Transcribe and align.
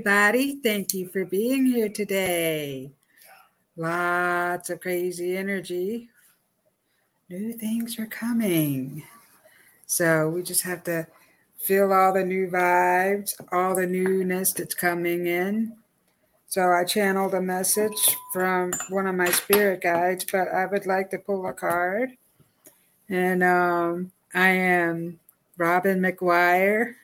Everybody. 0.00 0.56
Thank 0.62 0.94
you 0.94 1.08
for 1.08 1.26
being 1.26 1.66
here 1.66 1.90
today. 1.90 2.90
Lots 3.76 4.70
of 4.70 4.80
crazy 4.80 5.36
energy. 5.36 6.08
New 7.28 7.52
things 7.52 7.98
are 7.98 8.06
coming. 8.06 9.02
So 9.84 10.30
we 10.30 10.42
just 10.42 10.62
have 10.62 10.82
to 10.84 11.06
feel 11.58 11.92
all 11.92 12.14
the 12.14 12.24
new 12.24 12.48
vibes, 12.48 13.32
all 13.52 13.76
the 13.76 13.86
newness 13.86 14.54
that's 14.54 14.72
coming 14.72 15.26
in. 15.26 15.76
So 16.48 16.72
I 16.72 16.84
channeled 16.84 17.34
a 17.34 17.42
message 17.42 18.16
from 18.32 18.72
one 18.88 19.06
of 19.06 19.16
my 19.16 19.30
spirit 19.30 19.82
guides, 19.82 20.24
but 20.24 20.48
I 20.48 20.64
would 20.64 20.86
like 20.86 21.10
to 21.10 21.18
pull 21.18 21.46
a 21.46 21.52
card. 21.52 22.12
And 23.10 23.42
um, 23.42 24.12
I 24.32 24.48
am 24.48 25.20
Robyn 25.58 26.00
McGuire. 26.00 26.94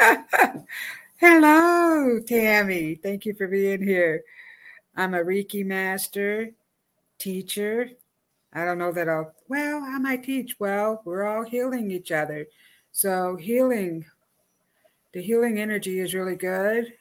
Hello, 1.18 2.18
Tammy. 2.18 2.96
Thank 2.96 3.24
you 3.24 3.34
for 3.34 3.46
being 3.46 3.80
here. 3.80 4.24
I'm 4.96 5.14
a 5.14 5.18
Reiki 5.18 5.64
master, 5.64 6.50
teacher. 7.18 7.88
I 8.52 8.64
don't 8.64 8.78
know 8.78 8.90
that 8.90 9.08
I'll, 9.08 9.32
well, 9.48 9.80
I 9.84 9.98
might 9.98 10.24
teach. 10.24 10.56
Well, 10.58 11.02
we're 11.04 11.24
all 11.24 11.44
healing 11.44 11.92
each 11.92 12.10
other. 12.10 12.46
So, 12.90 13.36
healing, 13.36 14.04
the 15.12 15.22
healing 15.22 15.60
energy 15.60 16.00
is 16.00 16.14
really 16.14 16.34
good. 16.34 16.92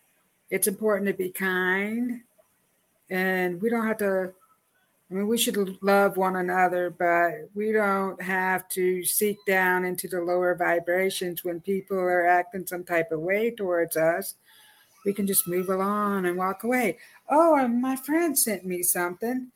It's 0.52 0.68
important 0.68 1.08
to 1.08 1.14
be 1.16 1.32
kind. 1.32 2.22
And 3.10 3.60
we 3.60 3.70
don't 3.72 3.88
have 3.88 3.98
to 3.98 4.32
I 5.10 5.16
mean, 5.16 5.28
we 5.28 5.38
should 5.38 5.78
love 5.84 6.18
one 6.18 6.38
another, 6.38 6.90
but 6.90 7.50
we 7.54 7.72
don't 7.72 8.22
have 8.22 8.68
to 8.70 9.04
seek 9.04 9.38
down 9.46 9.86
into 9.86 10.08
the 10.08 10.22
lower 10.22 10.56
vibrations 10.56 11.44
when 11.44 11.60
people 11.60 11.98
are 11.98 12.26
acting 12.26 12.66
some 12.66 12.84
type 12.84 13.12
of 13.12 13.20
way 13.20 13.52
towards 13.52 13.96
us. 13.98 14.36
We 15.06 15.14
can 15.14 15.28
just 15.28 15.48
move 15.48 15.70
along 15.70 16.26
and 16.26 16.38
walk 16.38 16.64
away. 16.64 16.98
Oh, 17.30 17.56
and 17.58 17.82
my 17.82 17.96
friend 17.96 18.38
sent 18.38 18.66
me 18.66 18.82
something. 18.82 19.52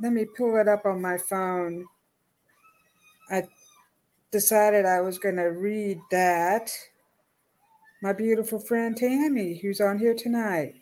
Let 0.00 0.12
me 0.12 0.24
pull 0.24 0.56
it 0.56 0.68
up 0.68 0.86
on 0.86 1.02
my 1.02 1.18
phone. 1.18 1.86
I 3.30 3.44
decided 4.30 4.86
I 4.86 5.00
was 5.00 5.18
going 5.18 5.36
to 5.36 5.50
read 5.50 5.98
that. 6.10 6.70
My 8.02 8.12
beautiful 8.12 8.60
friend 8.60 8.96
Tammy, 8.96 9.58
who's 9.58 9.80
on 9.80 9.98
here 9.98 10.14
tonight. 10.14 10.76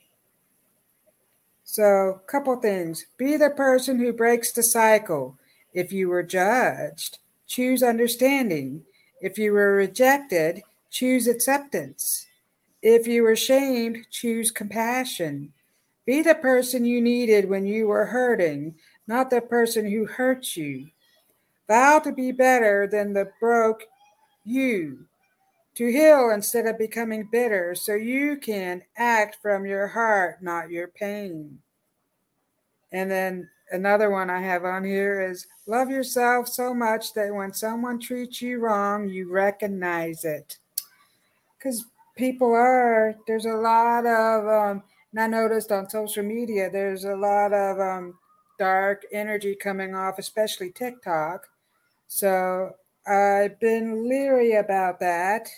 So, 1.64 2.20
couple 2.26 2.56
things. 2.56 3.06
Be 3.16 3.36
the 3.36 3.50
person 3.50 3.98
who 3.98 4.12
breaks 4.12 4.52
the 4.52 4.62
cycle. 4.62 5.38
If 5.72 5.92
you 5.92 6.08
were 6.08 6.22
judged, 6.22 7.18
choose 7.46 7.82
understanding. 7.82 8.82
If 9.20 9.38
you 9.38 9.52
were 9.52 9.74
rejected, 9.74 10.62
choose 10.90 11.26
acceptance. 11.26 12.26
If 12.82 13.06
you 13.06 13.22
were 13.22 13.34
shamed, 13.34 14.06
choose 14.10 14.50
compassion. 14.50 15.52
Be 16.04 16.20
the 16.20 16.34
person 16.34 16.84
you 16.84 17.00
needed 17.00 17.48
when 17.48 17.64
you 17.64 17.88
were 17.88 18.04
hurting, 18.04 18.74
not 19.06 19.30
the 19.30 19.40
person 19.40 19.90
who 19.90 20.04
hurt 20.04 20.54
you. 20.56 20.88
Vow 21.66 21.98
to 22.00 22.12
be 22.12 22.30
better 22.30 22.86
than 22.86 23.14
the 23.14 23.30
broke 23.40 23.84
you, 24.44 25.06
to 25.74 25.90
heal 25.90 26.30
instead 26.30 26.66
of 26.66 26.78
becoming 26.78 27.28
bitter 27.30 27.74
so 27.74 27.94
you 27.94 28.36
can 28.36 28.82
act 28.96 29.38
from 29.42 29.66
your 29.66 29.88
heart, 29.88 30.42
not 30.42 30.70
your 30.70 30.88
pain. 30.88 31.58
And 32.92 33.10
then 33.10 33.48
another 33.72 34.10
one 34.10 34.30
I 34.30 34.40
have 34.40 34.64
on 34.64 34.84
here 34.84 35.28
is 35.28 35.46
love 35.66 35.90
yourself 35.90 36.48
so 36.48 36.72
much 36.72 37.12
that 37.14 37.34
when 37.34 37.52
someone 37.52 37.98
treats 37.98 38.40
you 38.40 38.60
wrong, 38.60 39.08
you 39.08 39.30
recognize 39.30 40.24
it. 40.24 40.58
Because 41.58 41.84
people 42.16 42.52
are, 42.52 43.16
there's 43.26 43.46
a 43.46 43.54
lot 43.54 44.06
of, 44.06 44.46
um, 44.46 44.82
and 45.12 45.20
I 45.20 45.26
noticed 45.26 45.72
on 45.72 45.90
social 45.90 46.22
media, 46.22 46.70
there's 46.70 47.04
a 47.04 47.16
lot 47.16 47.52
of 47.52 47.80
um, 47.80 48.18
dark 48.58 49.02
energy 49.12 49.56
coming 49.56 49.94
off, 49.94 50.18
especially 50.18 50.70
TikTok. 50.70 51.48
So 52.06 52.76
I've 53.06 53.58
been 53.60 54.08
leery 54.08 54.54
about 54.54 55.00
that, 55.00 55.48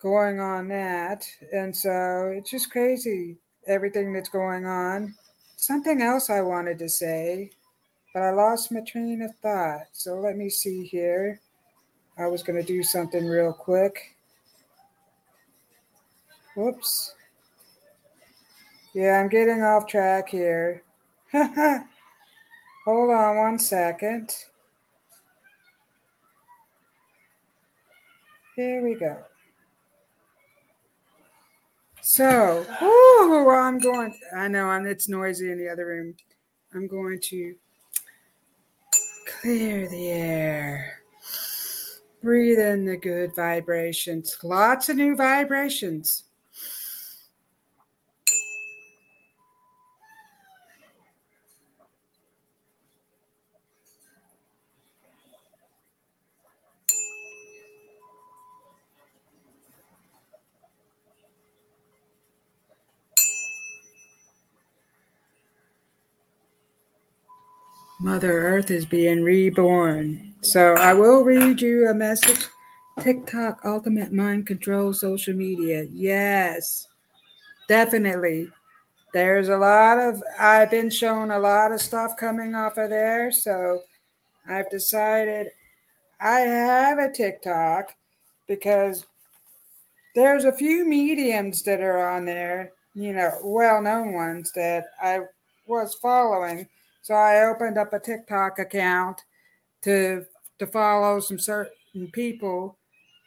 going 0.00 0.40
on 0.40 0.68
that. 0.68 1.24
And 1.52 1.76
so 1.76 2.32
it's 2.36 2.50
just 2.50 2.70
crazy, 2.70 3.36
everything 3.66 4.12
that's 4.12 4.28
going 4.28 4.66
on 4.66 5.14
something 5.58 6.00
else 6.00 6.30
I 6.30 6.40
wanted 6.40 6.78
to 6.78 6.88
say, 6.88 7.50
but 8.14 8.22
I 8.22 8.30
lost 8.30 8.72
my 8.72 8.80
train 8.80 9.22
of 9.22 9.34
thought. 9.42 9.86
So 9.92 10.14
let 10.14 10.36
me 10.36 10.48
see 10.48 10.84
here. 10.84 11.40
I 12.16 12.26
was 12.26 12.42
going 12.42 12.58
to 12.58 12.66
do 12.66 12.82
something 12.82 13.26
real 13.26 13.52
quick. 13.52 14.16
Whoops. 16.56 17.14
Yeah, 18.94 19.20
I'm 19.20 19.28
getting 19.28 19.62
off 19.62 19.86
track 19.86 20.28
here. 20.28 20.82
Hold 21.32 23.10
on 23.10 23.36
one 23.36 23.58
second. 23.58 24.34
Here 28.58 28.82
we 28.82 28.96
go. 28.96 29.16
So, 32.00 32.66
ooh, 32.82 33.50
I'm 33.50 33.78
going. 33.78 34.18
I 34.36 34.48
know 34.48 34.64
I'm. 34.64 34.84
It's 34.84 35.08
noisy 35.08 35.52
in 35.52 35.58
the 35.58 35.68
other 35.68 35.86
room. 35.86 36.12
I'm 36.74 36.88
going 36.88 37.20
to 37.20 37.54
clear 39.28 39.88
the 39.88 40.08
air. 40.08 40.98
Breathe 42.20 42.58
in 42.58 42.84
the 42.84 42.96
good 42.96 43.32
vibrations. 43.36 44.36
Lots 44.42 44.88
of 44.88 44.96
new 44.96 45.14
vibrations. 45.14 46.24
Mother 68.00 68.32
Earth 68.32 68.70
is 68.70 68.86
being 68.86 69.24
reborn. 69.24 70.32
So 70.42 70.74
I 70.74 70.94
will 70.94 71.24
read 71.24 71.60
you 71.60 71.88
a 71.88 71.94
message. 71.94 72.46
TikTok, 73.00 73.60
ultimate 73.64 74.12
mind 74.12 74.46
control, 74.46 74.92
social 74.92 75.34
media. 75.34 75.86
Yes, 75.92 76.86
definitely. 77.68 78.48
There's 79.12 79.48
a 79.48 79.56
lot 79.56 79.98
of, 79.98 80.22
I've 80.38 80.70
been 80.70 80.90
shown 80.90 81.32
a 81.32 81.38
lot 81.40 81.72
of 81.72 81.80
stuff 81.80 82.16
coming 82.16 82.54
off 82.54 82.78
of 82.78 82.90
there. 82.90 83.32
So 83.32 83.82
I've 84.48 84.70
decided 84.70 85.48
I 86.20 86.40
have 86.40 86.98
a 86.98 87.10
TikTok 87.10 87.96
because 88.46 89.06
there's 90.14 90.44
a 90.44 90.52
few 90.52 90.84
mediums 90.84 91.62
that 91.64 91.80
are 91.80 92.08
on 92.08 92.24
there, 92.24 92.72
you 92.94 93.12
know, 93.12 93.32
well 93.42 93.82
known 93.82 94.12
ones 94.12 94.52
that 94.52 94.84
I 95.02 95.20
was 95.66 95.94
following 95.94 96.68
so 97.08 97.14
I 97.14 97.46
opened 97.46 97.78
up 97.78 97.94
a 97.94 97.98
TikTok 97.98 98.58
account 98.58 99.24
to 99.80 100.26
to 100.58 100.66
follow 100.66 101.20
some 101.20 101.38
certain 101.38 102.10
people, 102.12 102.76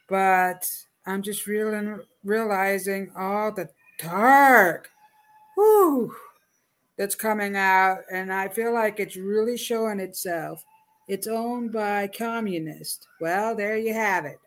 but 0.08 0.70
I'm 1.04 1.20
just 1.20 1.48
realizing 1.48 1.98
realizing 2.22 3.10
all 3.18 3.50
the 3.50 3.70
dark, 3.98 4.88
whoo, 5.56 6.14
that's 6.96 7.16
coming 7.16 7.56
out, 7.56 8.02
and 8.08 8.32
I 8.32 8.46
feel 8.46 8.72
like 8.72 9.00
it's 9.00 9.16
really 9.16 9.56
showing 9.56 9.98
itself. 9.98 10.62
It's 11.08 11.26
owned 11.26 11.72
by 11.72 12.06
communists. 12.06 13.04
Well, 13.20 13.56
there 13.56 13.76
you 13.76 13.94
have 13.94 14.26
it. 14.26 14.38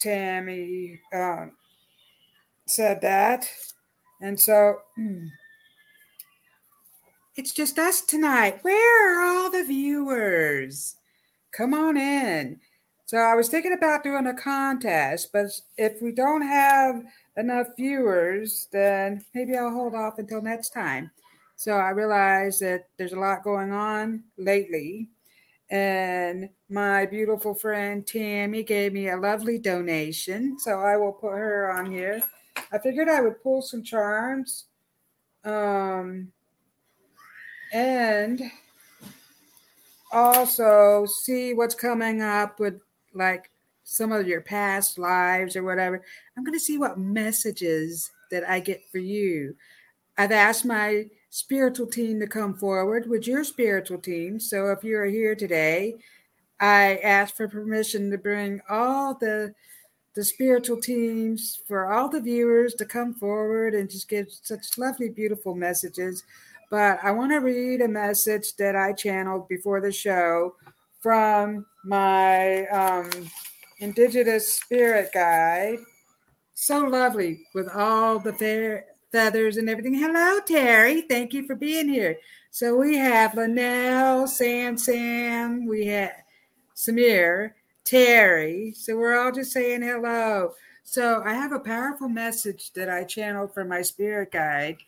Tammy 0.00 1.00
um, 1.12 1.50
said 2.68 3.00
that, 3.00 3.50
and 4.20 4.38
so. 4.38 4.76
It's 7.40 7.54
just 7.54 7.78
us 7.78 8.02
tonight. 8.02 8.58
Where 8.60 9.18
are 9.18 9.26
all 9.26 9.50
the 9.50 9.64
viewers? 9.64 10.96
Come 11.52 11.72
on 11.72 11.96
in. 11.96 12.60
So 13.06 13.16
I 13.16 13.34
was 13.34 13.48
thinking 13.48 13.72
about 13.72 14.04
doing 14.04 14.26
a 14.26 14.34
contest, 14.34 15.30
but 15.32 15.46
if 15.78 16.02
we 16.02 16.12
don't 16.12 16.42
have 16.42 17.02
enough 17.38 17.68
viewers, 17.78 18.68
then 18.72 19.24
maybe 19.34 19.56
I'll 19.56 19.70
hold 19.70 19.94
off 19.94 20.18
until 20.18 20.42
next 20.42 20.74
time. 20.74 21.10
So 21.56 21.72
I 21.72 21.88
realize 21.92 22.58
that 22.58 22.88
there's 22.98 23.14
a 23.14 23.18
lot 23.18 23.42
going 23.42 23.72
on 23.72 24.22
lately. 24.36 25.08
And 25.70 26.50
my 26.68 27.06
beautiful 27.06 27.54
friend 27.54 28.06
Tammy 28.06 28.62
gave 28.62 28.92
me 28.92 29.08
a 29.08 29.16
lovely 29.16 29.56
donation. 29.56 30.58
So 30.58 30.78
I 30.80 30.98
will 30.98 31.12
put 31.12 31.30
her 31.30 31.72
on 31.72 31.90
here. 31.90 32.22
I 32.70 32.76
figured 32.76 33.08
I 33.08 33.22
would 33.22 33.42
pull 33.42 33.62
some 33.62 33.82
charms. 33.82 34.66
Um, 35.42 36.32
and 37.72 38.42
also 40.12 41.06
see 41.06 41.54
what's 41.54 41.74
coming 41.74 42.22
up 42.22 42.58
with 42.58 42.80
like 43.14 43.50
some 43.84 44.12
of 44.12 44.26
your 44.26 44.40
past 44.40 44.98
lives 44.98 45.56
or 45.56 45.62
whatever. 45.62 46.02
I'm 46.36 46.44
going 46.44 46.58
to 46.58 46.64
see 46.64 46.78
what 46.78 46.98
messages 46.98 48.10
that 48.30 48.48
I 48.48 48.60
get 48.60 48.88
for 48.90 48.98
you. 48.98 49.56
I've 50.16 50.32
asked 50.32 50.64
my 50.64 51.06
spiritual 51.30 51.86
team 51.86 52.20
to 52.20 52.26
come 52.26 52.54
forward 52.54 53.08
with 53.08 53.26
your 53.26 53.44
spiritual 53.44 53.98
team. 53.98 54.38
So 54.40 54.70
if 54.70 54.84
you're 54.84 55.06
here 55.06 55.34
today, 55.34 55.96
I 56.60 56.96
ask 57.02 57.36
for 57.36 57.48
permission 57.48 58.10
to 58.10 58.18
bring 58.18 58.60
all 58.68 59.14
the 59.14 59.54
the 60.14 60.24
spiritual 60.24 60.80
teams 60.80 61.60
for 61.68 61.92
all 61.92 62.08
the 62.08 62.20
viewers 62.20 62.74
to 62.74 62.84
come 62.84 63.14
forward 63.14 63.74
and 63.74 63.88
just 63.88 64.08
give 64.08 64.26
such 64.42 64.76
lovely, 64.76 65.08
beautiful 65.08 65.54
messages. 65.54 66.24
But 66.70 67.00
I 67.02 67.10
want 67.10 67.32
to 67.32 67.38
read 67.38 67.80
a 67.80 67.88
message 67.88 68.54
that 68.56 68.76
I 68.76 68.92
channeled 68.92 69.48
before 69.48 69.80
the 69.80 69.90
show 69.90 70.54
from 71.00 71.66
my 71.84 72.66
um, 72.66 73.10
Indigenous 73.78 74.54
Spirit 74.54 75.10
Guide. 75.12 75.78
So 76.54 76.78
lovely 76.80 77.46
with 77.54 77.68
all 77.74 78.18
the 78.20 78.32
fair 78.32 78.84
feathers 79.10 79.56
and 79.56 79.68
everything. 79.68 79.94
Hello, 79.94 80.38
Terry. 80.46 81.02
Thank 81.02 81.32
you 81.32 81.46
for 81.46 81.56
being 81.56 81.88
here. 81.88 82.18
So 82.52 82.76
we 82.76 82.96
have 82.96 83.34
Linnell, 83.34 84.26
Sam 84.26 84.76
Sam, 84.76 85.66
we 85.66 85.86
have 85.86 86.12
Samir, 86.76 87.52
Terry. 87.84 88.72
So 88.76 88.96
we're 88.96 89.18
all 89.18 89.32
just 89.32 89.52
saying 89.52 89.82
hello. 89.82 90.52
So 90.82 91.22
I 91.24 91.32
have 91.34 91.52
a 91.52 91.60
powerful 91.60 92.08
message 92.08 92.72
that 92.72 92.88
I 92.88 93.04
channeled 93.04 93.54
from 93.54 93.68
my 93.68 93.82
spirit 93.82 94.32
guide. 94.32 94.78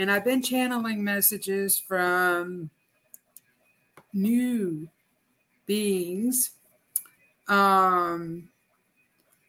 And 0.00 0.10
I've 0.10 0.24
been 0.24 0.40
channeling 0.40 1.04
messages 1.04 1.78
from 1.78 2.70
new 4.14 4.88
beings, 5.66 6.52
um, 7.48 8.48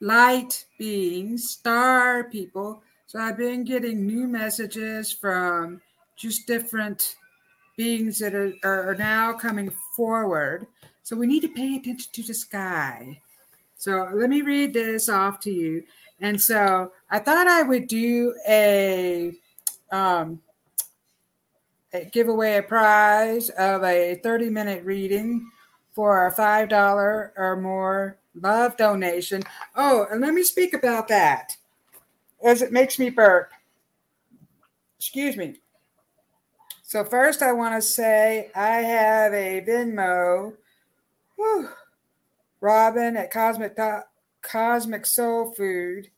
light 0.02 0.66
beings, 0.78 1.50
star 1.50 2.26
people. 2.26 2.84
So 3.08 3.18
I've 3.18 3.38
been 3.38 3.64
getting 3.64 4.06
new 4.06 4.28
messages 4.28 5.14
from 5.14 5.80
just 6.18 6.48
different 6.48 7.16
beings 7.78 8.20
that 8.20 8.36
are, 8.36 8.54
are 8.66 8.96
now 8.96 9.32
coming 9.32 9.72
forward. 9.96 10.68
So 11.04 11.16
we 11.16 11.28
need 11.28 11.44
to 11.44 11.48
pay 11.48 11.78
attention 11.78 12.12
to 12.12 12.24
the 12.24 12.34
sky. 12.34 13.22
So 13.78 14.10
let 14.14 14.30
me 14.30 14.42
read 14.42 14.74
this 14.74 15.08
off 15.08 15.40
to 15.44 15.50
you. 15.50 15.84
And 16.20 16.42
so 16.42 16.92
I 17.10 17.20
thought 17.20 17.48
I 17.48 17.62
would 17.62 17.88
do 17.88 18.36
a, 18.46 19.32
um, 19.92 20.40
give 22.12 22.28
away 22.28 22.58
a 22.58 22.64
prize 22.64 23.50
of 23.50 23.84
a 23.84 24.20
30 24.24 24.50
minute 24.50 24.84
reading 24.86 25.50
for 25.94 26.28
a 26.28 26.34
$5 26.34 27.32
or 27.38 27.58
more 27.62 28.18
love 28.42 28.78
donation. 28.78 29.44
Oh, 29.76 30.08
and 30.10 30.22
let 30.22 30.34
me 30.34 30.44
speak 30.44 30.74
about 30.74 31.08
that 31.10 31.56
as 32.44 32.62
it 32.62 32.72
makes 32.72 32.98
me 32.98 33.10
burp. 33.10 33.52
Excuse 34.98 35.36
me. 35.36 35.60
So, 36.84 37.04
first, 37.04 37.42
I 37.42 37.54
want 37.54 37.76
to 37.76 37.82
say 37.82 38.52
I 38.54 38.78
have 38.78 39.34
a 39.34 39.62
Venmo 39.62 40.54
Whew. 41.42 41.70
Robyn 42.62 43.18
at 43.18 43.32
Cosmic 43.32 43.76
Cosmic 44.42 45.06
Soul 45.08 45.54
Food. 45.54 46.10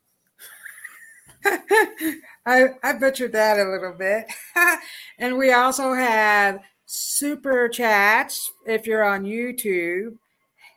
I, 2.45 2.65
I 2.83 2.93
butchered 2.93 3.31
that 3.33 3.59
a 3.59 3.69
little 3.69 3.93
bit. 3.93 4.25
and 5.17 5.37
we 5.37 5.53
also 5.53 5.93
have 5.93 6.59
super 6.85 7.69
chats 7.69 8.51
if 8.65 8.85
you're 8.85 9.03
on 9.03 9.23
YouTube. 9.23 10.17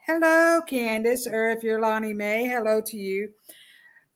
Hello, 0.06 0.60
Candace, 0.66 1.26
or 1.26 1.50
if 1.50 1.64
you're 1.64 1.80
Lonnie 1.80 2.12
Mae, 2.12 2.46
hello 2.46 2.80
to 2.80 2.96
you. 2.96 3.30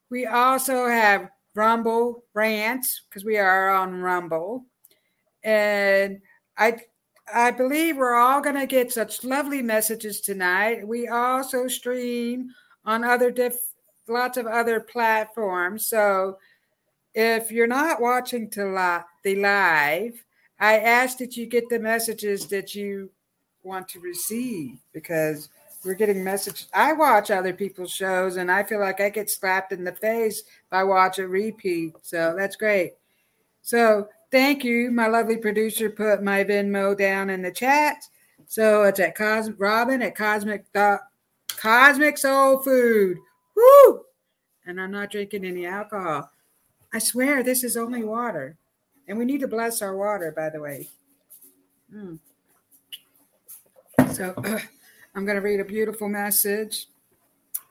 We 0.09 0.27
also 0.27 0.87
have 0.89 1.31
Rumble 1.55 2.25
rants 2.33 3.03
because 3.09 3.25
we 3.25 3.37
are 3.39 3.71
on 3.71 4.01
Rumble. 4.01 4.67
And 5.43 6.21
I 6.57 6.81
I 7.33 7.51
believe 7.51 7.97
we're 7.97 8.15
all 8.15 8.41
going 8.41 8.57
to 8.57 8.67
get 8.67 8.93
such 8.93 9.23
lovely 9.25 9.63
messages 9.63 10.21
tonight. 10.21 10.87
We 10.87 11.07
also 11.09 11.69
stream 11.69 12.51
on 12.85 13.05
other 13.05 13.31
diff, 13.31 13.57
lots 14.09 14.37
of 14.37 14.47
other 14.47 14.81
platforms. 14.81 15.87
So 15.87 16.39
if 17.15 17.51
you're 17.51 17.67
not 17.67 18.01
watching 18.01 18.51
la- 18.57 19.03
the 19.23 19.37
live, 19.37 20.25
I 20.59 20.79
ask 20.79 21.19
that 21.19 21.37
you 21.37 21.47
get 21.47 21.69
the 21.69 21.79
messages 21.79 22.47
that 22.49 22.75
you 22.75 23.11
want 23.63 23.89
to 23.89 24.01
receive 24.01 24.79
because 24.93 25.49
we're 25.85 25.95
getting 25.95 26.23
messages. 26.23 26.69
I 26.75 26.93
watch 26.93 27.31
other 27.31 27.53
people's 27.53 27.91
shows 27.91 28.37
and 28.37 28.51
I 28.51 28.63
feel 28.63 28.81
like 28.81 29.01
I 29.01 29.09
get 29.09 29.31
slapped 29.31 29.73
in 29.73 29.85
the 29.85 29.93
face 29.93 30.41
if 30.41 30.73
I 30.73 30.85
watch 30.85 31.19
a 31.19 31.27
repeat. 31.27 31.95
So 32.03 32.35
that's 32.37 32.57
great. 32.57 32.93
So 33.63 34.09
Thank 34.31 34.63
you. 34.63 34.93
My 34.93 35.09
lovely 35.09 35.37
producer 35.37 35.91
put 35.91 36.23
my 36.23 36.45
Venmo 36.45 36.97
down 36.97 37.31
in 37.31 37.43
the 37.43 37.51
chat. 37.51 38.05
So 38.47 38.85
it's 38.85 39.01
at 39.01 39.17
Cos- 39.17 39.51
Robyn 39.51 40.03
at 40.03 40.15
Cosmic 40.15 40.73
dot, 40.73 41.01
Cosmic 41.57 42.17
Soul 42.17 42.59
Food. 42.59 43.19
Woo! 43.57 44.03
And 44.67 44.81
I'm 44.81 44.93
not 44.93 45.11
drinking 45.11 45.45
any 45.45 45.67
alcohol. 45.67 46.31
I 46.93 46.99
swear 46.99 47.43
this 47.43 47.65
is 47.65 47.77
only 47.77 48.03
water. 48.03 48.57
And 49.09 49.19
we 49.19 49.25
need 49.25 49.41
to 49.41 49.49
bless 49.49 49.83
our 49.83 49.97
water, 49.97 50.33
by 50.37 50.51
the 50.51 50.61
way. 50.61 50.89
Mm. 51.93 52.19
So 54.13 54.35
uh, 54.37 54.59
I'm 55.15 55.25
going 55.25 55.37
to 55.37 55.43
read 55.43 55.61
a 55.61 55.65
beautiful 55.65 56.09
message. 56.09 56.87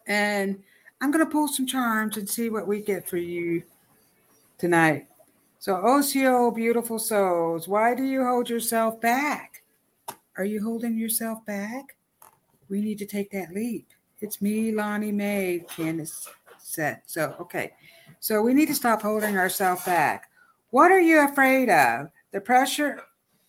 And 0.08 0.62
I'm 1.01 1.12
going 1.12 1.24
to 1.24 1.32
pull 1.32 1.48
some 1.48 1.65
charms 1.65 2.17
and 2.17 2.27
see 2.27 2.50
what 2.50 2.67
we 2.67 2.82
get 2.82 3.08
for 3.08 3.17
you 3.17 3.63
tonight. 4.58 5.08
So, 5.60 5.75
Osio, 5.75 6.51
beautiful 6.51 7.00
souls, 7.00 7.67
why 7.67 7.94
do 7.94 8.03
you 8.03 8.24
hold 8.24 8.50
yourself 8.50 9.00
back? 9.01 9.63
Are 10.38 10.46
you 10.46 10.63
holding 10.63 10.98
yourself 10.98 11.46
back? 11.46 11.98
We 12.70 12.82
need 12.82 12.98
to 13.00 13.05
take 13.05 13.32
that 13.32 13.53
leap. 13.53 13.88
It's 14.22 14.41
me, 14.41 14.72
Lonnie 14.72 15.12
Mae, 15.12 15.65
Candace 15.70 16.27
said. 16.58 17.01
So, 17.05 17.36
okay. 17.41 17.74
So, 18.20 18.42
we 18.42 18.54
need 18.54 18.68
to 18.68 18.76
stop 18.76 19.02
holding 19.02 19.38
ourselves 19.38 19.84
back. 19.86 20.30
What 20.72 20.92
are 20.92 21.00
you 21.00 21.22
afraid 21.22 21.70
of? 21.70 22.10
The 22.32 22.42
pressure, 22.42 23.02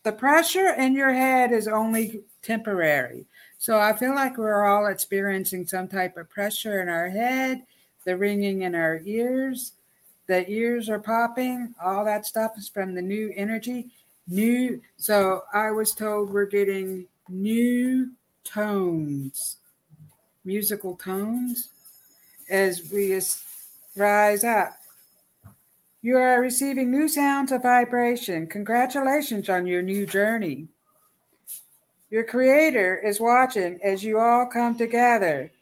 the 0.02 0.12
pressure 0.12 0.74
in 0.74 0.94
your 0.94 1.12
head 1.12 1.52
is 1.52 1.68
only 1.68 2.22
temporary. 2.42 3.26
So, 3.58 3.78
I 3.78 3.92
feel 3.92 4.14
like 4.14 4.38
we're 4.38 4.64
all 4.64 4.86
experiencing 4.86 5.66
some 5.66 5.88
type 5.88 6.16
of 6.16 6.30
pressure 6.30 6.80
in 6.82 6.88
our 6.88 7.08
head, 7.08 7.62
the 8.04 8.16
ringing 8.16 8.62
in 8.62 8.74
our 8.74 9.00
ears 9.04 9.72
the 10.30 10.48
ears 10.48 10.88
are 10.88 11.00
popping, 11.00 11.74
all 11.82 12.04
that 12.04 12.24
stuff 12.24 12.52
is 12.56 12.68
from 12.68 12.94
the 12.94 13.02
new 13.02 13.32
energy. 13.34 13.90
New, 14.28 14.80
so 14.96 15.42
I 15.52 15.72
was 15.72 15.90
told 15.90 16.30
we're 16.30 16.46
getting 16.46 17.06
new 17.28 18.12
tones, 18.44 19.56
musical 20.44 20.94
tones, 20.94 21.70
as 22.48 22.92
we 22.92 23.10
rise 23.96 24.44
up. 24.44 24.72
You 26.02 26.16
are 26.16 26.40
receiving 26.40 26.90
new 26.90 27.08
sounds 27.08 27.52
of 27.52 27.62
vibration. 27.62 28.46
Congratulations 28.46 29.48
on 29.48 29.66
your 29.66 29.82
new 29.82 30.06
journey. 30.06 30.68
Your 32.10 32.24
creator 32.24 32.98
is 32.98 33.20
watching 33.20 33.78
as 33.84 34.02
you 34.02 34.18
all 34.18 34.46
come 34.46 34.76
together. 34.76 35.52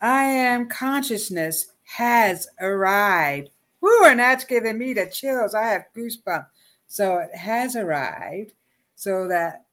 I 0.00 0.24
am 0.24 0.68
consciousness 0.68 1.72
has 1.84 2.48
arrived. 2.60 3.50
Woo, 3.80 4.04
and 4.04 4.20
that's 4.20 4.44
giving 4.44 4.78
me 4.78 4.92
the 4.92 5.06
chills. 5.06 5.54
I 5.54 5.68
have 5.68 5.86
goosebumps. 5.96 6.46
So 6.88 7.18
it 7.18 7.34
has 7.34 7.76
arrived 7.76 8.52
so 8.96 9.28
that 9.28 9.64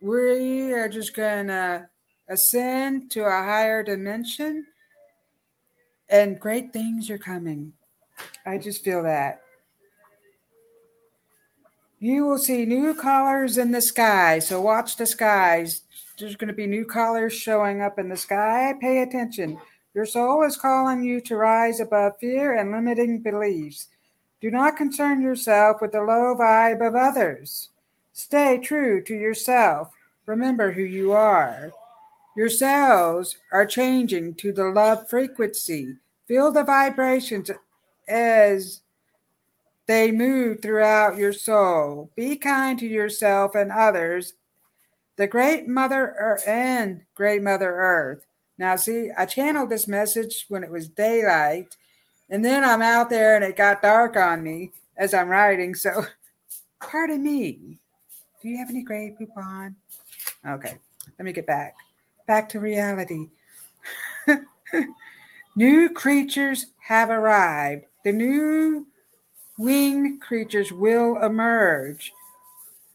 we 0.00 0.72
are 0.72 0.88
just 0.88 1.14
going 1.14 1.46
to 1.46 1.88
ascend 2.28 3.10
to 3.12 3.24
a 3.24 3.30
higher 3.30 3.82
dimension 3.82 4.66
and 6.08 6.40
great 6.40 6.72
things 6.72 7.10
are 7.10 7.18
coming. 7.18 7.72
I 8.44 8.58
just 8.58 8.84
feel 8.84 9.02
that. 9.02 9.42
You 11.98 12.26
will 12.26 12.38
see 12.38 12.66
new 12.66 12.94
colors 12.94 13.56
in 13.56 13.70
the 13.72 13.80
sky. 13.80 14.38
So 14.38 14.60
watch 14.60 14.96
the 14.96 15.06
skies. 15.06 15.82
There's 16.18 16.36
going 16.36 16.48
to 16.48 16.54
be 16.54 16.66
new 16.66 16.84
colors 16.84 17.32
showing 17.32 17.80
up 17.80 17.98
in 17.98 18.08
the 18.08 18.16
sky. 18.16 18.74
Pay 18.80 19.02
attention. 19.02 19.58
Your 19.94 20.04
soul 20.04 20.44
is 20.44 20.58
calling 20.58 21.02
you 21.02 21.22
to 21.22 21.36
rise 21.36 21.80
above 21.80 22.18
fear 22.20 22.54
and 22.54 22.70
limiting 22.70 23.22
beliefs. 23.22 23.88
Do 24.42 24.50
not 24.50 24.76
concern 24.76 25.22
yourself 25.22 25.80
with 25.80 25.92
the 25.92 26.02
low 26.02 26.36
vibe 26.38 26.86
of 26.86 26.94
others. 26.94 27.70
Stay 28.12 28.58
true 28.58 29.02
to 29.02 29.14
yourself. 29.14 29.90
Remember 30.26 30.72
who 30.72 30.82
you 30.82 31.12
are. 31.12 31.72
Your 32.36 32.50
cells 32.50 33.38
are 33.50 33.64
changing 33.64 34.34
to 34.34 34.52
the 34.52 34.66
love 34.66 35.08
frequency. 35.08 35.96
Feel 36.28 36.52
the 36.52 36.64
vibrations 36.64 37.50
as 38.06 38.82
they 39.86 40.12
move 40.12 40.60
throughout 40.60 41.16
your 41.16 41.32
soul. 41.32 42.10
Be 42.14 42.36
kind 42.36 42.78
to 42.78 42.86
yourself 42.86 43.54
and 43.54 43.72
others. 43.72 44.34
The 45.16 45.26
great 45.26 45.66
mother 45.66 46.38
and 46.46 47.02
great 47.14 47.42
mother 47.42 47.74
earth 47.74 48.26
Now, 48.58 48.76
see, 48.76 49.10
I 49.16 49.24
channeled 49.24 49.70
this 49.70 49.88
message 49.88 50.44
when 50.48 50.62
it 50.62 50.70
was 50.70 50.88
daylight, 50.88 51.76
and 52.28 52.44
then 52.44 52.64
I'm 52.64 52.82
out 52.82 53.08
there 53.08 53.34
and 53.36 53.44
it 53.44 53.56
got 53.56 53.82
dark 53.82 54.16
on 54.16 54.42
me 54.42 54.72
as 54.96 55.14
I'm 55.14 55.28
writing. 55.28 55.74
So, 55.74 56.06
pardon 56.80 57.22
me. 57.22 57.78
Do 58.42 58.48
you 58.48 58.58
have 58.58 58.68
any 58.68 58.82
gray 58.82 59.14
coupon? 59.16 59.76
Okay, 60.46 60.74
let 61.18 61.24
me 61.24 61.32
get 61.32 61.46
back. 61.46 61.74
Back 62.26 62.48
to 62.50 62.60
reality. 62.60 63.28
new 65.56 65.88
creatures 65.90 66.66
have 66.80 67.10
arrived. 67.10 67.84
The 68.04 68.12
new 68.12 68.86
winged 69.58 70.20
creatures 70.20 70.72
will 70.72 71.22
emerge. 71.22 72.12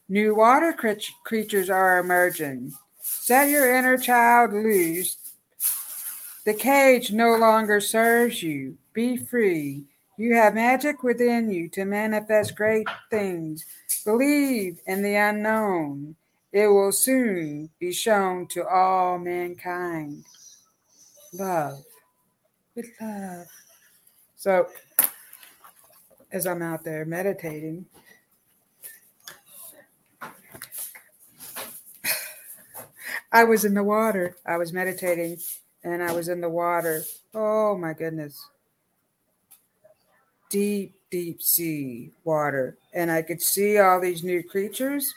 New 0.09 0.35
water 0.35 0.75
creatures 1.23 1.69
are 1.69 1.99
emerging. 1.99 2.73
Set 2.99 3.49
your 3.49 3.73
inner 3.73 3.97
child 3.97 4.51
loose. 4.51 5.17
The 6.43 6.53
cage 6.53 7.11
no 7.11 7.35
longer 7.37 7.79
serves 7.79 8.43
you. 8.43 8.77
Be 8.93 9.15
free. 9.15 9.85
You 10.17 10.35
have 10.35 10.55
magic 10.55 11.03
within 11.03 11.49
you 11.49 11.69
to 11.69 11.85
manifest 11.85 12.55
great 12.55 12.87
things. 13.09 13.65
Believe 14.03 14.79
in 14.85 15.01
the 15.01 15.15
unknown. 15.15 16.15
It 16.53 16.67
will 16.67 16.91
soon 16.91 17.69
be 17.79 17.93
shown 17.93 18.47
to 18.47 18.67
all 18.67 19.17
mankind. 19.17 20.25
Love. 21.33 21.83
With 22.75 22.87
love. 22.99 23.47
So, 24.35 24.67
as 26.31 26.45
I'm 26.45 26.61
out 26.61 26.83
there 26.83 27.05
meditating, 27.05 27.85
I 33.31 33.45
was 33.45 33.63
in 33.63 33.73
the 33.73 33.83
water. 33.83 34.35
I 34.45 34.57
was 34.57 34.73
meditating 34.73 35.37
and 35.83 36.03
I 36.03 36.11
was 36.11 36.27
in 36.27 36.41
the 36.41 36.49
water. 36.49 37.03
Oh 37.33 37.77
my 37.77 37.93
goodness. 37.93 38.45
Deep, 40.49 40.95
deep 41.09 41.41
sea 41.41 42.11
water. 42.25 42.77
And 42.93 43.09
I 43.09 43.21
could 43.21 43.41
see 43.41 43.79
all 43.79 44.01
these 44.01 44.21
new 44.21 44.43
creatures. 44.43 45.13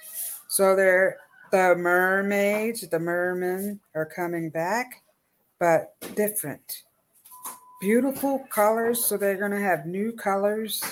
So 0.49 0.77
they're 0.77 1.19
the 1.55 1.77
mermaids, 1.77 2.81
the 2.89 2.99
mermen 2.99 3.79
are 3.95 4.05
coming 4.05 4.51
back, 4.51 5.05
but 5.61 5.95
different. 6.17 6.83
Beautiful 7.81 8.41
colors. 8.51 9.07
So 9.07 9.17
they're 9.17 9.39
going 9.39 9.53
to 9.53 9.61
have 9.61 9.87
new 9.87 10.11
colors. 10.11 10.83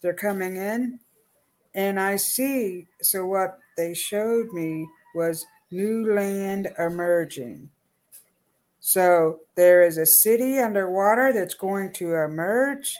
They're 0.00 0.14
coming 0.14 0.54
in. 0.54 1.00
And 1.74 1.98
I 1.98 2.14
see, 2.14 2.86
so 3.00 3.26
what 3.26 3.58
they 3.76 3.92
showed 3.92 4.52
me 4.52 4.86
was 5.16 5.44
new 5.72 6.14
land 6.14 6.68
emerging. 6.78 7.68
So 8.78 9.40
there 9.56 9.82
is 9.82 9.98
a 9.98 10.06
city 10.06 10.60
underwater 10.60 11.32
that's 11.32 11.54
going 11.54 11.92
to 11.94 12.14
emerge. 12.14 12.94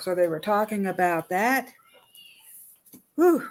So 0.00 0.16
they 0.16 0.26
were 0.26 0.40
talking 0.40 0.88
about 0.88 1.28
that. 1.28 1.68
Whew. 3.14 3.50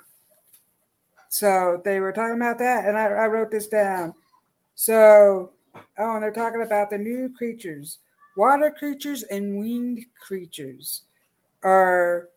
So 1.33 1.81
they 1.83 1.99
were 1.99 2.11
talking 2.11 2.35
about 2.35 2.59
that, 2.59 2.85
and 2.85 2.95
I, 2.95 3.05
I 3.05 3.25
wrote 3.25 3.49
this 3.49 3.65
down. 3.65 4.13
So, 4.75 5.53
oh, 5.97 6.13
and 6.13 6.21
they're 6.21 6.31
talking 6.31 6.61
about 6.61 6.91
the 6.91 6.97
new 6.99 7.27
creatures, 7.35 7.97
water 8.37 8.69
creatures 8.69 9.23
and 9.23 9.57
winged 9.57 10.05
creatures 10.21 11.01
are 11.63 12.29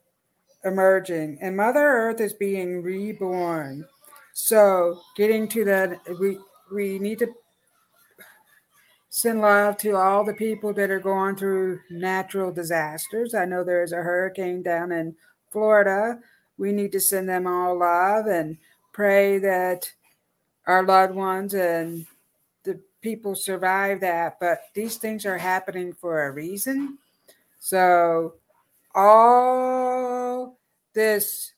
emerging, 0.64 1.36
and 1.42 1.54
Mother 1.54 1.86
Earth 1.86 2.22
is 2.22 2.32
being 2.32 2.82
reborn. 2.82 3.86
So 4.32 4.98
getting 5.14 5.46
to 5.48 5.64
that, 5.66 6.00
we 6.18 6.38
we 6.72 6.98
need 6.98 7.18
to 7.18 7.28
send 9.10 9.42
love 9.42 9.76
to 9.78 9.94
all 9.96 10.24
the 10.24 10.32
people 10.32 10.72
that 10.72 10.90
are 10.90 11.00
going 11.00 11.36
through 11.36 11.80
natural 11.90 12.50
disasters. 12.50 13.34
I 13.34 13.44
know 13.44 13.62
there's 13.62 13.92
a 13.92 13.96
hurricane 13.96 14.62
down 14.62 14.90
in 14.90 15.14
Florida. 15.52 16.18
We 16.56 16.72
need 16.72 16.92
to 16.92 17.00
send 17.00 17.28
them 17.28 17.46
all 17.46 17.78
love 17.78 18.24
and 18.28 18.56
pray 18.96 19.36
that 19.36 19.92
our 20.66 20.82
loved 20.82 21.14
ones 21.14 21.52
and 21.52 22.06
the 22.64 22.80
people 23.02 23.34
survive 23.34 24.00
that. 24.00 24.40
But 24.40 24.62
these 24.72 24.96
things 24.96 25.26
are 25.26 25.36
happening 25.36 25.92
for 25.92 26.24
a 26.26 26.32
reason. 26.32 26.96
So 27.60 28.36
all 28.94 30.58
this 30.94 31.52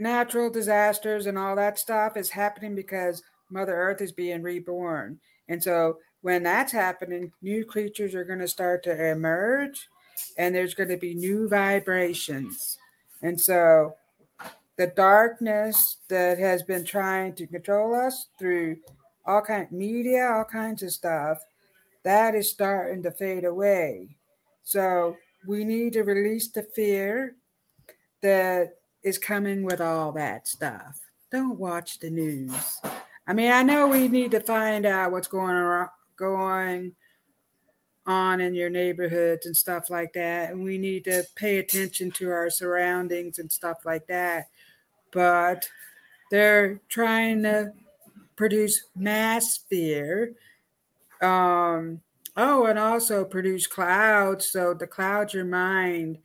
natural 0.00 0.50
disasters 0.50 1.26
and 1.26 1.38
all 1.38 1.54
that 1.54 1.78
stuff 1.78 2.16
is 2.16 2.30
happening 2.30 2.74
because 2.74 3.22
Mother 3.48 3.76
Earth 3.76 4.00
is 4.00 4.10
being 4.10 4.42
reborn. 4.42 5.20
And 5.48 5.62
so 5.62 5.98
when 6.22 6.42
that's 6.42 6.72
happening, 6.72 7.30
new 7.42 7.64
creatures 7.64 8.16
are 8.16 8.24
going 8.24 8.40
to 8.40 8.48
start 8.48 8.82
to 8.84 9.10
emerge 9.10 9.88
and 10.36 10.52
there's 10.52 10.74
going 10.74 10.88
to 10.88 10.96
be 10.96 11.14
new 11.14 11.48
vibrations. 11.48 12.76
And 13.22 13.40
so 13.40 13.94
the 14.78 14.86
darkness 14.86 15.98
that 16.08 16.38
has 16.38 16.62
been 16.62 16.84
trying 16.84 17.34
to 17.34 17.46
control 17.46 17.94
us 17.94 18.28
through 18.38 18.76
all 19.26 19.42
kind 19.42 19.64
of 19.64 19.72
media, 19.72 20.30
all 20.32 20.44
kinds 20.44 20.82
of 20.82 20.92
stuff, 20.92 21.38
that 22.04 22.34
is 22.34 22.48
starting 22.48 23.02
to 23.02 23.10
fade 23.10 23.44
away. 23.44 24.16
So 24.62 25.16
we 25.46 25.64
need 25.64 25.92
to 25.94 26.02
release 26.02 26.48
the 26.48 26.62
fear 26.62 27.34
that 28.22 28.76
is 29.02 29.18
coming 29.18 29.64
with 29.64 29.80
all 29.80 30.12
that 30.12 30.46
stuff. 30.46 31.00
Don't 31.30 31.58
watch 31.58 31.98
the 31.98 32.10
news. 32.10 32.80
I 33.26 33.34
mean, 33.34 33.50
I 33.50 33.62
know 33.62 33.88
we 33.88 34.08
need 34.08 34.30
to 34.30 34.40
find 34.40 34.86
out 34.86 35.12
what's 35.12 35.28
going 35.28 35.56
on 35.56 35.88
going 36.16 36.92
on 38.06 38.40
in 38.40 38.54
your 38.54 38.70
neighborhoods 38.70 39.44
and 39.46 39.56
stuff 39.56 39.90
like 39.90 40.12
that, 40.14 40.50
and 40.50 40.64
we 40.64 40.78
need 40.78 41.04
to 41.04 41.24
pay 41.36 41.58
attention 41.58 42.10
to 42.12 42.30
our 42.30 42.48
surroundings 42.48 43.38
and 43.38 43.52
stuff 43.52 43.78
like 43.84 44.06
that. 44.06 44.46
But 45.12 45.68
they're 46.30 46.80
trying 46.88 47.42
to 47.44 47.72
produce 48.36 48.84
mass 48.94 49.58
fear. 49.68 50.34
Um, 51.20 52.00
oh, 52.36 52.66
and 52.66 52.78
also 52.78 53.24
produce 53.24 53.66
clouds. 53.66 54.50
So 54.50 54.74
the 54.74 54.86
clouds 54.86 55.34
your 55.34 55.44
mind 55.44 56.18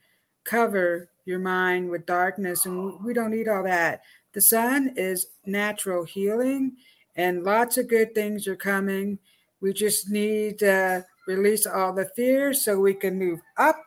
cover 0.44 1.10
your 1.26 1.40
mind 1.40 1.90
with 1.90 2.06
darkness. 2.06 2.66
And 2.66 3.04
we 3.04 3.14
don't 3.14 3.32
need 3.32 3.48
all 3.48 3.64
that. 3.64 4.02
The 4.34 4.42
sun 4.42 4.94
is 4.96 5.28
natural 5.46 6.04
healing, 6.04 6.78
and 7.16 7.44
lots 7.44 7.78
of 7.78 7.88
good 7.88 8.16
things 8.16 8.48
are 8.48 8.56
coming. 8.56 9.20
We 9.62 9.74
just 9.74 10.10
need 10.10 10.60
to 10.60 11.06
release 11.28 11.66
all 11.68 11.94
the 11.94 12.10
fear 12.16 12.54
so 12.54 12.80
we 12.80 12.96
can 12.96 13.18
move 13.18 13.42
up. 13.58 13.84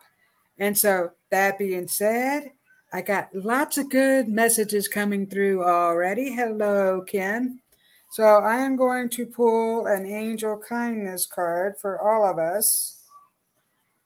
And 0.57 0.75
so, 0.77 1.11
that 1.29 1.59
being 1.59 1.87
said, 1.87 2.51
I 2.97 3.01
got 3.01 3.29
lots 3.35 3.77
of 3.77 3.91
good 3.91 4.27
messages 4.27 4.87
coming 4.87 5.27
through 5.27 5.63
already. 5.63 6.33
Hello, 6.33 7.01
Ken. 7.01 7.59
So, 8.09 8.23
I 8.23 8.55
am 8.57 8.75
going 8.75 9.09
to 9.09 9.27
pull 9.27 9.85
an 9.85 10.07
angel 10.07 10.57
kindness 10.57 11.27
card 11.27 11.75
for 11.79 12.01
all 12.01 12.27
of 12.27 12.39
us. 12.39 13.03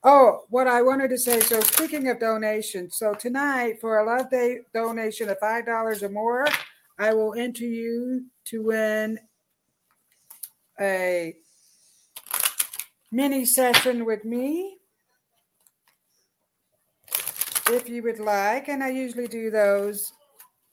Oh, 0.03 0.41
what 0.49 0.67
I 0.67 0.81
wanted 0.81 1.09
to 1.11 1.17
say. 1.17 1.39
So 1.39 1.61
speaking 1.61 2.09
of 2.09 2.19
donations, 2.19 2.97
so 2.97 3.13
tonight 3.13 3.79
for 3.79 3.99
a 3.99 4.05
love 4.05 4.29
day 4.29 4.59
donation 4.73 5.29
of 5.29 5.39
five 5.39 5.65
dollars 5.65 6.03
or 6.03 6.09
more, 6.09 6.45
I 6.99 7.13
will 7.13 7.33
enter 7.33 7.63
you 7.63 8.25
to 8.47 8.61
win 8.61 9.19
a 10.81 11.33
mini 13.09 13.45
session 13.45 14.03
with 14.03 14.25
me. 14.25 14.80
If 17.71 17.87
you 17.87 18.03
would 18.03 18.19
like, 18.19 18.67
and 18.67 18.83
I 18.83 18.89
usually 18.89 19.29
do 19.29 19.49
those 19.49 20.11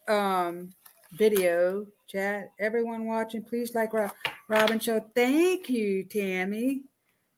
um, 0.09 0.75
video 1.13 1.87
chat. 2.09 2.51
Everyone 2.59 3.07
watching, 3.07 3.45
please 3.45 3.73
like 3.73 3.93
Robyn 4.49 4.81
Show. 4.81 5.05
Thank 5.15 5.71
you, 5.71 6.03
Tammy. 6.03 6.83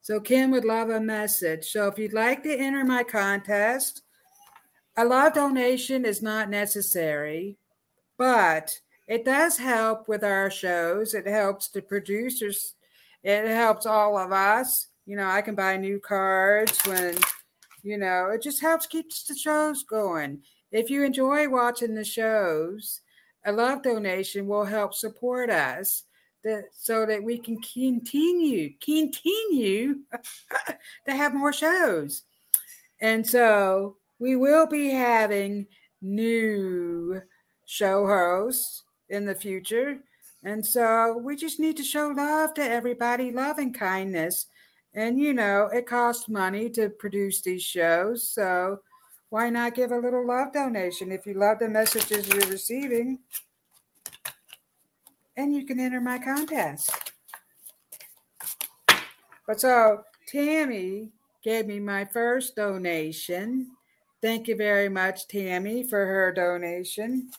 So 0.01 0.19
Kim 0.19 0.51
would 0.53 0.65
love 0.65 0.89
a 0.89 0.99
message. 0.99 1.71
So 1.71 1.89
if 1.89 1.99
you'd 1.99 2.15
like 2.15 2.43
to 2.45 2.57
enter 2.57 2.85
my 2.87 3.05
contest, 3.05 4.01
a 4.97 5.05
love 5.05 5.35
donation 5.35 6.07
is 6.07 6.23
not 6.23 6.49
necessary, 6.49 7.59
but 8.17 8.81
it 9.09 9.27
does 9.27 9.59
help 9.59 10.09
with 10.09 10.25
our 10.25 10.51
shows. 10.51 11.13
It 11.13 11.27
helps 11.27 11.69
the 11.69 11.83
producers. 11.83 12.77
It 13.23 13.47
helps 13.47 13.85
all 13.85 14.17
of 14.17 14.33
us. 14.33 14.87
You 15.05 15.17
know, 15.17 15.29
I 15.29 15.43
can 15.43 15.55
buy 15.55 15.77
new 15.77 16.01
cards 16.01 16.81
when, 16.87 17.19
you 17.83 17.99
know, 17.99 18.31
it 18.31 18.43
just 18.43 18.61
helps 18.61 18.87
keep 18.87 19.11
the 19.29 19.35
shows 19.37 19.83
going. 19.85 20.43
If 20.73 20.91
you 20.91 21.05
enjoy 21.05 21.49
watching 21.49 21.95
the 21.95 22.05
shows, 22.05 23.01
a 23.45 23.53
love 23.53 23.83
donation 23.83 24.47
will 24.47 24.65
help 24.65 24.95
support 24.95 25.51
us 25.51 26.05
that 26.45 26.65
so 26.73 27.05
that 27.05 27.23
we 27.23 27.39
can 27.39 27.61
continue 27.61 28.71
continue 28.83 29.97
to 31.07 31.15
have 31.15 31.35
more 31.35 31.53
shows 31.53 32.23
and 33.01 33.27
so 33.27 33.97
we 34.19 34.37
will 34.37 34.67
be 34.67 34.89
having 34.89 35.67
new 36.01 37.21
show 37.67 38.07
hosts 38.07 38.85
in 39.11 39.27
the 39.27 39.35
future 39.35 39.99
And 40.43 40.65
so 40.65 41.19
we 41.19 41.37
just 41.37 41.61
need 41.61 41.77
to 41.77 41.85
show 41.85 42.09
love 42.17 42.55
to 42.55 42.63
everybody, 42.63 43.31
love 43.31 43.59
and 43.59 43.75
kindness. 43.75 44.47
And 44.95 45.21
you 45.21 45.33
know, 45.33 45.69
it 45.73 45.87
costs 45.87 46.29
money 46.29 46.69
to 46.71 46.89
produce 46.91 47.41
these 47.41 47.63
shows. 47.63 48.29
So 48.29 48.81
why 49.29 49.49
not 49.51 49.75
give 49.75 49.93
a 49.93 49.99
little 49.99 50.27
love 50.27 50.53
donation 50.53 51.13
if 51.13 51.27
you 51.27 51.35
love 51.35 51.61
the 51.61 51.69
messages 51.69 52.29
you're 52.29 52.51
receiving? 52.51 53.21
And 55.37 55.55
you 55.55 55.65
can 55.65 55.79
enter 55.79 56.01
my 56.01 56.19
contest. 56.19 56.91
But 59.47 59.61
so 59.61 60.03
Tammy 60.27 61.11
gave 61.43 61.67
me 61.67 61.81
my 61.81 62.05
first 62.05 62.57
donation. 62.57 63.71
Thank 64.21 64.49
you 64.49 64.57
very 64.57 64.89
much, 64.89 65.29
Tammy, 65.29 65.83
for 65.83 66.05
her 66.05 66.33
donation. 66.33 67.31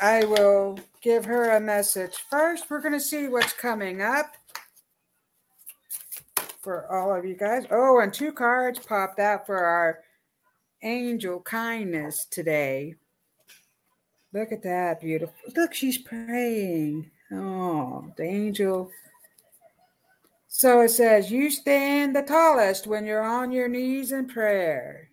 I 0.00 0.24
will 0.24 0.78
give 1.00 1.24
her 1.24 1.56
a 1.56 1.60
message. 1.60 2.14
First, 2.28 2.68
we're 2.68 2.80
going 2.80 2.92
to 2.92 3.00
see 3.00 3.28
what's 3.28 3.52
coming 3.52 4.02
up 4.02 4.36
for 6.62 6.90
all 6.90 7.14
of 7.14 7.24
you 7.24 7.34
guys. 7.34 7.64
Oh, 7.70 8.00
and 8.00 8.12
two 8.12 8.32
cards 8.32 8.78
popped 8.78 9.18
out 9.18 9.46
for 9.46 9.58
our 9.58 10.00
angel 10.82 11.40
kindness 11.40 12.26
today. 12.30 12.94
Look 14.32 14.52
at 14.52 14.62
that, 14.62 15.00
beautiful. 15.00 15.34
Look, 15.54 15.74
she's 15.74 15.98
praying. 15.98 17.10
Oh, 17.30 18.12
the 18.16 18.24
angel. 18.24 18.90
So 20.48 20.80
it 20.80 20.90
says, 20.90 21.30
You 21.30 21.50
stand 21.50 22.16
the 22.16 22.22
tallest 22.22 22.86
when 22.86 23.04
you're 23.04 23.22
on 23.22 23.52
your 23.52 23.68
knees 23.68 24.12
in 24.12 24.26
prayer. 24.26 25.10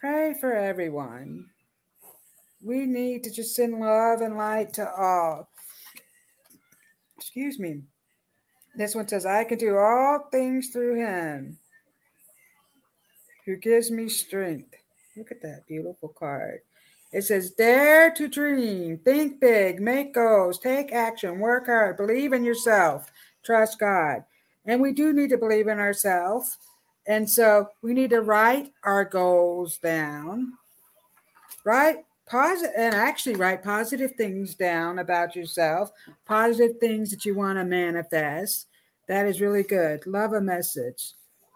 Pray 0.00 0.34
for 0.40 0.52
everyone 0.52 1.46
we 2.62 2.86
need 2.86 3.24
to 3.24 3.30
just 3.30 3.54
send 3.54 3.78
love 3.78 4.20
and 4.20 4.36
light 4.36 4.72
to 4.74 4.90
all. 4.90 5.48
Excuse 7.16 7.58
me. 7.58 7.82
This 8.78 8.94
one 8.94 9.08
says, 9.08 9.26
I 9.26 9.42
can 9.42 9.58
do 9.58 9.76
all 9.76 10.28
things 10.30 10.68
through 10.68 10.94
him 11.00 11.58
who 13.44 13.56
gives 13.56 13.90
me 13.90 14.08
strength. 14.08 14.72
Look 15.16 15.32
at 15.32 15.42
that 15.42 15.66
beautiful 15.66 16.10
card. 16.10 16.60
It 17.10 17.22
says, 17.22 17.50
Dare 17.50 18.12
to 18.12 18.28
dream, 18.28 18.98
think 18.98 19.40
big, 19.40 19.80
make 19.80 20.14
goals, 20.14 20.60
take 20.60 20.92
action, 20.92 21.40
work 21.40 21.66
hard, 21.66 21.96
believe 21.96 22.32
in 22.32 22.44
yourself, 22.44 23.10
trust 23.42 23.80
God. 23.80 24.22
And 24.64 24.80
we 24.80 24.92
do 24.92 25.12
need 25.12 25.30
to 25.30 25.38
believe 25.38 25.66
in 25.66 25.80
ourselves. 25.80 26.56
And 27.04 27.28
so 27.28 27.70
we 27.82 27.94
need 27.94 28.10
to 28.10 28.20
write 28.20 28.72
our 28.84 29.04
goals 29.04 29.78
down, 29.78 30.52
right? 31.64 32.04
positive 32.28 32.72
and 32.76 32.94
actually 32.94 33.36
write 33.36 33.62
positive 33.62 34.12
things 34.12 34.54
down 34.54 34.98
about 34.98 35.34
yourself, 35.34 35.90
positive 36.24 36.78
things 36.78 37.10
that 37.10 37.24
you 37.24 37.34
want 37.34 37.58
to 37.58 37.64
manifest. 37.64 38.67
That 39.08 39.26
is 39.26 39.40
really 39.40 39.62
good. 39.62 40.06
Love 40.06 40.34
a 40.34 40.40
message. 40.40 41.14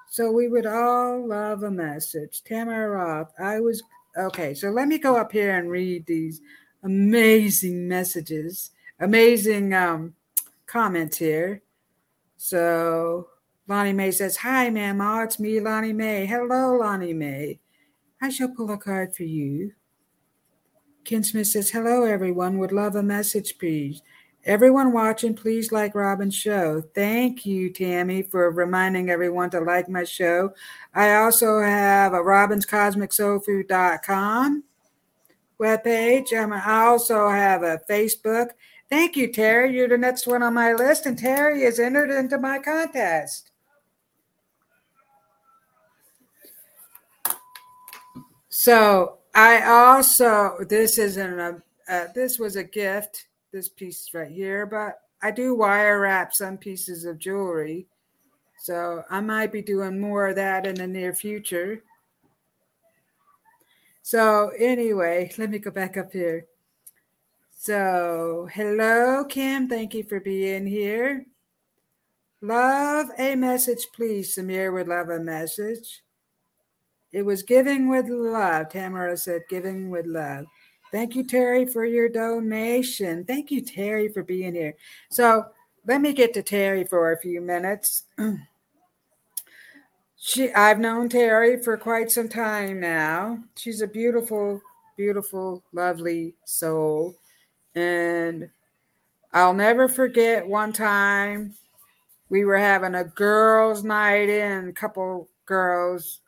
So 0.08 0.30
we 0.30 0.48
would 0.48 0.66
all 0.66 1.26
love 1.26 1.62
a 1.62 1.70
message. 1.70 2.42
Tamara 2.44 2.90
Roth, 2.90 3.32
I 3.38 3.60
was 3.60 3.82
okay. 4.18 4.54
So 4.54 4.70
let 4.70 4.88
me 4.88 4.98
go 4.98 5.16
up 5.16 5.32
here 5.32 5.56
and 5.56 5.70
read 5.70 6.06
these 6.06 6.40
amazing 6.82 7.88
messages, 7.88 8.70
amazing 9.00 9.72
um, 9.72 10.14
comments 10.66 11.16
here. 11.18 11.62
So 12.36 13.28
Lonnie 13.68 13.92
Mae 13.92 14.10
says, 14.10 14.36
Hi, 14.38 14.68
Mama, 14.68 15.24
it's 15.24 15.38
me, 15.38 15.60
Lonnie 15.60 15.92
Mae. 15.92 16.26
Hello, 16.26 16.76
Lonnie 16.76 17.14
Mae. 17.14 17.60
I 18.20 18.28
shall 18.28 18.48
pull 18.48 18.70
a 18.70 18.78
card 18.78 19.14
for 19.14 19.24
you. 19.24 19.72
Ken 21.04 21.22
Smith 21.24 21.48
says, 21.48 21.70
Hello, 21.70 22.04
everyone. 22.04 22.58
Would 22.58 22.72
love 22.72 22.96
a 22.96 23.02
message, 23.02 23.58
please. 23.58 24.02
Everyone 24.44 24.92
watching, 24.92 25.34
please 25.34 25.70
like 25.70 25.94
Robyn's 25.94 26.34
show. 26.34 26.82
Thank 26.94 27.46
you, 27.46 27.70
Tammy, 27.70 28.22
for 28.22 28.50
reminding 28.50 29.08
everyone 29.08 29.50
to 29.50 29.60
like 29.60 29.88
my 29.88 30.02
show. 30.02 30.52
I 30.94 31.14
also 31.14 31.60
have 31.60 32.12
a 32.12 32.18
robynscosmicsoulfood.com 32.18 34.64
webpage. 35.60 36.32
Um, 36.32 36.52
I 36.52 36.86
also 36.86 37.28
have 37.28 37.62
a 37.62 37.80
Facebook. 37.88 38.48
Thank 38.90 39.16
you, 39.16 39.32
Terry. 39.32 39.74
You're 39.74 39.88
the 39.88 39.96
next 39.96 40.26
one 40.26 40.42
on 40.42 40.54
my 40.54 40.72
list, 40.72 41.06
and 41.06 41.16
Terry 41.16 41.62
is 41.62 41.78
entered 41.78 42.10
into 42.10 42.36
my 42.38 42.58
contest. 42.58 43.52
So 48.48 49.18
I 49.34 49.62
also 49.62 50.56
this 50.68 50.98
isn't 50.98 51.38
a 51.38 51.62
uh, 51.88 52.06
this 52.14 52.38
was 52.38 52.56
a 52.56 52.64
gift. 52.64 53.26
This 53.52 53.68
piece 53.68 54.08
right 54.14 54.30
here, 54.30 54.64
but 54.64 55.00
I 55.22 55.30
do 55.30 55.54
wire 55.54 56.00
wrap 56.00 56.32
some 56.32 56.56
pieces 56.56 57.04
of 57.04 57.18
jewelry, 57.18 57.86
so 58.58 59.04
I 59.10 59.20
might 59.20 59.52
be 59.52 59.60
doing 59.60 60.00
more 60.00 60.28
of 60.28 60.36
that 60.36 60.66
in 60.66 60.74
the 60.76 60.86
near 60.86 61.12
future. 61.12 61.82
So 64.00 64.52
anyway, 64.58 65.30
let 65.36 65.50
me 65.50 65.58
go 65.58 65.70
back 65.70 65.98
up 65.98 66.12
here. 66.12 66.46
So 67.56 68.48
hello, 68.52 69.26
Kim. 69.26 69.68
Thank 69.68 69.92
you 69.94 70.02
for 70.02 70.18
being 70.18 70.66
here. 70.66 71.26
Love 72.40 73.08
a 73.18 73.36
message, 73.36 73.86
please. 73.94 74.34
Samir 74.34 74.72
would 74.72 74.88
love 74.88 75.10
a 75.10 75.20
message. 75.20 76.02
It 77.12 77.22
was 77.22 77.42
giving 77.42 77.88
with 77.88 78.08
love. 78.08 78.70
Tamara 78.70 79.16
said, 79.16 79.42
giving 79.50 79.90
with 79.90 80.06
love. 80.06 80.46
Thank 80.92 81.16
you, 81.16 81.24
Terry, 81.24 81.64
for 81.64 81.86
your 81.86 82.10
donation. 82.10 83.24
Thank 83.24 83.50
you, 83.50 83.62
Terry, 83.62 84.08
for 84.08 84.22
being 84.22 84.54
here. 84.54 84.76
So 85.10 85.46
let 85.86 86.02
me 86.02 86.12
get 86.12 86.34
to 86.34 86.42
Terry 86.42 86.84
for 86.84 87.12
a 87.12 87.18
few 87.18 87.40
minutes. 87.40 88.04
she 90.16 90.52
I've 90.52 90.78
known 90.78 91.08
Terry 91.08 91.62
for 91.62 91.78
quite 91.78 92.10
some 92.10 92.28
time 92.28 92.78
now. 92.78 93.38
She's 93.56 93.80
a 93.80 93.86
beautiful, 93.86 94.60
beautiful, 94.98 95.64
lovely 95.72 96.34
soul. 96.44 97.16
And 97.74 98.50
I'll 99.32 99.54
never 99.54 99.88
forget 99.88 100.46
one 100.46 100.74
time 100.74 101.54
we 102.28 102.44
were 102.44 102.58
having 102.58 102.94
a 102.94 103.04
girls' 103.04 103.82
night 103.82 104.28
in, 104.28 104.68
a 104.68 104.72
couple 104.72 105.28
girls 105.46 106.20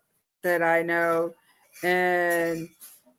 that 0.43 0.63
I 0.63 0.83
know, 0.83 1.35
and 1.83 2.69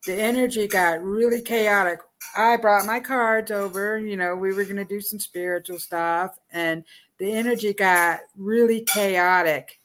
the 0.05 0.15
energy 0.15 0.67
got 0.67 1.03
really 1.03 1.41
chaotic. 1.41 1.99
I 2.37 2.57
brought 2.57 2.85
my 2.85 2.99
cards 2.99 3.51
over, 3.51 3.97
you 3.99 4.17
know, 4.17 4.35
we 4.35 4.53
were 4.53 4.63
going 4.63 4.75
to 4.75 4.85
do 4.85 5.01
some 5.01 5.19
spiritual 5.19 5.79
stuff, 5.79 6.37
and 6.51 6.83
the 7.17 7.31
energy 7.31 7.73
got 7.73 8.19
really 8.35 8.81
chaotic. 8.81 9.79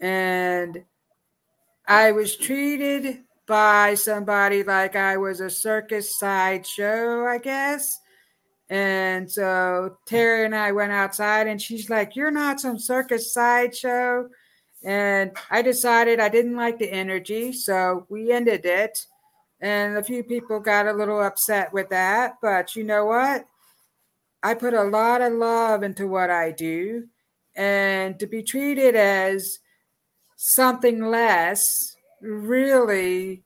And 0.00 0.84
I 1.86 2.12
was 2.12 2.36
treated 2.36 3.20
by 3.46 3.94
somebody 3.94 4.62
like 4.62 4.96
I 4.96 5.16
was 5.16 5.40
a 5.40 5.50
circus 5.50 6.18
sideshow, 6.18 7.26
I 7.26 7.38
guess. 7.38 7.98
And 8.70 9.30
so 9.30 9.98
Terry 10.06 10.46
and 10.46 10.54
I 10.54 10.72
went 10.72 10.92
outside, 10.92 11.46
and 11.46 11.60
she's 11.60 11.90
like, 11.90 12.16
You're 12.16 12.30
not 12.30 12.60
some 12.60 12.78
circus 12.78 13.32
sideshow. 13.34 14.28
And 14.84 15.32
I 15.50 15.62
decided 15.62 16.18
I 16.18 16.28
didn't 16.28 16.56
like 16.56 16.78
the 16.78 16.90
energy, 16.90 17.52
so 17.52 18.06
we 18.08 18.32
ended 18.32 18.64
it. 18.64 19.06
And 19.62 19.96
a 19.96 20.02
few 20.02 20.24
people 20.24 20.60
got 20.60 20.88
a 20.88 20.92
little 20.92 21.22
upset 21.22 21.72
with 21.72 21.88
that. 21.90 22.38
But 22.42 22.76
you 22.76 22.84
know 22.84 23.06
what? 23.06 23.46
I 24.42 24.54
put 24.54 24.74
a 24.74 24.82
lot 24.82 25.22
of 25.22 25.32
love 25.32 25.84
into 25.84 26.08
what 26.08 26.30
I 26.30 26.50
do. 26.50 27.04
And 27.54 28.18
to 28.18 28.26
be 28.26 28.42
treated 28.42 28.96
as 28.96 29.60
something 30.36 31.04
less, 31.04 31.96
really, 32.20 33.44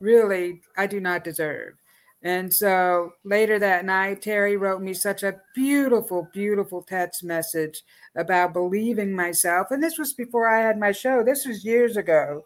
really, 0.00 0.62
I 0.76 0.86
do 0.86 1.00
not 1.00 1.22
deserve. 1.22 1.74
And 2.22 2.52
so 2.52 3.12
later 3.24 3.58
that 3.58 3.84
night, 3.84 4.22
Terry 4.22 4.56
wrote 4.56 4.80
me 4.80 4.94
such 4.94 5.22
a 5.22 5.40
beautiful, 5.54 6.28
beautiful 6.32 6.82
text 6.82 7.22
message 7.22 7.82
about 8.16 8.54
believing 8.54 9.12
myself. 9.12 9.68
And 9.70 9.82
this 9.82 9.98
was 9.98 10.14
before 10.14 10.48
I 10.48 10.60
had 10.60 10.78
my 10.78 10.92
show, 10.92 11.22
this 11.22 11.46
was 11.46 11.64
years 11.64 11.96
ago. 11.96 12.44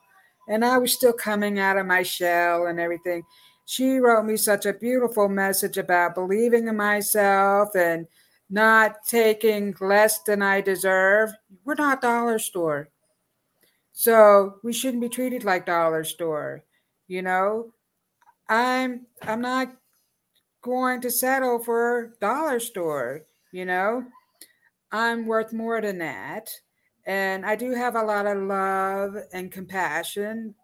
And 0.48 0.64
I 0.64 0.78
was 0.78 0.92
still 0.92 1.12
coming 1.12 1.58
out 1.58 1.76
of 1.76 1.86
my 1.86 2.02
shell 2.02 2.66
and 2.66 2.80
everything. 2.80 3.22
She 3.64 3.98
wrote 3.98 4.24
me 4.24 4.36
such 4.36 4.66
a 4.66 4.72
beautiful 4.72 5.28
message 5.28 5.78
about 5.78 6.14
believing 6.14 6.68
in 6.68 6.76
myself 6.76 7.74
and 7.74 8.06
not 8.50 8.96
taking 9.06 9.74
less 9.80 10.22
than 10.22 10.42
I 10.42 10.60
deserve. 10.60 11.30
We're 11.64 11.74
not 11.74 12.02
dollar 12.02 12.38
store. 12.38 12.90
So 13.92 14.56
we 14.62 14.72
shouldn't 14.72 15.02
be 15.02 15.08
treated 15.08 15.44
like 15.44 15.66
dollar 15.66 16.04
store. 16.04 16.64
You 17.08 17.22
know, 17.22 17.72
I'm 18.48 19.06
I'm 19.22 19.40
not 19.40 19.74
going 20.62 21.00
to 21.02 21.10
settle 21.10 21.58
for 21.58 22.14
dollar 22.20 22.60
store, 22.60 23.22
you 23.52 23.64
know. 23.64 24.04
I'm 24.90 25.26
worth 25.26 25.52
more 25.52 25.80
than 25.80 25.98
that. 25.98 26.50
And 27.06 27.44
I 27.44 27.56
do 27.56 27.72
have 27.72 27.96
a 27.96 28.02
lot 28.02 28.26
of 28.26 28.38
love 28.38 29.16
and 29.32 29.50
compassion. 29.50 30.54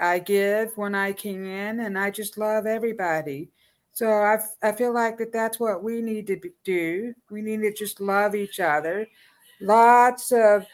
I 0.00 0.18
give 0.18 0.76
when 0.76 0.94
I 0.94 1.12
can, 1.12 1.80
and 1.80 1.98
I 1.98 2.10
just 2.10 2.38
love 2.38 2.66
everybody. 2.66 3.50
So 3.92 4.10
I, 4.10 4.38
I 4.62 4.72
feel 4.72 4.92
like 4.92 5.18
that 5.18 5.32
that's 5.32 5.58
what 5.58 5.82
we 5.82 6.00
need 6.00 6.26
to 6.28 6.40
do. 6.64 7.14
We 7.30 7.42
need 7.42 7.60
to 7.62 7.72
just 7.72 8.00
love 8.00 8.34
each 8.34 8.60
other. 8.60 9.06
Lots 9.60 10.32
of 10.32 10.66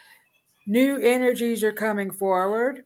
new 0.67 0.99
energies 0.99 1.65
are 1.65 1.73
coming 1.73 2.11
forward. 2.11 2.85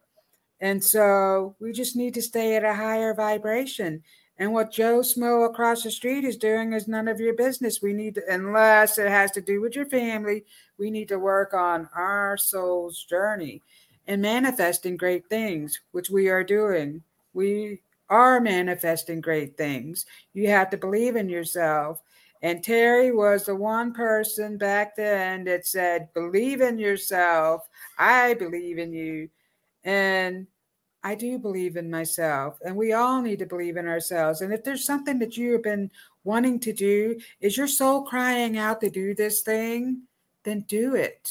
And 0.60 0.82
so 0.82 1.56
we 1.58 1.72
just 1.72 1.96
need 1.96 2.14
to 2.14 2.22
stay 2.22 2.56
at 2.56 2.64
a 2.64 2.74
higher 2.74 3.14
vibration. 3.14 4.02
And 4.40 4.54
what 4.54 4.72
Joe 4.72 5.00
Smo 5.00 5.44
across 5.44 5.82
the 5.82 5.90
street 5.90 6.24
is 6.24 6.38
doing 6.38 6.72
is 6.72 6.88
none 6.88 7.08
of 7.08 7.20
your 7.20 7.34
business. 7.34 7.82
We 7.82 7.92
need 7.92 8.14
to, 8.14 8.22
unless 8.26 8.96
it 8.96 9.10
has 9.10 9.30
to 9.32 9.42
do 9.42 9.60
with 9.60 9.76
your 9.76 9.84
family, 9.84 10.46
we 10.78 10.90
need 10.90 11.08
to 11.08 11.18
work 11.18 11.52
on 11.52 11.90
our 11.94 12.38
soul's 12.38 13.04
journey 13.04 13.60
and 14.06 14.22
manifesting 14.22 14.96
great 14.96 15.28
things, 15.28 15.78
which 15.92 16.08
we 16.08 16.30
are 16.30 16.42
doing. 16.42 17.02
We 17.34 17.82
are 18.08 18.40
manifesting 18.40 19.20
great 19.20 19.58
things. 19.58 20.06
You 20.32 20.48
have 20.48 20.70
to 20.70 20.78
believe 20.78 21.16
in 21.16 21.28
yourself. 21.28 22.00
And 22.40 22.64
Terry 22.64 23.12
was 23.12 23.44
the 23.44 23.54
one 23.54 23.92
person 23.92 24.56
back 24.56 24.96
then 24.96 25.44
that 25.44 25.66
said, 25.66 26.08
Believe 26.14 26.62
in 26.62 26.78
yourself. 26.78 27.68
I 27.98 28.32
believe 28.32 28.78
in 28.78 28.94
you. 28.94 29.28
And 29.84 30.46
I 31.02 31.14
do 31.14 31.38
believe 31.38 31.76
in 31.76 31.90
myself. 31.90 32.58
And 32.64 32.76
we 32.76 32.92
all 32.92 33.22
need 33.22 33.38
to 33.38 33.46
believe 33.46 33.76
in 33.76 33.88
ourselves. 33.88 34.42
And 34.42 34.52
if 34.52 34.62
there's 34.62 34.84
something 34.84 35.18
that 35.20 35.36
you 35.36 35.52
have 35.52 35.62
been 35.62 35.90
wanting 36.24 36.60
to 36.60 36.72
do, 36.72 37.18
is 37.40 37.56
your 37.56 37.66
soul 37.66 38.02
crying 38.02 38.58
out 38.58 38.80
to 38.82 38.90
do 38.90 39.14
this 39.14 39.40
thing? 39.40 40.02
Then 40.44 40.60
do 40.68 40.94
it. 40.94 41.30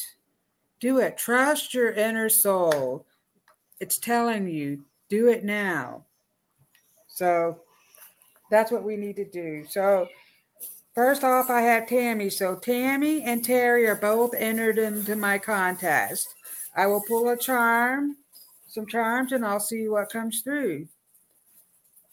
Do 0.80 1.00
it. 1.00 1.18
Trust 1.18 1.74
your 1.74 1.92
inner 1.92 2.30
soul. 2.30 3.06
It's 3.80 3.98
telling 3.98 4.48
you, 4.48 4.84
do 5.10 5.28
it 5.28 5.44
now. 5.44 6.06
So 7.08 7.62
that's 8.50 8.72
what 8.72 8.84
we 8.84 8.98
need 8.98 9.18
to 9.18 9.26
do. 9.26 9.66
So 9.70 10.08
first 10.96 11.24
off, 11.24 11.50
I 11.50 11.62
have 11.62 11.88
Tammy. 11.88 12.30
So 12.30 12.56
Tammy 12.56 13.22
and 13.24 13.44
Terry 13.44 13.88
are 13.88 13.96
both 13.96 14.34
entered 14.36 14.78
into 14.78 15.16
my 15.16 15.38
contest. 15.38 16.34
I 16.76 16.88
will 16.88 17.02
pull 17.02 17.30
a 17.30 17.38
charm, 17.38 18.18
some 18.70 18.86
charms, 18.86 19.32
and 19.32 19.46
I'll 19.46 19.60
see 19.60 19.90
what 19.90 20.12
comes 20.12 20.42
through. 20.42 20.88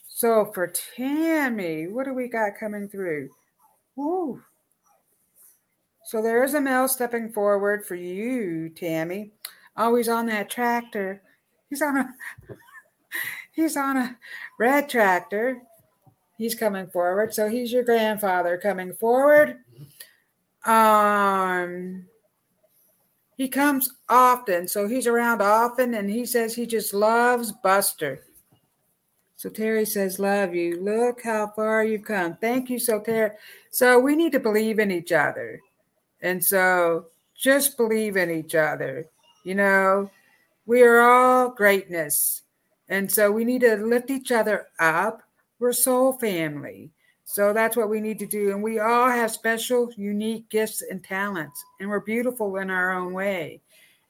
So 0.08 0.50
for 0.54 0.72
Tammy, 0.96 1.86
what 1.86 2.06
do 2.06 2.14
we 2.14 2.28
got 2.28 2.58
coming 2.58 2.88
through? 2.88 3.28
Woo. 3.96 4.42
So 6.04 6.22
there 6.22 6.42
is 6.44 6.54
a 6.54 6.60
male 6.60 6.88
stepping 6.88 7.32
forward 7.32 7.84
for 7.84 7.96
you, 7.96 8.70
Tammy. 8.70 9.32
Always 9.76 10.08
on 10.08 10.26
that 10.26 10.48
tractor. 10.48 11.20
He's 11.68 11.82
on 11.82 11.98
a 11.98 12.14
he's 13.52 13.76
on 13.76 13.96
a 13.96 14.16
red 14.58 14.88
tractor. 14.88 15.60
He's 16.38 16.54
coming 16.54 16.86
forward. 16.86 17.34
So 17.34 17.48
he's 17.48 17.72
your 17.72 17.82
grandfather 17.82 18.56
coming 18.56 18.94
forward. 18.94 19.58
Um, 20.64 22.06
he 23.36 23.48
comes 23.48 23.92
often, 24.08 24.66
so 24.66 24.88
he's 24.88 25.06
around 25.06 25.42
often, 25.42 25.94
and 25.94 26.08
he 26.08 26.24
says 26.24 26.54
he 26.54 26.66
just 26.66 26.94
loves 26.94 27.52
Buster. 27.52 28.24
So 29.36 29.50
Terry 29.50 29.84
says, 29.84 30.18
Love 30.18 30.54
you. 30.54 30.80
Look 30.82 31.22
how 31.22 31.48
far 31.54 31.84
you've 31.84 32.04
come. 32.04 32.36
Thank 32.40 32.70
you, 32.70 32.78
so 32.78 33.00
Terry. 33.00 33.32
So 33.70 33.98
we 33.98 34.16
need 34.16 34.32
to 34.32 34.40
believe 34.40 34.78
in 34.78 34.90
each 34.90 35.12
other. 35.12 35.60
And 36.22 36.42
so 36.42 37.06
just 37.36 37.76
believe 37.76 38.16
in 38.16 38.30
each 38.30 38.54
other. 38.54 39.06
You 39.44 39.54
know, 39.56 40.10
we 40.64 40.82
are 40.82 41.00
all 41.00 41.50
greatness. 41.50 42.42
And 42.88 43.12
so 43.12 43.30
we 43.30 43.44
need 43.44 43.60
to 43.60 43.76
lift 43.76 44.10
each 44.10 44.32
other 44.32 44.68
up. 44.78 45.22
We're 45.58 45.74
soul 45.74 46.14
family. 46.14 46.90
So 47.28 47.52
that's 47.52 47.76
what 47.76 47.90
we 47.90 48.00
need 48.00 48.20
to 48.20 48.26
do. 48.26 48.52
And 48.52 48.62
we 48.62 48.78
all 48.78 49.10
have 49.10 49.32
special, 49.32 49.90
unique 49.96 50.48
gifts 50.48 50.80
and 50.80 51.02
talents, 51.02 51.62
and 51.80 51.90
we're 51.90 52.00
beautiful 52.00 52.56
in 52.56 52.70
our 52.70 52.92
own 52.94 53.12
way. 53.12 53.60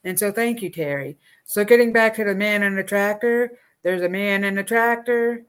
And 0.04 0.18
so 0.18 0.30
thank 0.30 0.62
you, 0.62 0.70
Terry. 0.70 1.16
So 1.44 1.64
getting 1.64 1.92
back 1.92 2.14
to 2.16 2.24
the 2.24 2.34
man 2.34 2.62
in 2.62 2.76
the 2.76 2.84
tractor, 2.84 3.58
there's 3.82 4.02
a 4.02 4.08
man 4.08 4.44
in 4.44 4.54
the 4.54 4.62
tractor, 4.62 5.44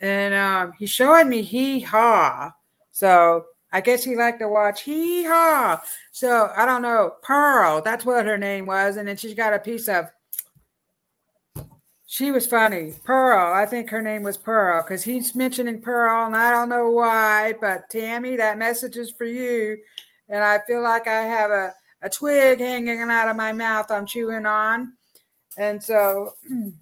and 0.00 0.34
um, 0.34 0.72
he's 0.78 0.90
showing 0.90 1.28
me 1.28 1.42
hee 1.42 1.80
haw. 1.80 2.52
So 2.90 3.46
I 3.72 3.80
guess 3.80 4.02
he 4.02 4.16
liked 4.16 4.40
to 4.40 4.48
watch 4.48 4.82
hee 4.82 5.24
haw. 5.24 5.80
So 6.10 6.50
I 6.56 6.66
don't 6.66 6.82
know, 6.82 7.14
Pearl, 7.22 7.82
that's 7.82 8.04
what 8.04 8.26
her 8.26 8.36
name 8.36 8.66
was. 8.66 8.96
And 8.96 9.06
then 9.06 9.16
she's 9.16 9.34
got 9.34 9.54
a 9.54 9.58
piece 9.60 9.88
of 9.88 10.10
she 12.10 12.32
was 12.32 12.46
funny. 12.46 12.94
Pearl. 13.04 13.52
I 13.52 13.66
think 13.66 13.90
her 13.90 14.00
name 14.00 14.22
was 14.22 14.38
Pearl 14.38 14.82
because 14.82 15.04
he's 15.04 15.34
mentioning 15.34 15.82
Pearl, 15.82 16.24
and 16.24 16.34
I 16.34 16.50
don't 16.50 16.70
know 16.70 16.90
why, 16.90 17.52
but 17.60 17.90
Tammy, 17.90 18.34
that 18.36 18.56
message 18.56 18.96
is 18.96 19.10
for 19.10 19.26
you. 19.26 19.76
And 20.30 20.42
I 20.42 20.60
feel 20.66 20.82
like 20.82 21.06
I 21.06 21.20
have 21.20 21.50
a, 21.50 21.74
a 22.00 22.08
twig 22.08 22.60
hanging 22.60 22.98
out 23.02 23.28
of 23.28 23.36
my 23.36 23.52
mouth 23.52 23.90
I'm 23.90 24.06
chewing 24.06 24.46
on. 24.46 24.94
And 25.58 25.82
so 25.82 26.32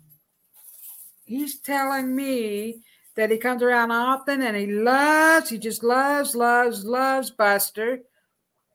he's 1.25 1.59
telling 1.59 2.15
me 2.15 2.83
that 3.17 3.33
he 3.33 3.37
comes 3.37 3.65
around 3.65 3.91
often 3.91 4.43
and 4.43 4.57
he 4.57 4.69
loves, 4.69 5.51
he 5.51 5.59
just 5.59 5.83
loves, 5.83 6.37
loves, 6.37 6.85
loves 6.85 7.33
Buster. 7.33 7.99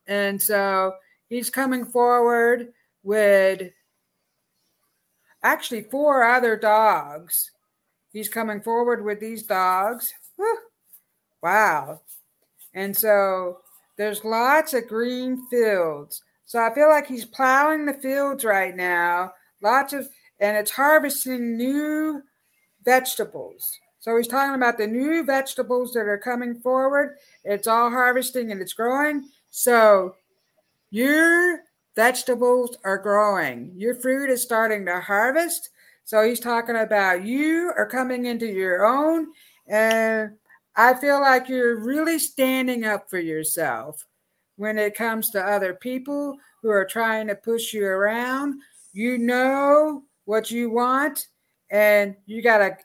And 0.06 0.42
so 0.42 0.96
he's 1.30 1.50
coming 1.50 1.86
forward 1.86 2.74
with 3.04 3.72
actually 5.44 5.84
four 5.84 6.24
other 6.24 6.56
dogs. 6.56 7.52
He's 8.12 8.30
coming 8.30 8.62
forward 8.62 9.04
with 9.04 9.20
these 9.20 9.44
dogs. 9.44 10.14
Wow. 11.42 12.02
And 12.74 12.96
so 12.96 13.60
there's 13.98 14.24
lots 14.24 14.74
of 14.74 14.88
green 14.88 15.48
fields. 15.50 16.22
So 16.46 16.60
I 16.60 16.74
feel 16.74 16.90
like 16.90 17.08
he's 17.08 17.26
plowing 17.26 17.86
the 17.86 17.94
fields 17.94 18.44
right 18.44 18.76
now. 18.76 19.34
Lots 19.62 19.94
of, 19.94 20.08
and 20.40 20.58
it's 20.58 20.72
harvesting 20.72 21.58
new 21.58 22.22
vegetables. 22.84 23.80
So 24.00 24.18
he's 24.18 24.28
talking 24.28 24.56
about 24.56 24.78
the 24.78 24.88
new 24.88 25.24
vegetables 25.24 25.94
that 25.94 26.08
are 26.08 26.18
coming 26.18 26.60
forward. 26.60 27.18
It's 27.44 27.68
all 27.68 27.90
harvesting 27.90 28.52
and 28.52 28.62
it's 28.62 28.74
growing. 28.74 29.30
So 29.52 30.16
you're 30.90 31.62
vegetables 31.96 32.78
are 32.84 32.98
growing. 32.98 33.74
Your 33.76 33.96
fruit 33.96 34.30
is 34.30 34.42
starting 34.42 34.86
to 34.86 35.00
harvest. 35.00 35.70
So 36.04 36.24
he's 36.24 36.40
talking 36.40 36.78
about 36.78 37.26
you 37.26 37.72
are 37.78 37.88
coming 37.88 38.26
into 38.26 38.48
your 38.48 38.86
own. 38.86 39.28
And 39.68 40.32
I 40.76 40.94
feel 40.96 41.22
like 41.22 41.50
you're 41.50 41.80
really 41.80 42.20
standing 42.20 42.86
up 42.86 43.10
for 43.10 43.20
yourself 43.20 44.06
when 44.56 44.78
it 44.78 44.96
comes 44.96 45.30
to 45.32 45.42
other 45.42 45.74
people 45.74 46.38
who 46.62 46.70
are 46.70 46.86
trying 46.86 47.28
to 47.28 47.36
push 47.36 47.74
you 47.74 47.86
around. 47.86 48.62
You 48.94 49.18
know 49.18 50.04
what 50.26 50.52
you 50.52 50.70
want, 50.70 51.28
and 51.72 52.16
you 52.26 52.42
got 52.42 52.60
to 52.60 52.78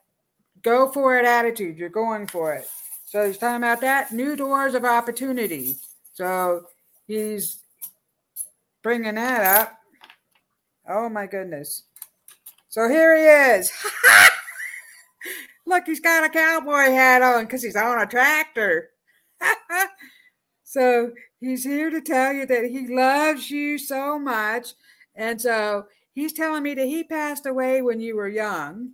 go 0.62 0.90
for 0.90 1.19
it 1.19 1.25
attitude. 1.25 1.77
You're 1.77 1.88
going 1.88 2.27
for 2.27 2.55
it. 2.55 2.69
So 3.05 3.27
he's 3.27 3.38
talking 3.38 3.57
about 3.57 3.81
that 3.83 4.12
new 4.12 4.37
doors 4.37 4.75
of 4.75 4.85
opportunity. 4.85 5.77
So 6.14 6.66
he's 7.07 7.59
bringing 8.87 9.16
that 9.16 9.62
up. 9.62 9.81
Oh 10.88 11.09
my 11.09 11.27
goodness. 11.27 11.88
So 12.68 12.88
here 12.88 13.16
he 13.16 13.59
is. 13.59 13.72
Look, 15.66 15.87
he's 15.87 15.99
got 15.99 16.22
a 16.22 16.29
cowboy 16.29 16.92
hat 16.92 17.20
on 17.20 17.46
because 17.46 17.64
he's 17.64 17.75
on 17.75 18.01
a 18.01 18.07
tractor. 18.07 18.90
so 20.62 21.11
he's 21.40 21.64
here 21.64 21.90
to 21.90 22.01
tell 22.01 22.33
you 22.33 22.46
that 22.46 22.66
he 22.66 22.87
loves 22.87 23.51
you 23.51 23.77
so 23.77 24.20
much. 24.20 24.75
And 25.16 25.40
so 25.40 25.87
he's 26.12 26.33
telling 26.33 26.62
me 26.62 26.75
that 26.75 26.87
he 26.87 27.03
passed 27.03 27.46
away 27.46 27.83
when 27.83 27.99
you 27.99 28.14
were 28.14 28.29
young. 28.29 28.90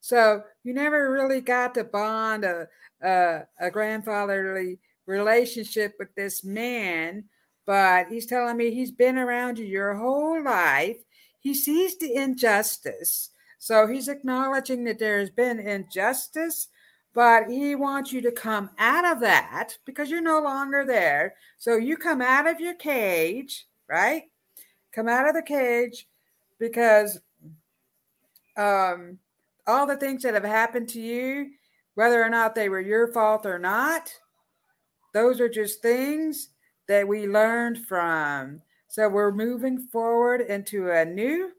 So 0.00 0.42
you 0.62 0.72
never 0.72 1.10
really 1.10 1.40
got 1.40 1.74
to 1.74 1.82
bond 1.82 2.44
a, 2.44 2.68
a, 3.02 3.40
a 3.58 3.72
grandfatherly 3.72 4.78
relationship 5.04 5.96
with 5.98 6.14
this 6.14 6.44
man 6.44 7.24
but 7.66 8.06
he's 8.08 8.26
telling 8.26 8.56
me 8.56 8.70
he's 8.70 8.92
been 8.92 9.18
around 9.18 9.58
you 9.58 9.66
your 9.66 9.94
whole 9.96 10.42
life. 10.42 10.96
He 11.40 11.52
sees 11.52 11.98
the 11.98 12.14
injustice. 12.14 13.30
So 13.58 13.86
he's 13.88 14.08
acknowledging 14.08 14.84
that 14.84 15.00
there 15.00 15.18
has 15.18 15.30
been 15.30 15.58
injustice, 15.58 16.68
but 17.12 17.48
he 17.48 17.74
wants 17.74 18.12
you 18.12 18.20
to 18.22 18.30
come 18.30 18.70
out 18.78 19.04
of 19.04 19.20
that 19.20 19.76
because 19.84 20.10
you're 20.10 20.20
no 20.20 20.40
longer 20.40 20.84
there. 20.86 21.34
So 21.58 21.76
you 21.76 21.96
come 21.96 22.22
out 22.22 22.46
of 22.46 22.60
your 22.60 22.74
cage, 22.74 23.66
right? 23.88 24.24
Come 24.92 25.08
out 25.08 25.28
of 25.28 25.34
the 25.34 25.42
cage 25.42 26.06
because 26.58 27.18
um, 28.56 29.18
all 29.66 29.86
the 29.86 29.96
things 29.96 30.22
that 30.22 30.34
have 30.34 30.44
happened 30.44 30.88
to 30.90 31.00
you, 31.00 31.50
whether 31.94 32.22
or 32.22 32.30
not 32.30 32.54
they 32.54 32.68
were 32.68 32.80
your 32.80 33.12
fault 33.12 33.44
or 33.44 33.58
not, 33.58 34.12
those 35.12 35.40
are 35.40 35.48
just 35.48 35.82
things 35.82 36.50
that 36.88 37.06
we 37.08 37.26
learned 37.26 37.86
from. 37.86 38.62
So 38.88 39.08
we're 39.08 39.32
moving 39.32 39.78
forward 39.88 40.40
into 40.40 40.90
a 40.90 41.04
new 41.04 41.52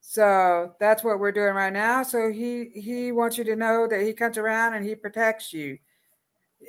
So 0.00 0.74
that's 0.78 1.02
what 1.02 1.18
we're 1.18 1.32
doing 1.32 1.54
right 1.54 1.72
now. 1.72 2.02
So 2.02 2.30
he 2.30 2.70
he 2.74 3.12
wants 3.12 3.38
you 3.38 3.44
to 3.44 3.56
know 3.56 3.86
that 3.88 4.02
he 4.02 4.12
comes 4.12 4.38
around 4.38 4.74
and 4.74 4.84
he 4.86 4.94
protects 4.94 5.52
you. 5.52 5.78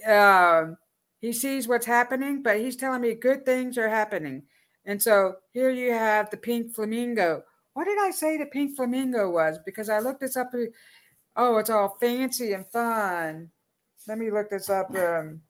Um, 0.06 0.78
he 1.20 1.34
sees 1.34 1.68
what's 1.68 1.86
happening, 1.86 2.42
but 2.44 2.60
he's 2.60 2.76
telling 2.76 3.02
me 3.02 3.14
good 3.16 3.46
things 3.46 3.78
are 3.78 3.90
happening. 3.90 4.44
And 4.86 5.02
so 5.02 5.36
here 5.54 5.70
you 5.70 5.92
have 5.94 6.30
the 6.30 6.38
pink 6.38 6.74
flamingo. 6.76 7.44
What 7.74 7.86
did 7.86 8.00
I 8.00 8.12
say 8.12 8.38
the 8.38 8.46
pink 8.48 8.76
flamingo 8.76 9.30
was? 9.30 9.60
Because 9.66 9.90
I 9.90 10.00
looked 10.00 10.22
this 10.22 10.38
up. 10.38 10.52
Oh, 11.36 11.58
it's 11.58 11.70
all 11.70 11.98
fancy 12.00 12.54
and 12.54 12.66
fun. 12.68 13.52
Let 14.08 14.18
me 14.18 14.32
look 14.32 14.50
this 14.50 14.70
up. 14.70 14.96
Um, 14.96 15.42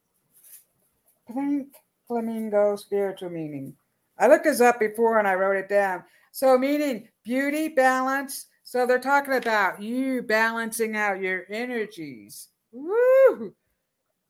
pink 1.33 1.73
flamingo 2.07 2.75
spiritual 2.75 3.29
meaning. 3.29 3.75
I 4.19 4.27
looked 4.27 4.45
this 4.45 4.61
up 4.61 4.79
before 4.79 5.19
and 5.19 5.27
I 5.27 5.35
wrote 5.35 5.57
it 5.57 5.69
down. 5.69 6.03
So, 6.31 6.57
meaning 6.57 7.07
beauty, 7.23 7.67
balance. 7.67 8.47
So, 8.63 8.85
they're 8.85 8.99
talking 8.99 9.35
about 9.35 9.81
you 9.81 10.21
balancing 10.21 10.95
out 10.95 11.21
your 11.21 11.45
energies. 11.49 12.49
Woo! 12.71 13.53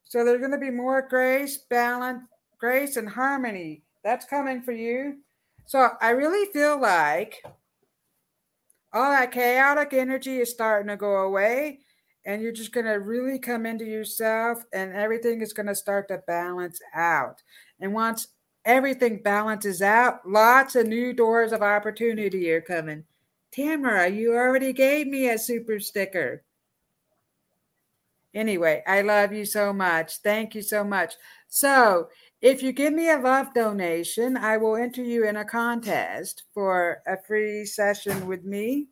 So, 0.03 0.23
there's 0.23 0.39
going 0.39 0.51
to 0.51 0.57
be 0.57 0.71
more 0.71 1.01
grace, 1.07 1.57
balance, 1.57 2.23
grace, 2.57 2.97
and 2.97 3.09
harmony. 3.09 3.83
That's 4.03 4.25
coming 4.25 4.61
for 4.61 4.71
you. 4.71 5.17
So, 5.65 5.89
I 6.01 6.11
really 6.11 6.51
feel 6.51 6.79
like 6.79 7.43
all 8.93 9.11
that 9.11 9.31
chaotic 9.31 9.93
energy 9.93 10.39
is 10.39 10.51
starting 10.51 10.87
to 10.87 10.97
go 10.97 11.23
away 11.23 11.79
and 12.27 12.41
you're 12.41 12.51
just 12.51 12.73
going 12.73 12.85
to 12.85 12.99
really 12.99 13.39
come 13.39 13.65
into 13.65 13.85
yourself 13.85 14.61
and 14.73 14.91
everything 14.91 15.39
is 15.41 15.53
going 15.53 15.65
to 15.65 15.73
start 15.73 16.09
to 16.09 16.21
balance 16.27 16.81
out. 16.93 17.41
And 17.79 17.93
once 17.93 18.27
everything 18.65 19.23
balances 19.23 19.81
out, 19.81 20.27
lots 20.29 20.75
of 20.75 20.87
new 20.87 21.13
doors 21.13 21.53
of 21.53 21.61
opportunity 21.61 22.51
are 22.51 22.59
coming. 22.59 23.05
Tamara, 23.53 24.09
you 24.09 24.33
already 24.33 24.73
gave 24.73 25.07
me 25.07 25.29
a 25.29 25.39
super 25.39 25.79
sticker. 25.79 26.43
Anyway, 28.33 28.83
I 28.85 29.01
love 29.01 29.31
you 29.31 29.45
so 29.45 29.71
much. 29.71 30.17
Thank 30.17 30.53
you 30.53 30.61
so 30.61 30.83
much. 30.83 31.13
So, 31.47 32.09
if 32.41 32.61
you 32.61 32.73
give 32.73 32.93
me 32.93 33.09
a 33.09 33.17
love 33.17 33.53
donation, 33.53 34.35
I 34.35 34.57
will 34.57 34.75
enter 34.75 35.01
you 35.01 35.25
in 35.25 35.37
a 35.37 35.45
contest 35.45 36.43
for 36.53 37.01
a 37.07 37.17
free 37.17 37.65
session 37.65 38.27
with 38.27 38.43
me. 38.43 38.89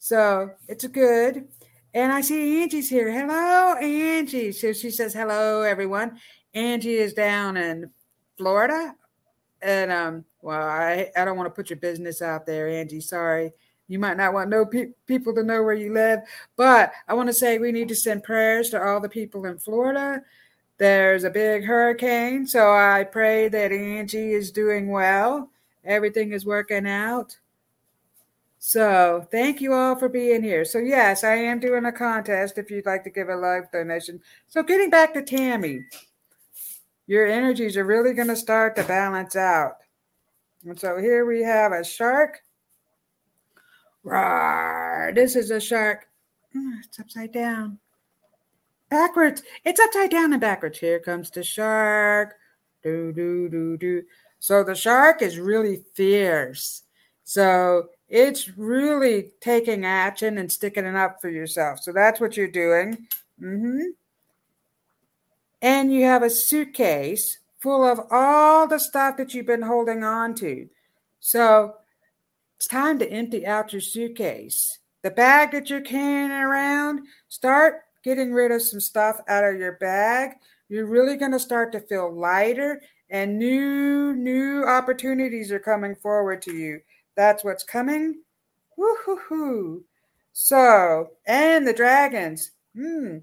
So, 0.00 0.50
it's 0.68 0.86
good. 0.88 1.48
And 1.94 2.12
I 2.12 2.22
see 2.22 2.60
Angie's 2.60 2.90
here. 2.90 3.08
Hello, 3.10 3.74
Angie. 3.76 4.50
So 4.50 4.72
she 4.72 4.90
says, 4.90 5.14
hello, 5.14 5.62
everyone. 5.62 6.18
Angie 6.52 6.96
is 6.96 7.14
down 7.14 7.56
in 7.56 7.88
Florida. 8.36 8.96
And 9.62 9.92
um, 9.92 10.24
well, 10.42 10.68
I, 10.68 11.12
I 11.16 11.24
don't 11.24 11.36
want 11.36 11.46
to 11.46 11.54
put 11.54 11.70
your 11.70 11.78
business 11.78 12.20
out 12.20 12.46
there, 12.46 12.68
Angie. 12.68 13.00
Sorry. 13.00 13.52
You 13.86 14.00
might 14.00 14.16
not 14.16 14.34
want 14.34 14.50
no 14.50 14.66
pe- 14.66 14.90
people 15.06 15.32
to 15.36 15.44
know 15.44 15.62
where 15.62 15.74
you 15.74 15.92
live, 15.92 16.20
but 16.56 16.92
I 17.06 17.14
want 17.14 17.28
to 17.28 17.32
say 17.32 17.58
we 17.58 17.70
need 17.70 17.88
to 17.88 17.94
send 17.94 18.24
prayers 18.24 18.70
to 18.70 18.82
all 18.82 19.00
the 19.00 19.08
people 19.08 19.44
in 19.44 19.58
Florida. 19.58 20.20
There's 20.78 21.22
a 21.22 21.30
big 21.30 21.64
hurricane, 21.64 22.46
so 22.46 22.72
I 22.72 23.04
pray 23.04 23.48
that 23.48 23.70
Angie 23.70 24.32
is 24.32 24.50
doing 24.50 24.88
well. 24.88 25.50
Everything 25.84 26.32
is 26.32 26.44
working 26.44 26.88
out. 26.88 27.36
So 28.66 29.28
thank 29.30 29.60
you 29.60 29.74
all 29.74 29.94
for 29.94 30.08
being 30.08 30.42
here. 30.42 30.64
So 30.64 30.78
yes, 30.78 31.22
I 31.22 31.34
am 31.34 31.60
doing 31.60 31.84
a 31.84 31.92
contest 31.92 32.56
if 32.56 32.70
you'd 32.70 32.86
like 32.86 33.04
to 33.04 33.10
give 33.10 33.28
a 33.28 33.36
live 33.36 33.70
donation. 33.70 34.22
So 34.48 34.62
getting 34.62 34.88
back 34.88 35.12
to 35.12 35.22
Tammy, 35.22 35.84
your 37.06 37.26
energies 37.26 37.76
are 37.76 37.84
really 37.84 38.14
going 38.14 38.28
to 38.28 38.36
start 38.36 38.74
to 38.76 38.84
balance 38.84 39.36
out. 39.36 39.74
And 40.64 40.80
so 40.80 40.96
here 40.96 41.26
we 41.26 41.42
have 41.42 41.72
a 41.72 41.84
shark. 41.84 42.40
Rawr, 44.02 45.14
this 45.14 45.36
is 45.36 45.50
a 45.50 45.60
shark. 45.60 46.06
Mm, 46.56 46.78
it's 46.86 46.98
upside 46.98 47.32
down. 47.32 47.78
Backwards. 48.88 49.42
It's 49.66 49.78
upside 49.78 50.10
down 50.10 50.32
and 50.32 50.40
backwards. 50.40 50.78
Here 50.78 51.00
comes 51.00 51.30
the 51.30 51.44
shark. 51.44 52.32
Do, 52.82 53.12
do, 53.12 53.46
do, 53.50 53.76
do. 53.76 54.04
So 54.38 54.64
the 54.64 54.74
shark 54.74 55.20
is 55.20 55.38
really 55.38 55.84
fierce. 55.92 56.84
So 57.24 57.90
it's 58.14 58.56
really 58.56 59.32
taking 59.40 59.84
action 59.84 60.38
and 60.38 60.50
sticking 60.50 60.86
it 60.86 60.94
up 60.94 61.20
for 61.20 61.28
yourself. 61.28 61.80
So 61.80 61.92
that's 61.92 62.20
what 62.20 62.36
you're 62.36 62.46
doing. 62.46 63.08
Mm-hmm. 63.42 63.80
And 65.60 65.92
you 65.92 66.04
have 66.04 66.22
a 66.22 66.30
suitcase 66.30 67.38
full 67.58 67.82
of 67.82 67.98
all 68.12 68.68
the 68.68 68.78
stuff 68.78 69.16
that 69.16 69.34
you've 69.34 69.46
been 69.46 69.62
holding 69.62 70.04
on 70.04 70.36
to. 70.36 70.68
So 71.18 71.74
it's 72.56 72.68
time 72.68 73.00
to 73.00 73.10
empty 73.10 73.44
out 73.44 73.72
your 73.72 73.82
suitcase. 73.82 74.78
The 75.02 75.10
bag 75.10 75.50
that 75.50 75.68
you're 75.68 75.80
carrying 75.80 76.30
around, 76.30 77.00
start 77.28 77.80
getting 78.04 78.32
rid 78.32 78.52
of 78.52 78.62
some 78.62 78.78
stuff 78.78 79.18
out 79.26 79.42
of 79.42 79.58
your 79.58 79.72
bag. 79.72 80.34
You're 80.68 80.86
really 80.86 81.16
going 81.16 81.32
to 81.32 81.40
start 81.40 81.72
to 81.72 81.80
feel 81.80 82.14
lighter 82.14 82.80
and 83.10 83.40
new 83.40 84.14
new 84.14 84.64
opportunities 84.64 85.50
are 85.50 85.58
coming 85.58 85.96
forward 85.96 86.42
to 86.42 86.54
you. 86.54 86.80
That's 87.16 87.44
what's 87.44 87.64
coming. 87.64 88.22
Woohoo! 88.78 89.82
So, 90.32 91.10
and 91.26 91.66
the 91.66 91.72
dragons. 91.72 92.50
Hmm. 92.76 93.18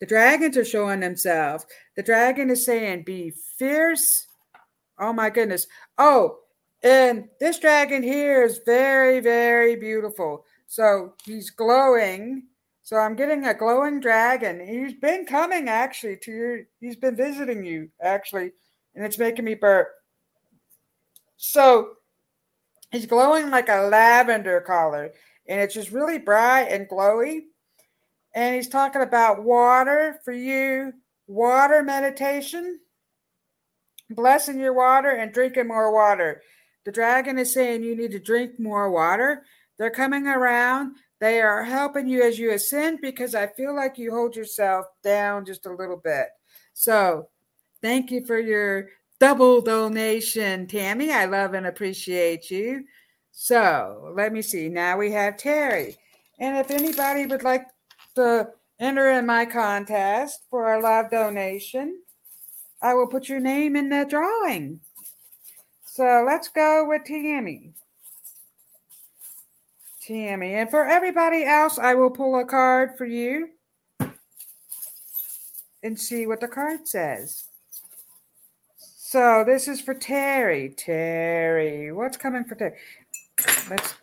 The 0.00 0.06
dragons 0.06 0.56
are 0.56 0.64
showing 0.64 1.00
themselves. 1.00 1.66
The 1.96 2.02
dragon 2.02 2.50
is 2.50 2.64
saying, 2.64 3.04
be 3.04 3.32
fierce. 3.58 4.26
Oh 4.98 5.12
my 5.12 5.30
goodness. 5.30 5.66
Oh, 5.98 6.40
and 6.82 7.28
this 7.40 7.58
dragon 7.58 8.02
here 8.02 8.44
is 8.44 8.60
very, 8.66 9.20
very 9.20 9.76
beautiful. 9.76 10.44
So 10.66 11.14
he's 11.24 11.50
glowing. 11.50 12.44
So 12.82 12.96
I'm 12.96 13.16
getting 13.16 13.46
a 13.46 13.54
glowing 13.54 13.98
dragon. 13.98 14.60
He's 14.64 14.92
been 14.92 15.24
coming 15.24 15.68
actually 15.68 16.18
to 16.18 16.30
your, 16.30 16.60
he's 16.80 16.96
been 16.96 17.16
visiting 17.16 17.64
you 17.64 17.88
actually, 18.02 18.52
and 18.94 19.04
it's 19.04 19.18
making 19.18 19.46
me 19.46 19.54
burp. 19.54 19.88
So 21.36 21.92
He's 22.94 23.06
glowing 23.06 23.50
like 23.50 23.68
a 23.68 23.88
lavender 23.90 24.60
color, 24.60 25.10
and 25.48 25.60
it's 25.60 25.74
just 25.74 25.90
really 25.90 26.16
bright 26.16 26.68
and 26.70 26.88
glowy. 26.88 27.40
And 28.36 28.54
he's 28.54 28.68
talking 28.68 29.02
about 29.02 29.42
water 29.42 30.20
for 30.24 30.32
you, 30.32 30.92
water 31.26 31.82
meditation, 31.82 32.78
blessing 34.10 34.60
your 34.60 34.74
water 34.74 35.10
and 35.10 35.32
drinking 35.32 35.66
more 35.66 35.92
water. 35.92 36.40
The 36.84 36.92
dragon 36.92 37.36
is 37.36 37.52
saying 37.52 37.82
you 37.82 37.96
need 37.96 38.12
to 38.12 38.20
drink 38.20 38.60
more 38.60 38.88
water. 38.88 39.42
They're 39.76 39.90
coming 39.90 40.28
around. 40.28 40.94
They 41.18 41.40
are 41.40 41.64
helping 41.64 42.06
you 42.06 42.22
as 42.22 42.38
you 42.38 42.52
ascend 42.52 43.00
because 43.02 43.34
I 43.34 43.48
feel 43.48 43.74
like 43.74 43.98
you 43.98 44.12
hold 44.12 44.36
yourself 44.36 44.86
down 45.02 45.46
just 45.46 45.66
a 45.66 45.74
little 45.74 45.96
bit. 45.96 46.28
So, 46.74 47.28
thank 47.82 48.12
you 48.12 48.24
for 48.24 48.38
your 48.38 48.86
double 49.20 49.60
donation, 49.60 50.66
Tammy. 50.66 51.12
I 51.12 51.24
love 51.24 51.54
and 51.54 51.66
appreciate 51.66 52.50
you. 52.50 52.84
So 53.32 54.12
let 54.14 54.32
me 54.32 54.42
see. 54.42 54.68
Now 54.68 54.96
we 54.96 55.10
have 55.12 55.36
Terry. 55.36 55.96
And 56.38 56.56
if 56.56 56.70
anybody 56.70 57.26
would 57.26 57.42
like 57.42 57.66
to 58.16 58.48
enter 58.78 59.10
in 59.12 59.26
my 59.26 59.44
contest 59.44 60.44
for 60.50 60.74
a 60.74 60.80
live 60.80 61.10
donation, 61.10 62.00
I 62.82 62.94
will 62.94 63.06
put 63.06 63.28
your 63.28 63.40
name 63.40 63.76
in 63.76 63.88
the 63.88 64.06
drawing. 64.08 64.80
So 65.84 66.24
let's 66.26 66.48
go 66.48 66.86
with 66.88 67.04
Tammy. 67.04 67.74
Tammy. 70.02 70.54
And 70.54 70.68
for 70.68 70.84
everybody 70.84 71.44
else, 71.44 71.78
I 71.78 71.94
will 71.94 72.10
pull 72.10 72.38
a 72.38 72.44
card 72.44 72.98
for 72.98 73.06
you 73.06 73.50
and 75.82 75.98
see 75.98 76.26
what 76.26 76.40
the 76.40 76.48
card 76.48 76.86
says. 76.86 77.44
So 79.14 79.44
this 79.46 79.68
is 79.68 79.80
for 79.80 79.94
Terry. 79.94 80.70
Terry, 80.70 81.92
what's 81.92 82.16
coming 82.16 82.42
for 82.42 82.56
Terry? 82.56 82.74
Let's. 83.70 83.94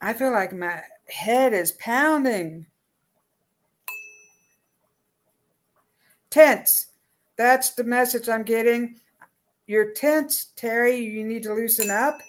I 0.00 0.12
feel 0.12 0.30
like 0.30 0.52
my 0.52 0.82
head 1.08 1.52
is 1.54 1.72
pounding. 1.72 2.66
Tense. 6.30 6.92
That's 7.36 7.70
the 7.70 7.82
message 7.82 8.28
I'm 8.28 8.44
getting. 8.44 9.00
You're 9.66 9.92
tense, 9.92 10.52
Terry. 10.54 10.98
You 10.98 11.24
need 11.24 11.42
to 11.42 11.52
loosen 11.52 11.90
up. 11.90 12.20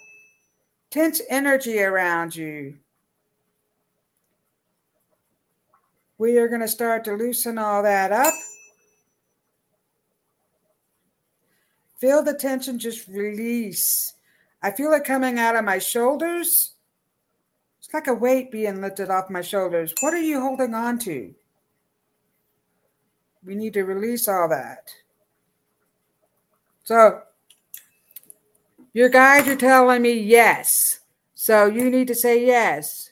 Tense 0.89 1.21
energy 1.29 1.79
around 1.79 2.35
you. 2.35 2.79
We 6.19 6.37
are 6.37 6.49
going 6.49 6.59
to 6.61 6.67
start 6.67 7.05
to 7.05 7.13
loosen 7.13 7.57
all 7.57 7.81
that 7.81 8.11
up. 8.11 8.33
Feel 11.97 12.21
the 12.21 12.33
tension 12.33 12.77
just 12.77 13.07
release. 13.07 14.13
I 14.61 14.71
feel 14.71 14.91
it 14.91 15.05
coming 15.05 15.39
out 15.39 15.55
of 15.55 15.63
my 15.63 15.79
shoulders. 15.79 16.73
It's 17.79 17.93
like 17.93 18.07
a 18.07 18.13
weight 18.13 18.51
being 18.51 18.81
lifted 18.81 19.09
off 19.09 19.29
my 19.29 19.41
shoulders. 19.41 19.93
What 20.01 20.13
are 20.13 20.21
you 20.21 20.41
holding 20.41 20.73
on 20.73 20.99
to? 20.99 21.33
We 23.45 23.55
need 23.55 23.73
to 23.75 23.83
release 23.83 24.27
all 24.27 24.49
that. 24.49 24.91
So 26.83 27.21
your 28.91 29.07
guides 29.07 29.47
are 29.47 29.55
telling 29.55 30.01
me 30.01 30.13
yes. 30.13 30.99
So 31.33 31.67
you 31.67 31.89
need 31.89 32.09
to 32.09 32.15
say 32.15 32.45
yes. 32.45 33.08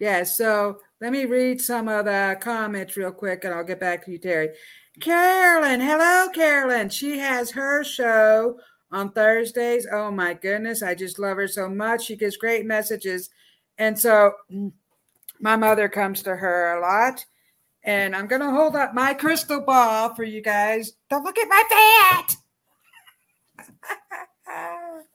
Yes. 0.00 0.36
So 0.36 0.80
let 1.00 1.12
me 1.12 1.26
read 1.26 1.60
some 1.60 1.86
of 1.86 2.06
the 2.06 2.36
comments 2.40 2.96
real 2.96 3.12
quick 3.12 3.44
and 3.44 3.54
I'll 3.54 3.62
get 3.62 3.78
back 3.78 4.04
to 4.04 4.10
you, 4.10 4.18
Terry. 4.18 4.48
Carolyn, 4.98 5.80
hello, 5.80 6.28
Carolyn. 6.34 6.88
She 6.88 7.18
has 7.18 7.50
her 7.52 7.84
show 7.84 8.58
on 8.90 9.12
Thursdays. 9.12 9.86
Oh 9.90 10.10
my 10.10 10.34
goodness, 10.34 10.82
I 10.82 10.94
just 10.94 11.18
love 11.18 11.36
her 11.36 11.46
so 11.46 11.68
much. 11.68 12.06
She 12.06 12.16
gives 12.16 12.36
great 12.36 12.66
messages. 12.66 13.28
And 13.78 13.98
so 13.98 14.32
mm, 14.50 14.72
my 15.38 15.56
mother 15.56 15.88
comes 15.88 16.22
to 16.22 16.34
her 16.34 16.78
a 16.78 16.80
lot. 16.80 17.24
And 17.82 18.14
I'm 18.16 18.26
going 18.26 18.42
to 18.42 18.50
hold 18.50 18.76
up 18.76 18.92
my 18.94 19.14
crystal 19.14 19.60
ball 19.60 20.14
for 20.14 20.24
you 20.24 20.42
guys. 20.42 20.92
Don't 21.08 21.24
look 21.24 21.38
at 21.38 21.48
my 21.48 22.26
fat. 23.56 25.06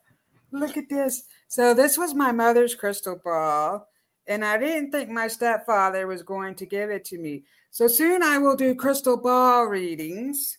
look 0.52 0.78
at 0.78 0.90
this. 0.90 1.24
So, 1.48 1.76
this 1.76 1.96
was 1.96 2.16
my 2.16 2.32
mother's 2.32 2.74
crystal 2.74 3.22
ball. 3.24 3.88
And 4.28 4.44
I 4.44 4.58
didn't 4.58 4.92
think 4.92 5.10
my 5.10 5.28
stepfather 5.28 6.08
was 6.08 6.24
going 6.24 6.56
to 6.56 6.66
give 6.66 6.90
it 6.90 7.06
to 7.06 7.18
me. 7.18 7.44
So, 7.72 7.88
soon 7.88 8.24
I 8.24 8.38
will 8.38 8.56
do 8.56 8.74
crystal 8.74 9.18
ball 9.18 9.66
readings. 9.66 10.58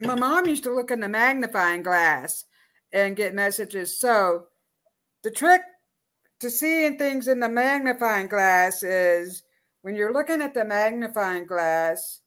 My 0.00 0.14
mom 0.14 0.46
used 0.46 0.64
to 0.64 0.74
look 0.74 0.90
in 0.90 1.00
the 1.00 1.08
magnifying 1.08 1.82
glass 1.82 2.44
and 2.92 3.16
get 3.16 3.34
messages. 3.34 3.98
So, 3.98 4.46
the 5.22 5.30
trick 5.30 5.62
to 6.40 6.50
seeing 6.50 6.98
things 6.98 7.28
in 7.28 7.40
the 7.40 7.48
magnifying 7.48 8.26
glass 8.28 8.82
is 8.82 9.42
when 9.82 9.96
you're 9.96 10.12
looking 10.12 10.42
at 10.42 10.54
the 10.54 10.64
magnifying 10.64 11.46
glass, 11.46 12.20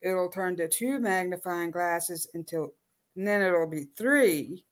it'll 0.00 0.28
turn 0.28 0.56
to 0.56 0.68
two 0.68 0.98
magnifying 1.00 1.70
glasses 1.70 2.28
until 2.34 2.72
and 3.18 3.26
then 3.26 3.42
it'll 3.42 3.66
be 3.66 3.88
three. 3.96 4.64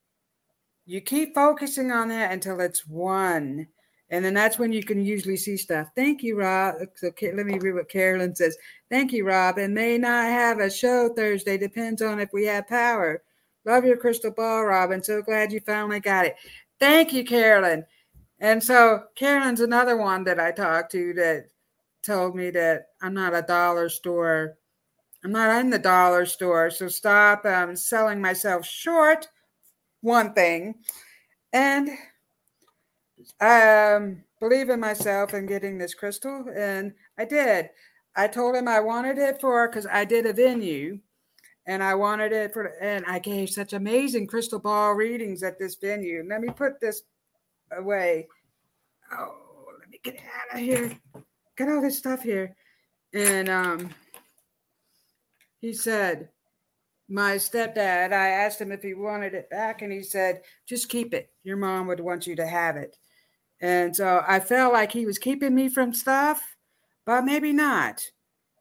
You 0.87 1.01
keep 1.01 1.35
focusing 1.35 1.91
on 1.91 2.09
that 2.09 2.33
until 2.33 2.61
it's 2.61 2.87
one. 2.87 3.67
And 4.11 4.25
then 4.25 4.35
that's 4.35 4.59
when 4.59 4.73
you 4.73 4.85
can 4.85 5.05
usually 5.05 5.37
see 5.37 5.57
stuff. 5.57 5.89
Thank 5.97 6.23
you, 6.23 6.39
Rob. 6.39 6.77
So 6.95 7.11
let 7.35 7.45
me 7.45 7.59
read 7.59 7.75
what 7.75 7.89
Carolyn 7.89 8.37
says. 8.37 8.57
Thank 8.89 9.13
you, 9.13 9.27
Rob. 9.27 9.59
And 9.59 9.75
may 9.75 9.99
not 9.99 10.27
have 10.27 10.61
a 10.61 10.71
show 10.71 11.09
Thursday. 11.09 11.59
Depends 11.59 12.03
on 12.03 12.21
if 12.21 12.33
we 12.33 12.45
have 12.47 12.69
power. 12.69 13.23
Love 13.65 13.85
your 13.85 13.97
crystal 13.97 14.31
ball, 14.31 14.65
Robyn. 14.65 15.03
So 15.03 15.23
glad 15.23 15.51
you 15.51 15.59
finally 15.59 15.99
got 15.99 16.25
it. 16.25 16.37
Thank 16.79 17.13
you, 17.13 17.25
Carolyn. 17.25 17.85
And 18.39 18.63
so 18.63 19.05
Carolyn's 19.17 19.61
another 19.61 19.97
one 19.97 20.23
that 20.25 20.39
I 20.39 20.53
talked 20.53 20.93
to 20.93 21.13
that 21.15 21.47
told 22.05 22.37
me 22.37 22.51
that 22.51 22.91
I'm 23.03 23.15
not 23.15 23.35
a 23.35 23.43
dollar 23.43 23.89
store. 23.89 24.57
I'm 25.25 25.33
not 25.33 25.61
in 25.61 25.71
the 25.71 25.81
dollar 25.81 26.27
store. 26.27 26.71
So 26.71 26.87
stop 26.87 27.45
um, 27.45 27.75
selling 27.75 28.21
myself 28.21 28.65
short. 28.65 29.27
One 30.01 30.33
thing. 30.35 30.77
And 31.53 31.91
um, 33.41 34.23
believe 34.41 34.69
in 34.69 34.81
myself 34.81 35.33
and 35.33 35.49
getting 35.49 35.79
this 35.79 35.95
crystal. 35.95 36.47
And 36.55 36.93
I 37.19 37.25
did. 37.25 37.71
I 38.15 38.29
told 38.29 38.57
him 38.57 38.69
I 38.69 38.81
wanted 38.81 39.19
it 39.19 39.41
for 39.41 39.69
because 39.69 39.87
I 39.87 40.05
did 40.05 40.27
a 40.27 40.33
venue 40.33 40.99
and 41.67 41.83
I 41.83 41.95
wanted 41.95 42.33
it 42.33 42.53
for, 42.53 42.67
and 42.81 43.05
I 43.07 43.19
gave 43.19 43.51
such 43.51 43.73
amazing 43.73 44.27
crystal 44.27 44.59
ball 44.59 44.95
readings 44.95 45.43
at 45.43 45.59
this 45.59 45.75
venue. 45.75 46.25
Let 46.29 46.41
me 46.41 46.49
put 46.49 46.81
this 46.81 47.03
away. 47.73 48.29
Oh, 49.13 49.35
let 49.81 49.91
me 49.91 49.99
get 50.03 50.17
out 50.17 50.59
of 50.59 50.61
here. 50.61 50.97
Get 51.57 51.69
all 51.69 51.83
this 51.83 51.99
stuff 51.99 52.23
here. 52.23 52.55
And 53.13 53.49
um, 53.49 53.91
he 55.61 55.73
said, 55.73 56.29
my 57.09 57.37
stepdad, 57.37 58.13
I 58.13 58.29
asked 58.29 58.61
him 58.61 58.73
if 58.73 58.83
he 58.83 58.95
wanted 58.95 59.35
it 59.35 59.49
back, 59.49 59.83
and 59.83 59.93
he 59.93 60.03
said, 60.03 60.43
just 60.67 60.89
keep 60.89 61.15
it. 61.15 61.31
Your 61.45 61.57
mom 61.57 61.87
would 61.87 62.01
want 62.01 62.27
you 62.27 62.35
to 62.37 62.47
have 62.47 62.77
it. 62.77 62.97
And 63.61 63.95
so 63.95 64.23
I 64.27 64.41
felt 64.41 64.73
like 64.73 64.93
he 64.93 65.07
was 65.07 65.19
keeping 65.19 65.55
me 65.55 65.69
from 65.69 65.95
stuff, 65.95 66.43
but 67.05 67.23
maybe 67.23 67.53
not. 67.53 68.03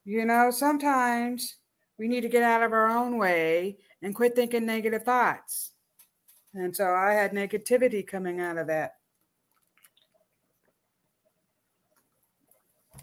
You 0.05 0.25
know, 0.25 0.51
sometimes 0.51 1.55
we 1.97 2.07
need 2.07 2.21
to 2.21 2.29
get 2.29 2.43
out 2.43 2.61
of 2.61 2.71
our 2.71 2.89
own 2.89 3.17
way 3.17 3.77
and 4.01 4.13
quit 4.13 4.35
thinking 4.35 4.65
negative 4.65 5.03
thoughts. 5.03 5.71
And 6.53 6.75
so 6.75 6.93
I 6.93 7.13
had 7.13 7.33
negativity 7.33 8.05
coming 8.05 8.39
out 8.39 8.57
of 8.57 8.67
that. 8.67 8.93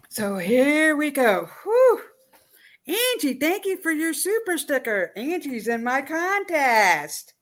So 0.09 0.37
here 0.37 0.95
we 0.95 1.11
go. 1.11 1.49
Whew. 1.63 2.01
Angie, 2.85 3.35
thank 3.35 3.65
you 3.65 3.77
for 3.77 3.91
your 3.91 4.13
super 4.13 4.57
sticker. 4.57 5.11
Angie's 5.15 5.67
in 5.67 5.83
my 5.83 6.01
contest. 6.01 7.33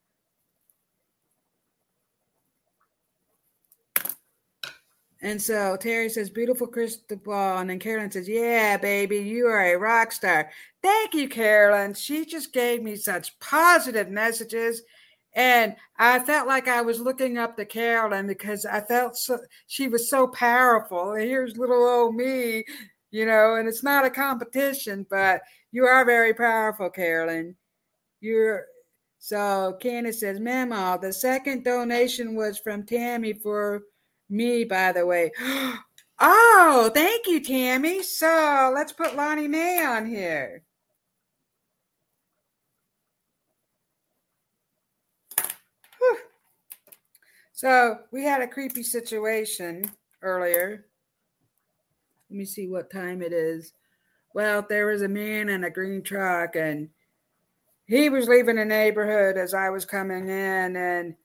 And 5.23 5.39
so 5.39 5.77
Terry 5.77 6.10
says, 6.10 6.32
beautiful 6.32 6.67
crystal 6.67 7.17
ball. 7.17 7.60
And 7.60 7.69
then 7.69 7.80
Carolyn 7.80 8.10
says, 8.10 8.27
yeah, 8.27 8.77
baby, 8.77 9.17
you 9.17 9.45
are 9.45 9.73
a 9.73 9.77
rock 9.77 10.12
star. 10.12 10.49
Thank 10.82 11.13
you, 11.13 11.30
Carolyn. 11.30 11.93
She 11.93 12.25
just 12.25 12.54
gave 12.54 12.82
me 12.82 12.95
such 12.95 13.38
positive 13.39 14.10
messages. 14.10 14.82
And 15.34 15.75
I 15.97 16.19
felt 16.19 16.47
like 16.47 16.67
I 16.67 16.82
was 16.82 16.99
looking 16.99 17.38
up 17.38 17.56
to 17.58 17.65
Carolyn 17.65 18.27
because 18.27 18.65
I 18.65 18.82
felt 18.82 19.15
so, 19.15 19.39
she 19.67 19.88
was 19.88 20.10
so 20.10 20.27
powerful. 20.27 21.13
And 21.13 21.23
here's 21.23 21.56
little 21.56 21.84
old 21.84 22.15
me, 22.15 22.63
you 23.12 23.26
know, 23.26 23.56
and 23.56 23.67
it's 23.67 23.84
not 23.84 24.06
a 24.06 24.10
competition, 24.10 25.06
but 25.10 25.41
you 25.71 25.86
are 25.86 26.06
very 26.06 26.34
powerful, 26.34 26.89
Carolyn. 26.89 27.56
You're 28.19 28.65
so 29.19 29.78
Candace 29.80 30.21
says, 30.21 30.39
Mama, 30.39 30.76
uh, 30.76 30.97
the 30.97 31.13
second 31.13 31.63
donation 31.63 32.34
was 32.34 32.58
from 32.58 32.84
Tammy 32.84 33.34
for 33.34 33.84
me, 34.30 34.63
by 34.63 34.91
the 34.91 35.06
way. 35.06 35.32
oh, 36.19 36.91
thank 36.93 37.28
you, 37.28 37.39
Tammy. 37.39 38.02
So 38.02 38.71
let's 38.74 38.91
put 38.91 39.15
Lonnie 39.15 39.47
Mae 39.47 39.86
on 39.86 40.08
here. 40.08 40.63
So 47.62 48.00
we 48.12 48.24
had 48.24 48.41
a 48.41 48.47
creepy 48.47 48.82
situation 48.82 49.91
earlier. 50.24 50.88
Let 52.32 52.38
me 52.38 52.46
see 52.46 52.70
what 52.70 52.89
time 52.89 53.22
it 53.22 53.34
is. 53.34 53.74
Well, 54.34 54.65
there 54.70 54.86
was 54.86 55.02
a 55.02 55.10
man 55.10 55.50
in 55.50 55.65
a 55.65 55.70
green 55.70 56.02
truck 56.02 56.56
and 56.56 56.88
he 57.88 58.08
was 58.08 58.30
leaving 58.30 58.56
the 58.56 58.63
neighborhood 58.63 59.36
as 59.36 59.54
I 59.54 59.70
was 59.70 59.84
coming 59.84 60.30
in 60.30 60.78
and 60.78 61.15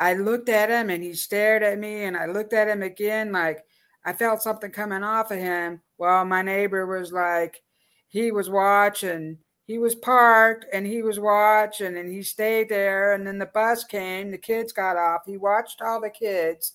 I 0.00 0.14
looked 0.14 0.48
at 0.48 0.70
him 0.70 0.88
and 0.88 1.02
he 1.02 1.12
stared 1.12 1.62
at 1.62 1.78
me 1.78 2.04
and 2.04 2.16
I 2.16 2.24
looked 2.24 2.54
at 2.54 2.66
him 2.66 2.82
again 2.82 3.30
like 3.30 3.62
I 4.06 4.14
felt 4.14 4.40
something 4.40 4.70
coming 4.70 5.02
off 5.02 5.30
of 5.30 5.38
him. 5.38 5.82
Well, 5.98 6.24
my 6.24 6.40
neighbor 6.40 6.86
was 6.86 7.12
like 7.12 7.62
he 8.08 8.32
was 8.32 8.48
watching 8.48 9.36
he 9.66 9.76
was 9.76 9.94
parked 9.94 10.64
and 10.72 10.86
he 10.86 11.02
was 11.02 11.20
watching 11.20 11.98
and 11.98 12.10
he 12.10 12.22
stayed 12.22 12.70
there 12.70 13.12
and 13.12 13.26
then 13.26 13.36
the 13.36 13.44
bus 13.52 13.84
came 13.84 14.30
the 14.30 14.38
kids 14.38 14.72
got 14.72 14.96
off 14.96 15.26
he 15.26 15.36
watched 15.36 15.82
all 15.82 16.00
the 16.00 16.08
kids 16.08 16.72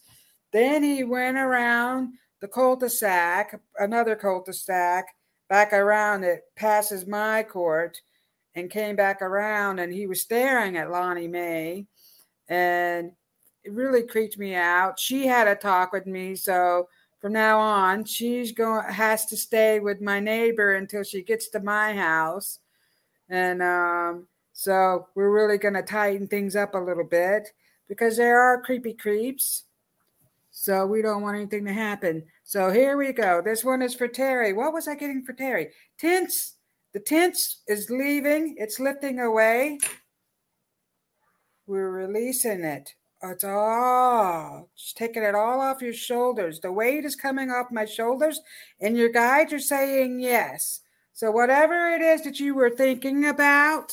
then 0.52 0.84
he 0.84 1.04
went 1.04 1.38
around 1.38 2.14
the 2.44 2.48
cul-de-sac 2.50 3.58
another 3.80 4.18
cul-de-sac 4.18 5.06
back 5.48 5.72
around 5.72 6.26
it 6.26 6.42
passes 6.58 7.08
my 7.08 7.42
court 7.42 8.02
and 8.54 8.70
came 8.70 8.98
back 8.98 9.22
around 9.22 9.80
and 9.80 9.94
he 9.94 10.08
was 10.08 10.20
staring 10.20 10.76
at 10.76 10.92
lonnie 10.92 11.26
mae 11.26 11.86
and 12.50 13.14
it 13.64 13.72
really 13.72 14.04
creeped 14.04 14.38
me 14.38 14.56
out 14.56 15.00
she 15.00 15.26
had 15.26 15.48
a 15.48 15.56
talk 15.56 15.94
with 15.94 16.06
me 16.06 16.36
so 16.36 16.90
from 17.22 17.32
now 17.32 17.58
on 17.58 18.04
she's 18.04 18.52
going 18.52 18.84
has 18.92 19.26
to 19.26 19.38
stay 19.38 19.80
with 19.80 20.02
my 20.02 20.20
neighbor 20.20 20.74
until 20.74 21.02
she 21.02 21.24
gets 21.24 21.48
to 21.48 21.62
my 21.62 21.96
house 21.96 22.60
and 23.30 23.64
um, 23.64 24.28
so 24.52 25.08
we're 25.16 25.32
really 25.32 25.58
going 25.58 25.76
to 25.76 25.82
tighten 25.82 26.28
things 26.28 26.58
up 26.58 26.76
a 26.76 26.78
little 26.78 27.06
bit 27.06 27.54
because 27.88 28.18
there 28.18 28.40
are 28.40 28.62
creepy 28.62 28.94
creeps. 28.94 29.64
So 30.56 30.86
we 30.86 31.02
don't 31.02 31.24
want 31.24 31.36
anything 31.36 31.66
to 31.66 31.74
happen. 31.74 32.24
So 32.44 32.70
here 32.70 32.96
we 32.96 33.12
go. 33.12 33.42
This 33.42 33.64
one 33.64 33.82
is 33.82 33.96
for 33.96 34.08
Terry. 34.08 34.54
What 34.54 34.72
was 34.72 34.88
I 34.88 34.94
getting 34.94 35.24
for 35.24 35.34
Terry? 35.34 35.72
Tense. 35.98 36.56
The 36.94 37.00
tense 37.00 37.64
is 37.68 37.90
leaving. 37.90 38.56
It's 38.60 38.80
lifting 38.80 39.20
away. 39.20 39.80
We're 41.66 41.90
releasing 41.90 42.64
it. 42.64 42.94
It's 43.24 43.44
all 43.44 44.70
just 44.78 44.96
taking 44.96 45.24
it 45.24 45.34
all 45.34 45.60
off 45.60 45.82
your 45.82 45.94
shoulders. 45.94 46.60
The 46.60 46.72
weight 46.72 47.04
is 47.04 47.16
coming 47.16 47.50
off 47.50 47.72
my 47.72 47.86
shoulders, 47.86 48.40
and 48.80 48.96
your 48.96 49.10
guides 49.10 49.54
are 49.54 49.60
saying 49.60 50.20
yes. 50.20 50.82
So, 51.14 51.32
whatever 51.32 51.90
it 51.92 52.02
is 52.02 52.24
that 52.24 52.40
you 52.40 52.54
were 52.54 52.70
thinking 52.70 53.26
about 53.26 53.92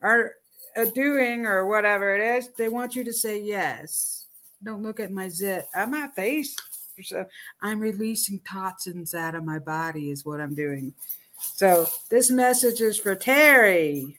or 0.00 0.32
uh, 0.76 0.86
doing 0.86 1.46
or 1.46 1.66
whatever 1.66 2.16
it 2.16 2.38
is, 2.38 2.48
they 2.56 2.68
want 2.68 2.96
you 2.96 3.04
to 3.04 3.12
say 3.12 3.40
yes. 3.40 4.19
Don't 4.62 4.82
look 4.82 5.00
at 5.00 5.10
my 5.10 5.28
zit 5.28 5.66
on 5.74 5.90
my 5.90 6.08
face. 6.08 6.54
So 7.02 7.24
I'm 7.62 7.80
releasing 7.80 8.40
toxins 8.40 9.14
out 9.14 9.34
of 9.34 9.44
my 9.44 9.58
body, 9.58 10.10
is 10.10 10.24
what 10.24 10.40
I'm 10.40 10.54
doing. 10.54 10.94
So 11.38 11.86
this 12.10 12.30
message 12.30 12.80
is 12.80 12.98
for 12.98 13.14
Terry. 13.14 14.18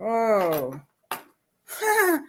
Oh. 0.00 0.80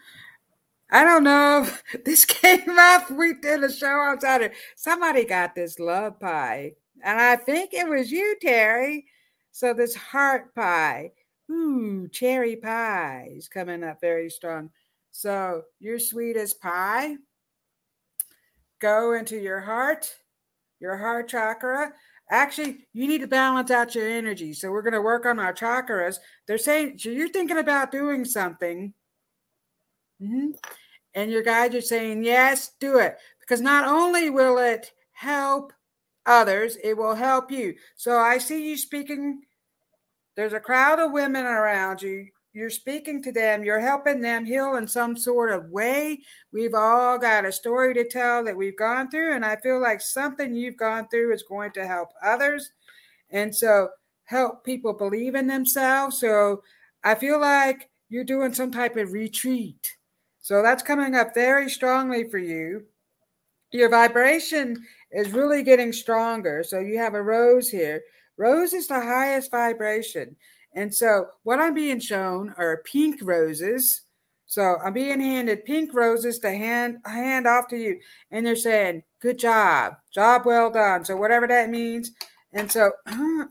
I 0.94 1.06
don't 1.06 1.24
know 1.24 1.64
if 1.64 1.84
this 2.06 2.26
came 2.26 2.78
up. 2.78 3.10
We 3.12 3.34
did 3.34 3.64
a 3.64 3.72
show 3.72 4.00
on 4.00 4.20
Saturday. 4.20 4.56
Somebody 4.76 5.26
got 5.26 5.56
this 5.56 5.80
love 5.80 6.20
pie. 6.20 6.74
And 7.04 7.20
I 7.20 7.36
think 7.36 7.74
it 7.74 7.88
was 7.88 8.12
you, 8.12 8.36
Terry. 8.42 9.06
So 9.52 9.74
this 9.74 9.96
heart 9.96 10.54
pie. 10.54 11.12
Ooh, 11.50 12.08
cherry 12.08 12.56
pie 12.56 13.30
is 13.36 13.50
coming 13.50 13.84
up 13.84 14.00
very 14.00 14.30
strong. 14.30 14.70
So 15.12 15.64
you're 15.80 16.00
sweet 16.00 16.38
as 16.38 16.54
pie. 16.54 17.16
Go 18.80 19.14
into 19.14 19.38
your 19.38 19.60
heart, 19.60 20.10
your 20.80 20.98
heart 20.98 21.28
chakra. 21.28 21.94
Actually, 22.32 22.88
you 22.94 23.08
need 23.08 23.22
to 23.22 23.28
balance 23.28 23.70
out 23.70 23.94
your 23.94 24.08
energy. 24.08 24.54
So 24.54 24.72
we're 24.72 24.82
going 24.82 24.94
to 24.94 25.02
work 25.02 25.26
on 25.26 25.38
our 25.38 25.54
chakras. 25.54 26.18
They're 26.48 26.58
saying 26.58 26.98
so 26.98 27.10
you're 27.10 27.30
thinking 27.30 27.58
about 27.58 27.92
doing 27.92 28.26
something. 28.26 28.94
Mm-hmm. 30.22 30.52
And 31.14 31.32
your 31.32 31.44
guides 31.44 31.76
are 31.76 31.82
saying, 31.82 32.24
yes, 32.24 32.72
do 32.80 33.00
it. 33.00 33.18
Because 33.42 33.60
not 33.60 33.86
only 33.86 34.30
will 34.30 34.58
it 34.58 34.94
help 35.12 35.74
others, 36.26 36.78
it 36.84 36.96
will 36.96 37.16
help 37.16 37.52
you. 37.52 37.76
So 37.96 38.18
I 38.18 38.38
see 38.38 38.70
you 38.70 38.78
speaking. 38.78 39.42
There's 40.38 40.54
a 40.54 40.60
crowd 40.60 41.00
of 41.00 41.12
women 41.12 41.46
around 41.46 42.02
you. 42.02 42.28
You're 42.54 42.70
speaking 42.70 43.24
to 43.24 43.32
them, 43.32 43.64
you're 43.64 43.80
helping 43.80 44.20
them 44.20 44.46
heal 44.46 44.76
in 44.76 44.88
some 44.88 45.16
sort 45.16 45.52
of 45.52 45.70
way. 45.70 46.22
We've 46.52 46.74
all 46.74 47.18
got 47.18 47.46
a 47.46 47.52
story 47.52 47.94
to 47.94 48.08
tell 48.08 48.44
that 48.44 48.56
we've 48.56 48.78
gone 48.78 49.10
through, 49.10 49.36
and 49.36 49.46
I 49.46 49.56
feel 49.56 49.82
like 49.82 50.02
something 50.02 50.54
you've 50.54 50.78
gone 50.78 51.08
through 51.08 51.34
is 51.34 51.44
going 51.44 51.72
to 51.74 51.88
help 51.88 52.10
others. 52.22 52.72
And 53.30 53.56
so, 53.56 53.90
help 54.26 54.66
people 54.66 54.94
believe 54.94 55.36
in 55.36 55.48
themselves. 55.48 56.20
So, 56.20 56.64
I 57.04 57.16
feel 57.16 57.40
like 57.40 57.90
you're 58.10 58.26
doing 58.26 58.54
some 58.54 58.72
type 58.72 58.98
of 58.98 59.14
retreat. 59.14 59.96
So, 60.42 60.62
that's 60.62 60.84
coming 60.84 61.16
up 61.16 61.34
very 61.34 61.70
strongly 61.70 62.30
for 62.30 62.38
you. 62.38 62.86
Your 63.72 63.90
vibration 63.90 64.86
is 65.12 65.32
really 65.32 65.64
getting 65.64 65.94
stronger. 65.94 66.64
So 66.64 66.80
you 66.80 66.98
have 66.98 67.14
a 67.14 67.22
rose 67.22 67.70
here. 67.70 68.02
Rose 68.38 68.74
is 68.74 68.88
the 68.88 69.00
highest 69.00 69.52
vibration. 69.52 70.36
And 70.74 70.94
so 70.94 71.28
what 71.44 71.60
I'm 71.60 71.74
being 71.74 72.00
shown 72.00 72.54
are 72.58 72.84
pink 72.86 73.20
roses. 73.22 74.02
So 74.46 74.78
I'm 74.84 74.94
being 74.94 75.20
handed 75.20 75.66
pink 75.66 75.94
roses 75.94 76.40
to 76.40 76.50
hand 76.50 77.00
hand 77.06 77.48
off 77.48 77.68
to 77.70 77.78
you. 77.78 78.00
And 78.32 78.46
they're 78.46 78.56
saying, 78.56 79.04
good 79.20 79.38
job, 79.38 79.96
job 80.14 80.44
well 80.46 80.70
done. 80.70 81.06
So 81.06 81.16
whatever 81.16 81.48
that 81.48 81.70
means. 81.70 82.12
And 82.54 82.72
so 82.72 82.92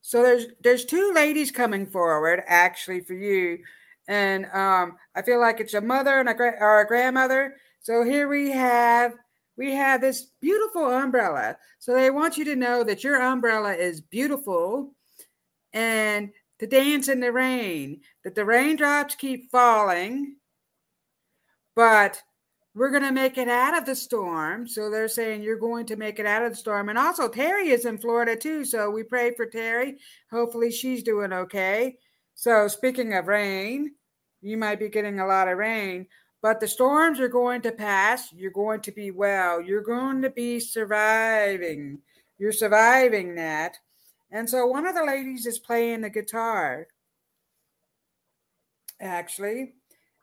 so 0.00 0.22
there's 0.22 0.46
there's 0.62 0.84
two 0.84 1.12
ladies 1.14 1.50
coming 1.50 1.86
forward 1.86 2.42
actually 2.46 3.00
for 3.00 3.14
you. 3.14 3.58
And 4.06 4.46
um, 4.46 4.96
I 5.14 5.22
feel 5.22 5.40
like 5.40 5.60
it's 5.60 5.74
a 5.74 5.80
mother 5.80 6.20
and 6.20 6.28
a, 6.28 6.34
or 6.34 6.80
a 6.80 6.86
grandmother. 6.86 7.56
So 7.80 8.04
here 8.04 8.28
we 8.28 8.50
have 8.50 9.14
we 9.56 9.72
have 9.74 10.00
this 10.00 10.30
beautiful 10.40 10.90
umbrella. 10.90 11.56
So 11.78 11.94
they 11.94 12.10
want 12.10 12.36
you 12.36 12.44
to 12.46 12.56
know 12.56 12.82
that 12.84 13.04
your 13.04 13.22
umbrella 13.22 13.74
is 13.74 14.00
beautiful 14.00 14.93
and 15.74 16.30
to 16.60 16.66
dance 16.66 17.08
in 17.08 17.20
the 17.20 17.32
rain, 17.32 18.00
that 18.22 18.34
the 18.34 18.44
raindrops 18.44 19.16
keep 19.16 19.50
falling, 19.50 20.36
but 21.74 22.22
we're 22.74 22.90
going 22.90 23.02
to 23.02 23.12
make 23.12 23.38
it 23.38 23.48
out 23.48 23.76
of 23.76 23.84
the 23.84 23.94
storm. 23.94 24.66
So 24.66 24.88
they're 24.88 25.08
saying 25.08 25.42
you're 25.42 25.58
going 25.58 25.86
to 25.86 25.96
make 25.96 26.18
it 26.18 26.26
out 26.26 26.44
of 26.44 26.52
the 26.52 26.56
storm. 26.56 26.88
And 26.88 26.98
also, 26.98 27.28
Terry 27.28 27.68
is 27.68 27.84
in 27.84 27.98
Florida 27.98 28.36
too. 28.36 28.64
So 28.64 28.90
we 28.90 29.02
pray 29.02 29.32
for 29.34 29.46
Terry. 29.46 29.98
Hopefully, 30.30 30.70
she's 30.70 31.02
doing 31.02 31.32
okay. 31.32 31.96
So, 32.36 32.66
speaking 32.66 33.14
of 33.14 33.28
rain, 33.28 33.94
you 34.40 34.56
might 34.56 34.80
be 34.80 34.88
getting 34.88 35.20
a 35.20 35.26
lot 35.26 35.48
of 35.48 35.58
rain. 35.58 36.06
But 36.42 36.60
the 36.60 36.68
storms 36.68 37.20
are 37.20 37.28
going 37.28 37.62
to 37.62 37.72
pass. 37.72 38.32
You're 38.32 38.50
going 38.50 38.80
to 38.82 38.92
be 38.92 39.10
well. 39.10 39.60
You're 39.60 39.82
going 39.82 40.22
to 40.22 40.30
be 40.30 40.60
surviving. 40.60 42.00
You're 42.38 42.52
surviving 42.52 43.36
that. 43.36 43.78
And 44.34 44.50
so 44.50 44.66
one 44.66 44.84
of 44.84 44.96
the 44.96 45.04
ladies 45.04 45.46
is 45.46 45.60
playing 45.60 46.00
the 46.00 46.10
guitar, 46.10 46.88
actually. 49.00 49.74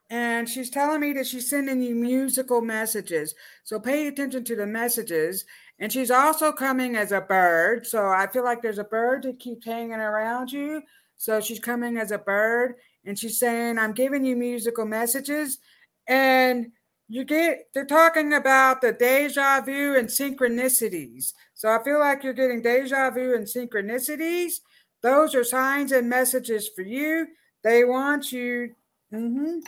And 0.09 0.49
she's 0.49 0.69
telling 0.69 0.99
me 0.99 1.13
that 1.13 1.27
she's 1.27 1.49
sending 1.49 1.81
you 1.81 1.95
musical 1.95 2.59
messages. 2.59 3.33
So 3.63 3.79
pay 3.79 4.07
attention 4.07 4.43
to 4.43 4.55
the 4.57 4.67
messages. 4.67 5.45
And 5.79 5.89
she's 5.89 6.11
also 6.11 6.51
coming 6.51 6.97
as 6.97 7.13
a 7.13 7.21
bird. 7.21 7.87
So 7.87 8.09
I 8.09 8.27
feel 8.27 8.43
like 8.43 8.61
there's 8.61 8.79
a 8.79 8.83
bird 8.83 9.23
that 9.23 9.39
keeps 9.39 9.65
hanging 9.65 9.93
around 9.93 10.51
you. 10.51 10.81
So 11.15 11.39
she's 11.39 11.61
coming 11.61 11.95
as 11.95 12.11
a 12.11 12.17
bird 12.17 12.75
and 13.05 13.17
she's 13.17 13.39
saying, 13.39 13.79
I'm 13.79 13.93
giving 13.93 14.25
you 14.25 14.35
musical 14.35 14.85
messages 14.85 15.59
and 16.05 16.73
you 17.11 17.25
get 17.25 17.67
they're 17.73 17.85
talking 17.85 18.33
about 18.33 18.79
the 18.79 18.93
deja 18.93 19.59
vu 19.59 19.97
and 19.97 20.07
synchronicities. 20.07 21.33
So 21.53 21.69
I 21.69 21.83
feel 21.83 21.99
like 21.99 22.23
you're 22.23 22.31
getting 22.31 22.61
deja 22.61 23.09
vu 23.11 23.35
and 23.35 23.45
synchronicities. 23.45 24.61
Those 25.01 25.35
are 25.35 25.43
signs 25.43 25.91
and 25.91 26.07
messages 26.07 26.69
for 26.73 26.83
you. 26.83 27.27
They 27.63 27.83
want 27.83 28.31
you 28.31 28.73
mm-hmm, 29.13 29.59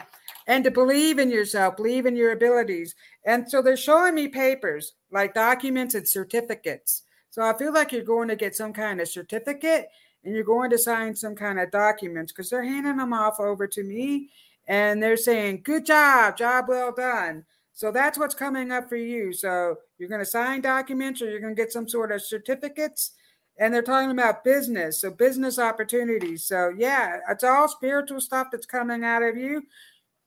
and 0.47 0.63
to 0.63 0.71
believe 0.71 1.19
in 1.19 1.29
yourself, 1.29 1.75
believe 1.75 2.05
in 2.05 2.15
your 2.15 2.31
abilities. 2.31 2.95
And 3.25 3.49
so 3.49 3.61
they're 3.61 3.75
showing 3.75 4.15
me 4.15 4.29
papers 4.29 4.93
like 5.11 5.33
documents 5.33 5.95
and 5.95 6.07
certificates. 6.07 7.03
So 7.29 7.41
I 7.41 7.57
feel 7.57 7.73
like 7.73 7.91
you're 7.91 8.03
going 8.03 8.29
to 8.29 8.37
get 8.37 8.55
some 8.55 8.71
kind 8.71 9.01
of 9.01 9.09
certificate 9.09 9.89
and 10.23 10.33
you're 10.33 10.45
going 10.45 10.69
to 10.69 10.77
sign 10.77 11.13
some 11.13 11.35
kind 11.35 11.59
of 11.59 11.71
documents 11.71 12.31
because 12.31 12.49
they're 12.49 12.63
handing 12.63 12.97
them 12.97 13.11
off 13.11 13.41
over 13.41 13.67
to 13.67 13.83
me 13.83 14.29
and 14.67 15.01
they're 15.01 15.17
saying, 15.17 15.61
Good 15.63 15.85
job, 15.85 16.37
job 16.37 16.65
well 16.67 16.91
done. 16.91 17.45
So 17.73 17.91
that's 17.91 18.19
what's 18.19 18.35
coming 18.35 18.71
up 18.71 18.87
for 18.87 18.95
you. 18.95 19.33
So 19.33 19.77
you're 19.97 20.09
going 20.09 20.21
to 20.21 20.25
sign 20.25 20.61
documents 20.61 21.21
or 21.21 21.29
you're 21.29 21.39
going 21.39 21.55
to 21.55 21.61
get 21.61 21.71
some 21.71 21.89
sort 21.89 22.11
of 22.11 22.21
certificates. 22.21 23.13
And 23.59 23.73
they're 23.73 23.81
talking 23.81 24.11
about 24.11 24.43
business. 24.43 25.01
So 25.01 25.11
business 25.11 25.59
opportunities. 25.59 26.45
So 26.45 26.71
yeah, 26.77 27.19
it's 27.29 27.43
all 27.43 27.67
spiritual 27.67 28.21
stuff 28.21 28.47
that's 28.51 28.65
coming 28.65 29.03
out 29.03 29.23
of 29.23 29.37
you. 29.37 29.63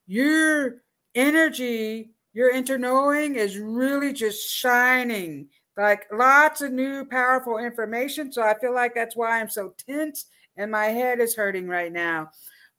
Your 0.09 0.83
energy, 1.15 2.11
your 2.33 2.51
inner 2.51 2.79
knowing 2.79 3.37
is 3.37 3.59
really 3.59 4.13
just 4.13 4.49
shining. 4.49 5.49
Like 5.77 6.07
lots 6.13 6.63
of 6.63 6.73
new 6.73 7.05
powerful 7.05 7.59
information. 7.59 8.33
So 8.33 8.43
I 8.43 8.59
feel 8.59 8.75
like 8.75 8.95
that's 8.95 9.17
why 9.17 9.41
I'm 9.41 9.51
so 9.51 9.75
tense 9.89 10.27
and 10.57 10.71
my 10.71 10.87
head 10.87 11.21
is 11.21 11.37
hurting 11.37 11.69
right 11.69 11.93
now. 11.93 12.31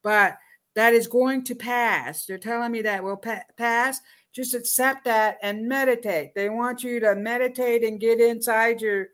But 0.03 0.37
that 0.77 0.93
is 0.93 1.07
going 1.07 1.43
to 1.43 1.55
pass. 1.55 2.27
They're 2.27 2.37
telling 2.37 2.71
me 2.71 2.83
that 2.83 3.03
will 3.03 3.17
pa- 3.17 3.41
pass. 3.57 3.99
Just 4.31 4.53
accept 4.53 5.05
that 5.05 5.39
and 5.41 5.67
meditate. 5.67 6.35
They 6.35 6.49
want 6.49 6.83
you 6.83 6.99
to 6.99 7.15
meditate 7.15 7.83
and 7.83 7.99
get 7.99 8.19
inside 8.19 8.79
your, 8.79 9.07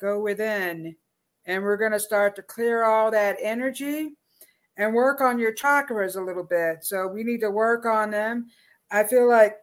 go 0.00 0.22
within. 0.22 0.96
And 1.44 1.62
we're 1.62 1.76
going 1.76 1.92
to 1.92 2.00
start 2.00 2.36
to 2.36 2.42
clear 2.42 2.84
all 2.84 3.10
that 3.10 3.36
energy 3.38 4.16
and 4.78 4.94
work 4.94 5.20
on 5.20 5.38
your 5.38 5.52
chakras 5.54 6.16
a 6.16 6.22
little 6.22 6.42
bit. 6.42 6.84
So 6.84 7.06
we 7.06 7.22
need 7.22 7.42
to 7.42 7.50
work 7.50 7.84
on 7.84 8.10
them. 8.10 8.46
I 8.90 9.04
feel 9.04 9.28
like 9.28 9.56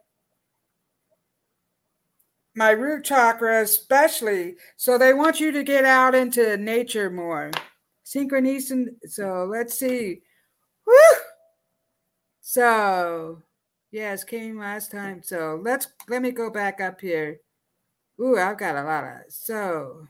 my 2.54 2.70
root 2.70 3.02
chakra, 3.02 3.62
especially. 3.62 4.54
So 4.76 4.96
they 4.96 5.12
want 5.12 5.40
you 5.40 5.50
to 5.50 5.64
get 5.64 5.84
out 5.84 6.14
into 6.14 6.56
nature 6.56 7.10
more. 7.10 7.50
Synchronicity. 8.06 8.90
So 9.06 9.48
let's 9.50 9.76
see. 9.76 10.20
Woo! 10.86 10.94
So, 12.42 13.40
yes, 13.92 14.24
came 14.24 14.58
last 14.58 14.90
time. 14.90 15.22
So 15.22 15.60
let's 15.62 15.86
let 16.08 16.20
me 16.20 16.32
go 16.32 16.50
back 16.50 16.80
up 16.80 17.00
here. 17.00 17.40
Ooh, 18.20 18.36
I've 18.36 18.58
got 18.58 18.76
a 18.76 18.82
lot 18.82 19.04
of 19.04 19.32
so. 19.32 20.08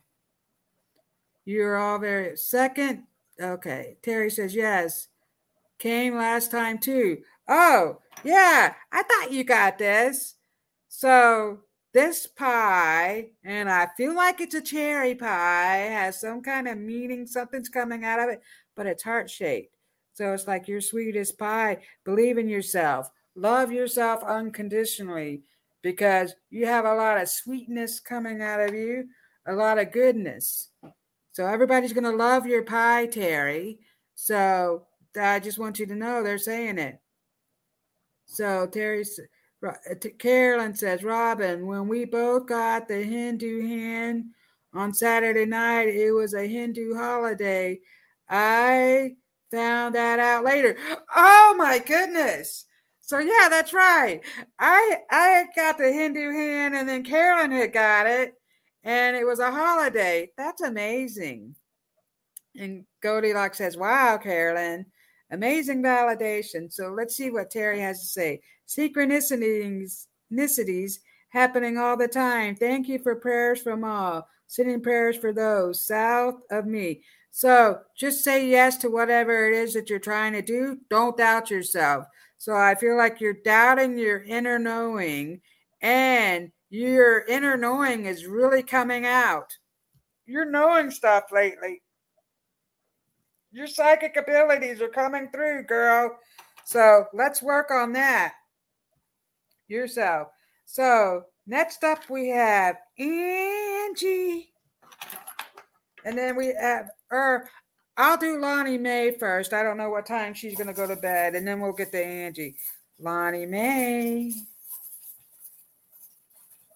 You're 1.45 1.77
all 1.77 1.99
very 1.99 2.37
second. 2.37 3.05
Okay, 3.41 3.99
Terry 4.03 4.31
says 4.31 4.55
yes. 4.55 5.09
Came 5.79 6.17
last 6.17 6.51
time 6.51 6.79
too. 6.79 7.19
Oh, 7.49 7.99
yeah, 8.25 8.75
I 8.91 9.03
thought 9.03 9.33
you 9.33 9.45
got 9.45 9.79
this. 9.79 10.37
So 10.89 11.61
this 11.93 12.27
pie, 12.27 13.31
and 13.45 13.71
I 13.71 13.89
feel 13.97 14.15
like 14.15 14.41
it's 14.41 14.55
a 14.55 14.63
cherry 14.63 15.15
pie, 15.15 15.89
has 15.91 16.21
some 16.21 16.43
kind 16.43 16.67
of 16.67 16.79
meaning, 16.79 17.27
something's 17.27 17.69
coming 17.69 18.05
out 18.05 18.21
of 18.21 18.31
it, 18.31 18.43
but 18.75 18.87
it's 18.87 19.03
heart 19.03 19.29
shaped. 19.29 19.72
So 20.15 20.33
it's 20.33 20.47
like 20.47 20.69
your 20.69 20.81
sweetest 20.81 21.39
pie. 21.39 21.79
Believe 22.05 22.39
in 22.39 22.49
yourself. 22.49 23.11
Love 23.35 23.73
yourself 23.73 24.23
unconditionally 24.23 25.43
because 25.83 26.35
you 26.51 26.67
have 26.67 26.85
a 26.85 26.95
lot 26.95 27.21
of 27.21 27.29
sweetness 27.29 28.01
coming 28.01 28.43
out 28.43 28.61
of 28.61 28.75
you, 28.75 29.09
a 29.47 29.53
lot 29.53 29.79
of 29.79 29.91
goodness. 29.91 30.69
So 31.33 31.47
everybody's 31.47 31.93
going 31.93 32.05
to 32.05 32.11
love 32.11 32.47
your 32.47 32.63
pie, 32.63 33.07
Terry. 33.07 33.79
So 34.15 34.87
I 35.19 35.41
just 35.41 35.59
want 35.59 35.79
you 35.79 35.87
to 35.87 35.95
know 35.95 36.23
they're 36.23 36.39
saying 36.39 36.79
it. 36.79 37.01
So 38.27 38.67
Terry, 38.67 39.05
uh, 39.67 39.73
Carolyn 40.19 40.75
says, 40.75 41.03
Robyn, 41.03 41.67
when 41.67 41.89
we 41.89 42.05
both 42.05 42.47
got 42.47 42.87
the 42.87 43.03
Hindu 43.03 43.67
hand 43.67 44.27
on 44.75 44.95
Saturday 44.95 45.45
night 45.45 45.89
it 45.89 46.13
was 46.13 46.35
a 46.35 46.47
Hindu 46.47 46.95
holiday. 46.95 47.81
I 48.29 49.17
found 49.53 49.95
that 49.95 50.19
out 50.19 50.45
later. 50.45 50.77
Oh 51.15 51.55
my 51.57 51.79
goodness. 51.79 52.65
So 53.01 53.19
yeah, 53.19 53.49
that's 53.51 53.73
right. 53.73 54.21
I 54.59 54.97
I 55.11 55.45
got 55.55 55.79
the 55.79 55.93
Hindu 55.93 56.33
hand 56.33 56.75
and 56.75 56.89
then 56.89 57.05
Carolyn 57.05 57.51
had 57.51 57.73
got 57.73 58.07
it 58.07 58.35
and 58.85 59.17
it 59.17 59.25
was 59.25 59.39
a 59.39 59.51
holiday. 59.51 60.31
That's 60.37 60.63
amazing. 60.63 61.55
And 62.57 62.85
Goldylocks 63.03 63.57
says, 63.57 63.77
Wow, 63.77 64.19
Carolyn, 64.19 64.87
amazing 65.31 65.83
validation. 65.83 66.73
So 66.73 66.95
let's 66.97 67.17
see 67.17 67.31
what 67.31 67.51
Terry 67.51 67.81
has 67.81 68.01
to 68.01 68.07
say. 68.07 68.41
Synchronicities 68.69 70.99
happening 71.31 71.79
all 71.79 71.97
the 71.97 72.09
time. 72.09 72.57
Thank 72.57 72.89
you 72.89 72.99
for 72.99 73.17
prayers 73.17 73.61
from 73.61 73.85
all. 73.85 74.29
Sending 74.47 74.83
prayers 74.83 75.17
for 75.17 75.33
those 75.33 75.87
south 75.87 76.41
of 76.51 76.67
me. 76.67 77.03
So 77.35 77.81
just 77.97 78.23
say 78.23 78.47
yes 78.47 78.77
to 78.79 78.91
whatever 78.91 79.49
it 79.49 79.55
is 79.55 79.73
that 79.73 79.89
you're 79.89 79.99
trying 79.99 80.35
to 80.35 80.43
do. 80.43 80.79
Don't 80.91 81.17
doubt 81.17 81.51
yourself. 81.51 82.05
So 82.37 82.55
I 82.55 82.75
feel 82.75 82.97
like 82.97 83.21
you're 83.21 83.39
doubting 83.43 83.99
your 83.99 84.23
inner 84.23 84.59
knowing, 84.59 85.41
and 85.81 86.53
your 86.69 87.25
inner 87.27 87.57
knowing 87.57 88.05
is 88.05 88.27
really 88.27 88.63
coming 88.63 89.07
out. 89.07 89.51
You're 90.27 90.51
knowing 90.51 90.91
stuff 90.91 91.25
lately. 91.33 91.83
Your 93.51 93.67
psychic 93.67 94.17
abilities 94.17 94.83
are 94.83 94.89
coming 94.89 95.29
through, 95.33 95.65
girl. 95.65 96.19
So 96.65 97.07
let's 97.15 97.43
work 97.43 97.71
on 97.71 97.93
that 97.95 98.35
yourself. 99.69 100.29
So 100.67 101.23
next 101.47 101.83
up 101.83 102.11
we 102.11 102.29
have 102.29 102.77
Angie. 102.99 104.53
And 106.05 106.19
then 106.19 106.37
we 106.37 106.55
have 106.61 106.91
or 107.13 107.49
I'll 107.97 108.17
do 108.17 108.41
Lonnie 108.41 108.79
Mae 108.79 109.13
first. 109.13 109.53
I 109.53 109.63
don't 109.63 109.77
know 109.77 109.91
what 109.91 110.07
time 110.07 110.35
she's 110.35 110.57
gonna 110.57 110.73
go 110.73 110.87
to 110.87 110.97
bed, 110.97 111.35
and 111.35 111.47
then 111.47 111.61
we'll 111.61 111.73
get 111.73 111.93
to 111.93 112.05
Angie. 112.05 112.57
Lonnie 112.99 113.47
Mae. 113.47 114.33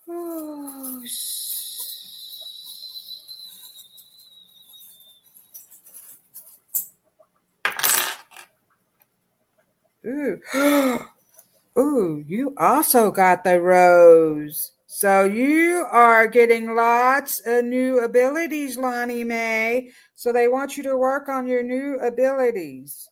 Oh, 0.08 1.02
Ooh. 10.06 11.00
Ooh, 11.78 12.24
you 12.26 12.54
also 12.56 13.10
got 13.10 13.44
the 13.44 13.60
rose. 13.60 14.72
So 14.96 15.24
you 15.24 15.84
are 15.90 16.26
getting 16.26 16.74
lots 16.74 17.42
of 17.44 17.66
new 17.66 17.98
abilities, 17.98 18.78
Lonnie 18.78 19.24
Mae. 19.24 19.90
So 20.14 20.32
they 20.32 20.48
want 20.48 20.78
you 20.78 20.82
to 20.84 20.96
work 20.96 21.28
on 21.28 21.46
your 21.46 21.62
new 21.62 21.98
abilities. 21.98 23.06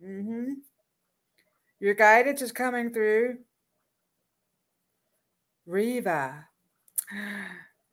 Mm-hmm. 0.00 0.52
Your 1.80 1.94
guidance 1.94 2.40
is 2.40 2.52
coming 2.52 2.92
through. 2.92 3.38
Riva. 5.66 6.46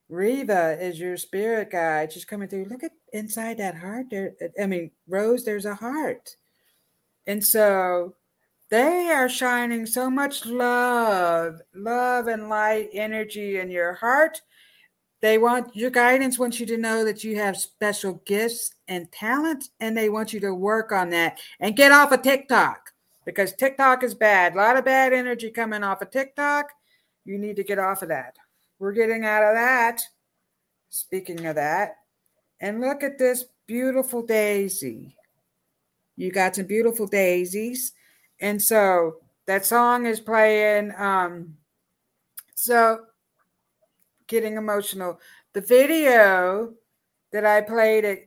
Riva 0.08 0.78
is 0.80 1.00
your 1.00 1.18
spirit 1.18 1.72
guide. 1.72 2.14
She's 2.14 2.26
coming 2.26 2.48
through. 2.48 2.66
Look 2.66 2.84
at 2.84 2.92
inside 3.12 3.58
that 3.58 3.76
heart. 3.76 4.06
There, 4.12 4.34
I 4.62 4.68
mean, 4.68 4.92
Rose, 5.08 5.44
there's 5.44 5.66
a 5.66 5.74
heart. 5.74 6.36
And 7.26 7.44
so 7.44 8.14
they 8.70 9.10
are 9.10 9.28
shining 9.28 9.86
so 9.86 10.10
much 10.10 10.46
love, 10.46 11.60
love 11.74 12.28
and 12.28 12.50
light 12.50 12.90
energy 12.94 13.58
in 13.58 13.72
your 13.72 13.94
heart. 13.94 14.42
They 15.22 15.38
want 15.38 15.76
your 15.76 15.90
guidance 15.90 16.40
wants 16.40 16.60
you 16.60 16.66
to 16.68 16.78
know 16.78 17.04
that 17.04 17.24
you 17.24 17.36
have 17.38 17.58
special 17.58 18.22
gifts 18.26 18.76
and 18.88 19.12
talents, 19.12 19.72
and 19.80 19.98
they 19.98 20.10
want 20.10 20.34
you 20.34 20.40
to 20.42 20.54
work 20.54 20.92
on 20.92 21.10
that 21.10 21.40
and 21.60 21.76
get 21.76 21.92
off 21.92 22.12
of 22.12 22.22
TikTok 22.22 22.92
because 23.26 23.54
TikTok 23.54 24.04
is 24.04 24.14
bad. 24.14 24.54
A 24.54 24.58
lot 24.58 24.78
of 24.78 24.86
bad 24.86 25.14
energy 25.14 25.50
coming 25.50 25.84
off 25.84 26.02
of 26.02 26.12
TikTok. 26.12 26.68
You 27.26 27.38
need 27.38 27.58
to 27.58 27.64
get 27.64 27.80
off 27.80 28.02
of 28.02 28.10
that. 28.10 28.36
We're 28.78 28.94
getting 28.94 29.26
out 29.26 29.44
of 29.44 29.56
that. 29.56 30.02
Speaking 30.90 31.46
of 31.46 31.56
that, 31.56 31.98
and 32.62 32.82
look 32.82 33.04
at 33.04 33.20
this 33.20 33.46
beautiful 33.68 34.22
daisy. 34.22 35.16
You 36.16 36.32
got 36.32 36.56
some 36.56 36.66
beautiful 36.66 37.06
daisies. 37.06 37.94
And 38.42 38.62
so 38.62 39.18
that 39.46 39.66
song 39.66 40.06
is 40.06 40.20
playing. 40.20 40.94
Um, 40.98 41.58
so 42.56 43.06
getting 44.28 44.58
emotional. 44.58 45.20
The 45.54 45.62
video 45.62 46.74
that 47.32 47.46
I 47.46 47.62
played 47.62 48.06
at 48.06 48.20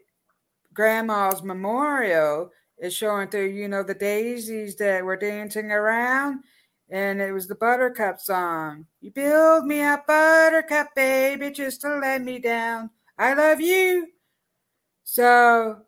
grandma's 0.74 1.42
memorial 1.42 2.50
is 2.78 2.94
showing 2.94 3.28
through, 3.28 3.48
you 3.48 3.68
know, 3.68 3.82
the 3.82 3.94
daisies 3.94 4.76
that 4.76 5.04
were 5.04 5.16
dancing 5.16 5.70
around. 5.70 6.42
And 6.90 7.20
it 7.22 7.32
was 7.32 7.46
the 7.46 7.54
Buttercup 7.54 8.20
song. 8.20 8.86
You 9.00 9.12
build 9.12 9.64
me 9.64 9.80
a 9.80 10.02
buttercup, 10.06 10.88
baby, 10.94 11.50
just 11.50 11.80
to 11.82 11.98
let 11.98 12.20
me 12.22 12.38
down. 12.38 12.90
I 13.16 13.32
love 13.34 13.60
you. 13.60 14.08
So 15.04 15.82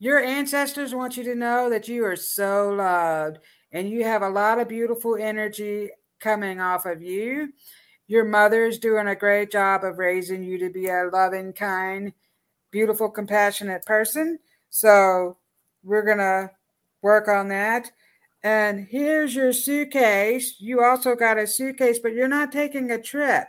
your 0.00 0.18
ancestors 0.18 0.94
want 0.94 1.16
you 1.18 1.22
to 1.24 1.34
know 1.34 1.68
that 1.68 1.86
you 1.86 2.04
are 2.06 2.16
so 2.16 2.70
loved 2.70 3.38
and 3.70 3.88
you 3.88 4.02
have 4.02 4.22
a 4.22 4.28
lot 4.28 4.58
of 4.58 4.66
beautiful 4.66 5.14
energy 5.14 5.90
coming 6.18 6.58
off 6.58 6.86
of 6.86 7.02
you. 7.02 7.52
Your 8.08 8.24
mother 8.24 8.64
is 8.64 8.78
doing 8.78 9.06
a 9.06 9.14
great 9.14 9.52
job 9.52 9.84
of 9.84 9.98
raising 9.98 10.42
you 10.42 10.58
to 10.58 10.70
be 10.70 10.88
a 10.88 11.08
loving, 11.12 11.52
kind, 11.52 12.14
beautiful, 12.70 13.10
compassionate 13.10 13.84
person. 13.84 14.38
So 14.70 15.36
we're 15.84 16.04
going 16.04 16.18
to 16.18 16.50
work 17.02 17.28
on 17.28 17.48
that. 17.48 17.92
And 18.42 18.86
here's 18.90 19.34
your 19.34 19.52
suitcase. 19.52 20.56
You 20.58 20.82
also 20.82 21.14
got 21.14 21.38
a 21.38 21.46
suitcase, 21.46 21.98
but 21.98 22.14
you're 22.14 22.26
not 22.26 22.52
taking 22.52 22.90
a 22.90 23.00
trip. 23.00 23.48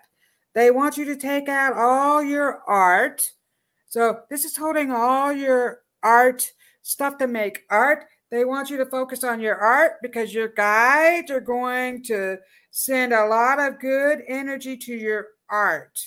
They 0.53 0.69
want 0.69 0.97
you 0.97 1.05
to 1.05 1.15
take 1.15 1.47
out 1.47 1.77
all 1.77 2.21
your 2.21 2.61
art. 2.67 3.31
So 3.87 4.19
this 4.29 4.43
is 4.43 4.57
holding 4.57 4.91
all 4.91 5.31
your 5.31 5.79
art, 6.03 6.51
stuff 6.81 7.17
to 7.17 7.27
make 7.27 7.63
art. 7.69 8.05
They 8.29 8.45
want 8.45 8.69
you 8.69 8.77
to 8.77 8.85
focus 8.85 9.23
on 9.23 9.41
your 9.41 9.57
art 9.57 9.93
because 10.01 10.33
your 10.33 10.47
guides 10.47 11.29
are 11.29 11.41
going 11.41 12.03
to 12.05 12.37
send 12.71 13.13
a 13.13 13.25
lot 13.25 13.59
of 13.59 13.79
good 13.79 14.21
energy 14.27 14.77
to 14.77 14.93
your 14.93 15.27
art. 15.49 15.99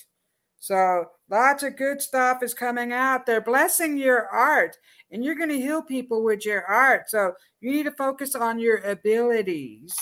So, 0.58 1.04
lots 1.30 1.62
of 1.62 1.76
good 1.76 2.00
stuff 2.00 2.42
is 2.42 2.54
coming 2.54 2.90
out. 2.90 3.26
They're 3.26 3.42
blessing 3.42 3.98
your 3.98 4.26
art, 4.28 4.78
and 5.10 5.22
you're 5.22 5.34
going 5.34 5.50
to 5.50 5.60
heal 5.60 5.82
people 5.82 6.24
with 6.24 6.46
your 6.46 6.64
art. 6.64 7.10
So, 7.10 7.34
you 7.60 7.70
need 7.70 7.82
to 7.82 7.90
focus 7.90 8.34
on 8.34 8.58
your 8.58 8.78
abilities. 8.78 9.94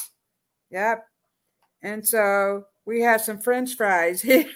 Yep. 0.70 1.04
And 1.82 2.06
so, 2.06 2.66
we 2.84 3.00
have 3.02 3.20
some 3.20 3.38
french 3.38 3.76
fries 3.76 4.20
here. 4.22 4.46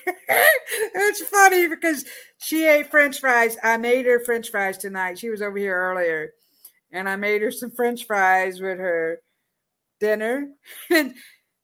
it's 0.95 1.23
funny 1.23 1.69
because 1.69 2.05
she 2.39 2.67
ate 2.67 2.91
french 2.91 3.21
fries. 3.21 3.57
I 3.63 3.77
made 3.77 4.07
her 4.07 4.21
french 4.21 4.51
fries 4.51 4.79
tonight. 4.79 5.19
She 5.19 5.31
was 5.31 5.43
over 5.43 5.59
here 5.59 5.77
earlier. 5.77 6.33
And 6.93 7.09
I 7.09 7.17
made 7.17 7.43
her 7.43 7.51
some 7.51 7.71
french 7.71 8.07
fries 8.07 8.61
with 8.61 8.79
her 8.79 9.21
dinner. 10.01 10.51
And 10.91 11.15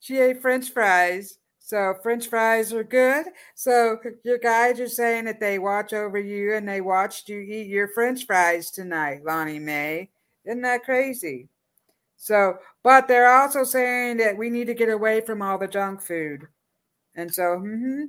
she 0.00 0.18
ate 0.18 0.42
french 0.42 0.70
fries. 0.70 1.38
So 1.60 1.94
french 2.02 2.26
fries 2.26 2.72
are 2.72 2.84
good. 2.84 3.26
So 3.54 3.98
your 4.24 4.38
guides 4.38 4.80
are 4.80 4.88
saying 4.88 5.26
that 5.26 5.40
they 5.40 5.58
watch 5.58 5.92
over 5.92 6.18
you 6.18 6.54
and 6.54 6.68
they 6.68 6.80
watched 6.80 7.28
you 7.28 7.38
eat 7.40 7.68
your 7.68 7.88
french 7.88 8.26
fries 8.26 8.70
tonight, 8.70 9.20
Lonnie 9.24 9.60
Mae. 9.60 10.10
Isn't 10.44 10.62
that 10.62 10.82
crazy? 10.82 11.48
So, 12.22 12.58
but 12.84 13.08
they're 13.08 13.28
also 13.28 13.64
saying 13.64 14.18
that 14.18 14.36
we 14.36 14.48
need 14.48 14.68
to 14.68 14.74
get 14.74 14.88
away 14.88 15.22
from 15.22 15.42
all 15.42 15.58
the 15.58 15.66
junk 15.66 16.00
food. 16.00 16.46
And 17.16 17.34
so, 17.34 17.42
mm-hmm. 17.42 18.04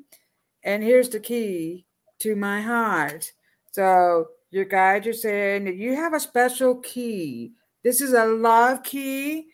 and 0.64 0.84
here's 0.84 1.10
the 1.10 1.20
key 1.20 1.88
to 2.20 2.36
my 2.36 2.62
heart. 2.62 3.32
So, 3.72 4.28
your 4.52 4.66
guides 4.66 5.08
are 5.08 5.14
saying 5.14 5.66
that 5.66 5.78
you 5.78 5.96
have 5.96 6.14
a 6.14 6.20
special 6.20 6.76
key. 6.76 7.54
This 7.84 8.02
is 8.02 8.14
a 8.14 8.26
love 8.26 8.84
key 8.84 9.48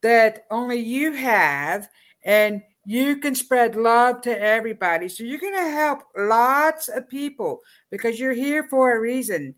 that 0.00 0.46
only 0.50 0.78
you 0.78 1.12
have, 1.12 1.86
and 2.24 2.62
you 2.86 3.18
can 3.18 3.34
spread 3.34 3.76
love 3.76 4.22
to 4.22 4.30
everybody. 4.42 5.10
So, 5.10 5.24
you're 5.24 5.38
going 5.38 5.52
to 5.52 5.70
help 5.70 6.04
lots 6.16 6.88
of 6.88 7.06
people 7.06 7.60
because 7.90 8.18
you're 8.18 8.32
here 8.32 8.66
for 8.70 8.96
a 8.96 9.00
reason. 9.00 9.56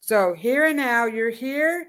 So, 0.00 0.34
here 0.34 0.64
and 0.64 0.76
now, 0.76 1.06
you're 1.06 1.30
here 1.30 1.86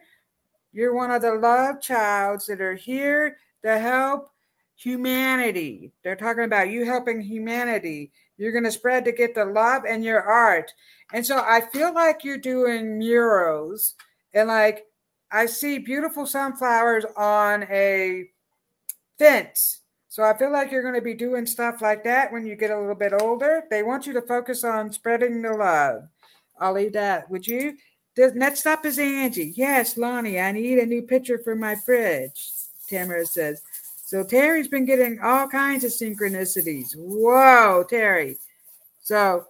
you're 0.71 0.93
one 0.93 1.11
of 1.11 1.21
the 1.21 1.35
love 1.35 1.81
childs 1.81 2.45
that 2.47 2.61
are 2.61 2.75
here 2.75 3.37
to 3.63 3.79
help 3.79 4.31
humanity. 4.75 5.91
They're 6.03 6.15
talking 6.15 6.45
about 6.45 6.69
you 6.69 6.85
helping 6.85 7.21
humanity. 7.21 8.11
You're 8.37 8.53
going 8.53 8.63
to 8.63 8.71
spread 8.71 9.03
to 9.05 9.11
get 9.11 9.35
the 9.35 9.45
love 9.45 9.83
and 9.87 10.03
your 10.03 10.21
art. 10.21 10.71
And 11.13 11.25
so 11.25 11.37
I 11.37 11.61
feel 11.61 11.93
like 11.93 12.23
you're 12.23 12.37
doing 12.37 12.97
murals 12.97 13.95
and 14.33 14.47
like 14.47 14.85
I 15.31 15.45
see 15.45 15.77
beautiful 15.79 16.25
sunflowers 16.25 17.05
on 17.15 17.63
a 17.63 18.29
fence, 19.19 19.81
So 20.07 20.23
I 20.23 20.35
feel 20.37 20.51
like 20.51 20.71
you're 20.71 20.81
going 20.81 20.95
to 20.95 21.01
be 21.01 21.13
doing 21.13 21.45
stuff 21.45 21.81
like 21.81 22.03
that 22.05 22.31
when 22.31 22.45
you 22.45 22.55
get 22.55 22.71
a 22.71 22.79
little 22.79 22.95
bit 22.95 23.13
older. 23.13 23.63
They 23.69 23.83
want 23.83 24.07
you 24.07 24.13
to 24.13 24.21
focus 24.21 24.63
on 24.63 24.91
spreading 24.91 25.41
the 25.41 25.53
love. 25.53 26.03
I'll 26.59 26.73
leave 26.73 26.93
that. 26.93 27.29
Would 27.29 27.45
you? 27.45 27.75
The 28.19 28.33
next 28.33 28.67
up 28.67 28.85
is 28.85 28.99
Angie. 28.99 29.53
Yes, 29.55 29.95
Lonnie, 29.97 30.41
I 30.41 30.51
need 30.51 30.77
a 30.77 30.85
new 30.85 31.03
picture 31.03 31.37
for 31.37 31.55
my 31.55 31.75
fridge. 31.75 32.51
Tamara 32.89 33.25
says. 33.25 33.61
So 34.03 34.25
Terry's 34.25 34.67
been 34.67 34.83
getting 34.83 35.21
all 35.21 35.47
kinds 35.47 35.85
of 35.85 35.93
synchronicities. 35.93 36.87
Whoa, 36.97 37.85
Terry. 37.89 38.35
So 39.01 39.45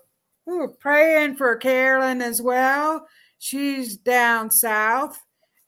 we're 0.45 0.67
praying 0.67 1.37
for 1.37 1.55
Carolyn 1.55 2.21
as 2.21 2.43
well. 2.43 3.07
She's 3.39 3.97
down 3.97 4.51
south. 4.51 5.19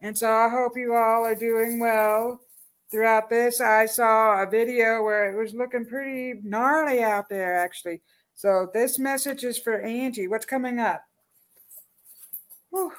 And 0.01 0.15
so 0.15 0.31
I 0.31 0.47
hope 0.49 0.73
you 0.77 0.93
all 0.93 1.25
are 1.25 1.33
doing 1.33 1.79
well 1.79 2.39
throughout 2.91 3.31
this. 3.31 3.59
I 3.61 3.87
saw 3.87 4.43
a 4.43 4.47
video 4.47 5.01
where 5.01 5.33
it 5.33 5.41
was 5.41 5.55
looking 5.55 5.87
pretty 5.87 6.39
gnarly 6.43 7.01
out 7.01 7.29
there, 7.29 7.57
actually. 7.57 8.01
So 8.35 8.69
this 8.75 8.99
message 8.99 9.43
is 9.43 9.57
for 9.57 9.81
Angie. 9.81 10.27
What's 10.27 10.45
coming 10.45 10.77
up? 10.77 11.01
Mm. 12.73 12.91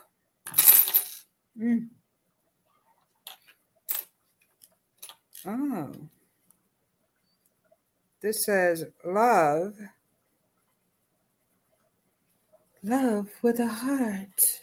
Oh. 5.46 5.92
This 8.20 8.44
says 8.44 8.84
love. 9.04 9.74
Love 12.84 13.28
with 13.42 13.60
a 13.60 13.66
heart. 13.66 14.60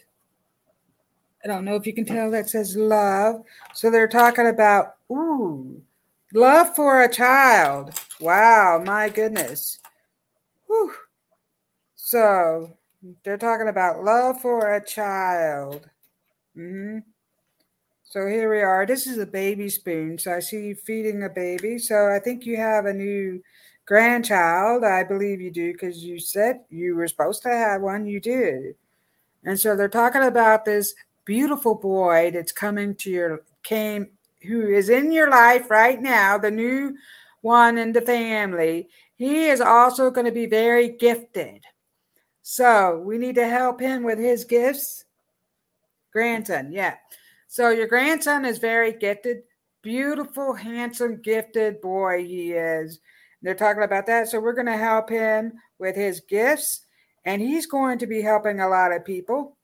I 1.44 1.48
don't 1.48 1.64
know 1.64 1.74
if 1.74 1.86
you 1.86 1.94
can 1.94 2.04
tell 2.04 2.30
that 2.30 2.50
says 2.50 2.76
love. 2.76 3.42
So 3.74 3.90
they're 3.90 4.08
talking 4.08 4.46
about, 4.46 4.96
ooh, 5.10 5.82
love 6.34 6.76
for 6.76 7.02
a 7.02 7.12
child. 7.12 7.98
Wow, 8.20 8.82
my 8.84 9.08
goodness. 9.08 9.78
Whew. 10.66 10.92
So 11.96 12.76
they're 13.24 13.38
talking 13.38 13.68
about 13.68 14.04
love 14.04 14.40
for 14.40 14.74
a 14.74 14.84
child. 14.84 15.88
Mm-hmm. 16.56 16.98
So 18.04 18.26
here 18.26 18.50
we 18.50 18.60
are. 18.60 18.86
This 18.86 19.06
is 19.06 19.18
a 19.18 19.26
baby 19.26 19.68
spoon. 19.68 20.18
So 20.18 20.34
I 20.34 20.40
see 20.40 20.68
you 20.68 20.74
feeding 20.74 21.22
a 21.22 21.28
baby. 21.28 21.78
So 21.78 22.10
I 22.10 22.18
think 22.18 22.44
you 22.44 22.56
have 22.56 22.86
a 22.86 22.92
new 22.92 23.40
grandchild. 23.86 24.84
I 24.84 25.04
believe 25.04 25.40
you 25.40 25.50
do 25.50 25.72
because 25.72 26.04
you 26.04 26.18
said 26.18 26.60
you 26.70 26.96
were 26.96 27.06
supposed 27.06 27.42
to 27.42 27.50
have 27.50 27.82
one. 27.82 28.06
You 28.06 28.20
did. 28.20 28.74
And 29.44 29.58
so 29.58 29.76
they're 29.76 29.88
talking 29.88 30.22
about 30.22 30.64
this 30.64 30.94
beautiful 31.24 31.76
boy 31.76 32.32
that's 32.32 32.52
coming 32.52 32.94
to 32.96 33.10
your 33.10 33.42
came 33.62 34.08
who 34.42 34.68
is 34.68 34.88
in 34.88 35.12
your 35.12 35.30
life 35.30 35.70
right 35.70 36.00
now, 36.00 36.38
the 36.38 36.50
new 36.50 36.96
one 37.42 37.78
in 37.78 37.92
the 37.92 38.00
family. 38.00 38.88
He 39.16 39.46
is 39.46 39.60
also 39.60 40.10
going 40.10 40.26
to 40.26 40.32
be 40.32 40.46
very 40.46 40.88
gifted. 40.88 41.64
So 42.52 42.98
we 42.98 43.16
need 43.16 43.36
to 43.36 43.46
help 43.46 43.78
him 43.78 44.02
with 44.02 44.18
his 44.18 44.42
gifts. 44.42 45.04
Grandson, 46.12 46.72
yeah. 46.72 46.96
So 47.46 47.70
your 47.70 47.86
grandson 47.86 48.44
is 48.44 48.58
very 48.58 48.92
gifted, 48.92 49.42
beautiful, 49.82 50.52
handsome, 50.54 51.22
gifted 51.22 51.80
boy 51.80 52.24
he 52.24 52.50
is. 52.50 52.98
They're 53.40 53.54
talking 53.54 53.84
about 53.84 54.06
that. 54.06 54.26
So 54.26 54.40
we're 54.40 54.54
going 54.54 54.66
to 54.66 54.76
help 54.76 55.08
him 55.08 55.52
with 55.78 55.94
his 55.94 56.22
gifts. 56.28 56.80
And 57.24 57.40
he's 57.40 57.66
going 57.66 58.00
to 58.00 58.08
be 58.08 58.20
helping 58.20 58.58
a 58.58 58.68
lot 58.68 58.90
of 58.90 59.04
people, 59.04 59.56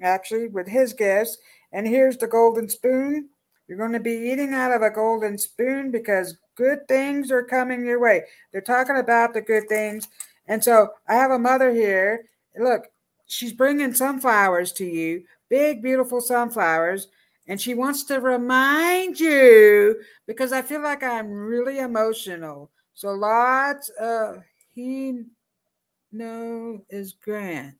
actually, 0.00 0.48
with 0.48 0.66
his 0.66 0.94
gifts. 0.94 1.36
And 1.70 1.86
here's 1.86 2.16
the 2.16 2.28
golden 2.28 2.66
spoon. 2.70 3.28
You're 3.68 3.76
going 3.76 3.92
to 3.92 4.00
be 4.00 4.30
eating 4.32 4.54
out 4.54 4.72
of 4.72 4.80
a 4.80 4.88
golden 4.88 5.36
spoon 5.36 5.90
because 5.90 6.38
good 6.54 6.88
things 6.88 7.30
are 7.30 7.44
coming 7.44 7.84
your 7.84 8.00
way. 8.00 8.22
They're 8.52 8.62
talking 8.62 8.96
about 8.96 9.34
the 9.34 9.42
good 9.42 9.68
things. 9.68 10.08
And 10.52 10.62
so 10.62 10.90
I 11.08 11.14
have 11.14 11.30
a 11.30 11.38
mother 11.38 11.72
here. 11.72 12.26
Look, 12.58 12.88
she's 13.24 13.54
bringing 13.54 13.94
sunflowers 13.94 14.72
to 14.72 14.84
you, 14.84 15.24
big, 15.48 15.80
beautiful 15.80 16.20
sunflowers. 16.20 17.08
And 17.48 17.58
she 17.58 17.72
wants 17.72 18.04
to 18.04 18.20
remind 18.20 19.18
you 19.18 20.02
because 20.26 20.52
I 20.52 20.60
feel 20.60 20.82
like 20.82 21.02
I'm 21.02 21.30
really 21.30 21.78
emotional. 21.78 22.70
So 22.92 23.12
lots 23.12 23.88
of 23.98 24.42
he 24.74 25.22
no 26.12 26.84
is 26.90 27.14
Grant. 27.14 27.78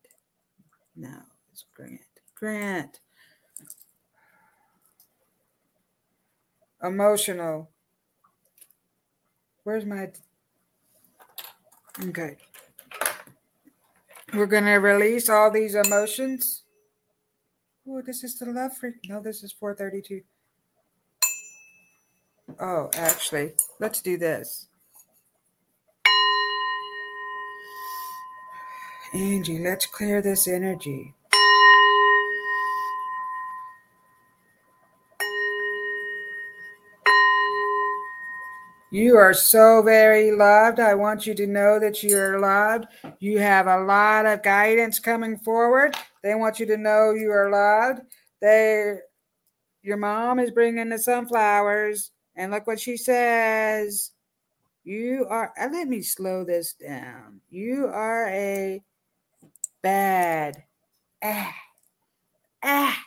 No, 0.97 1.19
it's 1.53 1.67
Grant. 1.77 2.01
Grant. 2.35 3.01
Emotional. 6.83 7.69
Where's 9.65 9.85
my 9.85 10.11
okay? 12.03 12.39
We're 14.35 14.47
gonna 14.47 14.81
release 14.81 15.29
all 15.29 15.51
these 15.51 15.75
emotions. 15.75 16.63
Oh, 17.87 18.01
this 18.01 18.25
is 18.25 18.39
the 18.39 18.47
love 18.47 18.75
freak. 18.77 18.95
No, 19.07 19.21
this 19.21 19.43
is 19.43 19.53
432. 19.53 20.23
Oh, 22.59 22.89
actually, 22.95 23.53
let's 23.79 24.01
do 24.01 24.17
this. 24.17 24.69
Angie, 29.13 29.59
let's 29.59 29.85
clear 29.85 30.23
this 30.23 30.49
energy. 30.49 31.15
You 38.93 39.17
are 39.17 39.33
so 39.33 39.81
very 39.81 40.33
loved. 40.33 40.79
I 40.79 40.93
want 40.93 41.27
you 41.27 41.33
to 41.37 41.47
know 41.47 41.81
that 41.81 42.03
you 42.03 42.15
are 42.19 42.39
loved. 42.39 42.89
You 43.21 43.39
have 43.39 43.67
a 43.67 43.83
lot 43.85 44.27
of 44.27 44.43
guidance 44.43 44.99
coming 44.99 45.39
forward. 45.39 45.97
They 46.23 46.35
want 46.35 46.61
you 46.61 46.67
to 46.67 46.77
know 46.77 47.13
you 47.13 47.31
are 47.31 47.51
loved. 47.51 48.03
They, 48.43 48.99
your 49.83 49.97
mom 49.97 50.39
is 50.39 50.51
bringing 50.51 50.91
the 50.91 50.99
sunflowers, 50.99 52.11
and 52.37 52.53
look 52.53 52.67
what 52.67 52.79
she 52.79 52.99
says. 52.99 54.11
You 54.85 55.25
are. 55.31 55.55
Uh, 55.59 55.71
let 55.73 55.89
me 55.89 56.03
slow 56.03 56.45
this 56.45 56.75
down. 56.75 57.41
You 57.49 57.87
are 57.87 58.29
a 58.29 58.83
bad. 59.81 60.65
Ah, 61.25 61.55
ah. 62.63 63.03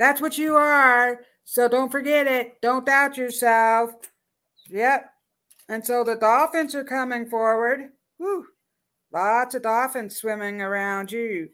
That's 0.00 0.20
what 0.20 0.36
you 0.36 0.56
are. 0.56 1.20
So 1.44 1.68
don't 1.68 1.92
forget 1.92 2.26
it. 2.26 2.60
Don't 2.60 2.84
doubt 2.84 3.16
yourself. 3.16 3.92
Yep. 4.70 5.10
And 5.68 5.84
so 5.84 6.04
the 6.04 6.16
dolphins 6.16 6.74
are 6.74 6.84
coming 6.84 7.26
forward. 7.26 7.90
Whew. 8.18 8.46
Lots 9.12 9.54
of 9.54 9.62
dolphins 9.62 10.16
swimming 10.16 10.60
around 10.60 11.12
you. 11.12 11.48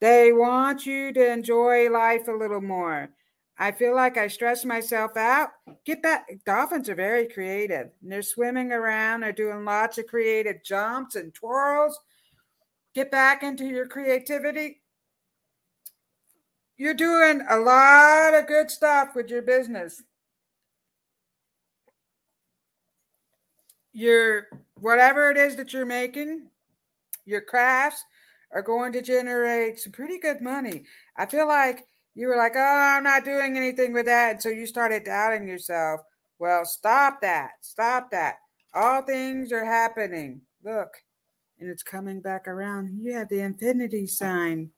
They 0.00 0.32
want 0.32 0.86
you 0.86 1.12
to 1.12 1.32
enjoy 1.32 1.90
life 1.90 2.28
a 2.28 2.32
little 2.32 2.60
more. 2.60 3.10
I 3.58 3.72
feel 3.72 3.94
like 3.94 4.16
I 4.16 4.28
stress 4.28 4.64
myself 4.64 5.18
out. 5.18 5.50
Get 5.84 6.02
back. 6.02 6.26
Dolphins 6.46 6.88
are 6.88 6.94
very 6.94 7.28
creative. 7.28 7.90
And 8.02 8.10
they're 8.10 8.22
swimming 8.22 8.72
around. 8.72 9.20
They're 9.20 9.32
doing 9.32 9.66
lots 9.66 9.98
of 9.98 10.06
creative 10.06 10.64
jumps 10.64 11.14
and 11.14 11.34
twirls. 11.34 11.98
Get 12.94 13.10
back 13.10 13.42
into 13.42 13.66
your 13.66 13.86
creativity. 13.86 14.80
You're 16.78 16.94
doing 16.94 17.42
a 17.50 17.58
lot 17.58 18.32
of 18.32 18.46
good 18.46 18.70
stuff 18.70 19.14
with 19.14 19.28
your 19.28 19.42
business. 19.42 20.02
Your 23.92 24.46
whatever 24.74 25.30
it 25.30 25.36
is 25.36 25.56
that 25.56 25.72
you're 25.72 25.86
making, 25.86 26.46
your 27.24 27.40
crafts 27.40 28.04
are 28.52 28.62
going 28.62 28.92
to 28.92 29.02
generate 29.02 29.78
some 29.78 29.92
pretty 29.92 30.18
good 30.18 30.40
money. 30.40 30.84
I 31.16 31.26
feel 31.26 31.46
like 31.46 31.86
you 32.14 32.26
were 32.28 32.36
like, 32.36 32.52
oh, 32.56 32.60
I'm 32.60 33.04
not 33.04 33.24
doing 33.24 33.56
anything 33.56 33.92
with 33.92 34.06
that. 34.06 34.32
And 34.32 34.42
so 34.42 34.48
you 34.48 34.66
started 34.66 35.04
doubting 35.04 35.46
yourself. 35.46 36.00
Well, 36.38 36.64
stop 36.64 37.20
that. 37.20 37.50
Stop 37.60 38.10
that. 38.10 38.36
All 38.74 39.02
things 39.02 39.52
are 39.52 39.64
happening. 39.64 40.40
Look, 40.64 40.94
and 41.58 41.68
it's 41.68 41.82
coming 41.82 42.20
back 42.20 42.48
around. 42.48 42.98
You 43.00 43.14
have 43.14 43.28
the 43.28 43.40
infinity 43.40 44.06
sign. 44.06 44.70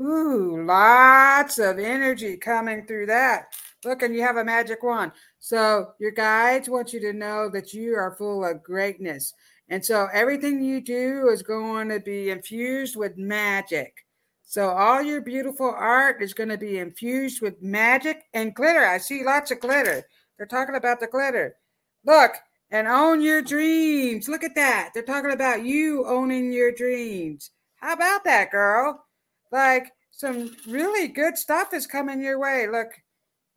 Ooh, 0.00 0.64
lots 0.64 1.58
of 1.58 1.78
energy 1.78 2.36
coming 2.36 2.86
through 2.86 3.06
that. 3.06 3.52
Look, 3.84 4.02
and 4.02 4.14
you 4.14 4.22
have 4.22 4.36
a 4.36 4.44
magic 4.44 4.82
wand. 4.82 5.12
So 5.38 5.92
your 5.98 6.10
guides 6.10 6.68
want 6.68 6.92
you 6.92 7.00
to 7.00 7.12
know 7.12 7.48
that 7.50 7.72
you 7.72 7.96
are 7.96 8.16
full 8.16 8.44
of 8.44 8.62
greatness. 8.62 9.32
And 9.68 9.84
so 9.84 10.08
everything 10.12 10.62
you 10.62 10.80
do 10.80 11.28
is 11.28 11.42
going 11.42 11.88
to 11.88 12.00
be 12.00 12.30
infused 12.30 12.96
with 12.96 13.16
magic. 13.16 14.04
So 14.44 14.70
all 14.70 15.00
your 15.00 15.20
beautiful 15.20 15.70
art 15.70 16.22
is 16.22 16.34
going 16.34 16.48
to 16.48 16.58
be 16.58 16.78
infused 16.78 17.40
with 17.40 17.62
magic 17.62 18.24
and 18.34 18.54
glitter. 18.54 18.84
I 18.84 18.98
see 18.98 19.24
lots 19.24 19.50
of 19.50 19.60
glitter. 19.60 20.02
They're 20.36 20.46
talking 20.46 20.74
about 20.74 21.00
the 21.00 21.06
glitter. 21.06 21.56
Look, 22.04 22.32
and 22.70 22.86
own 22.86 23.20
your 23.20 23.42
dreams. 23.42 24.28
Look 24.28 24.44
at 24.44 24.54
that. 24.54 24.90
They're 24.94 25.02
talking 25.02 25.32
about 25.32 25.64
you 25.64 26.06
owning 26.06 26.52
your 26.52 26.72
dreams. 26.72 27.50
How 27.76 27.94
about 27.94 28.24
that, 28.24 28.50
girl? 28.50 29.04
Like 29.50 29.92
some 30.10 30.54
really 30.66 31.08
good 31.08 31.36
stuff 31.36 31.72
is 31.72 31.86
coming 31.86 32.22
your 32.22 32.38
way. 32.38 32.66
Look, 32.70 32.88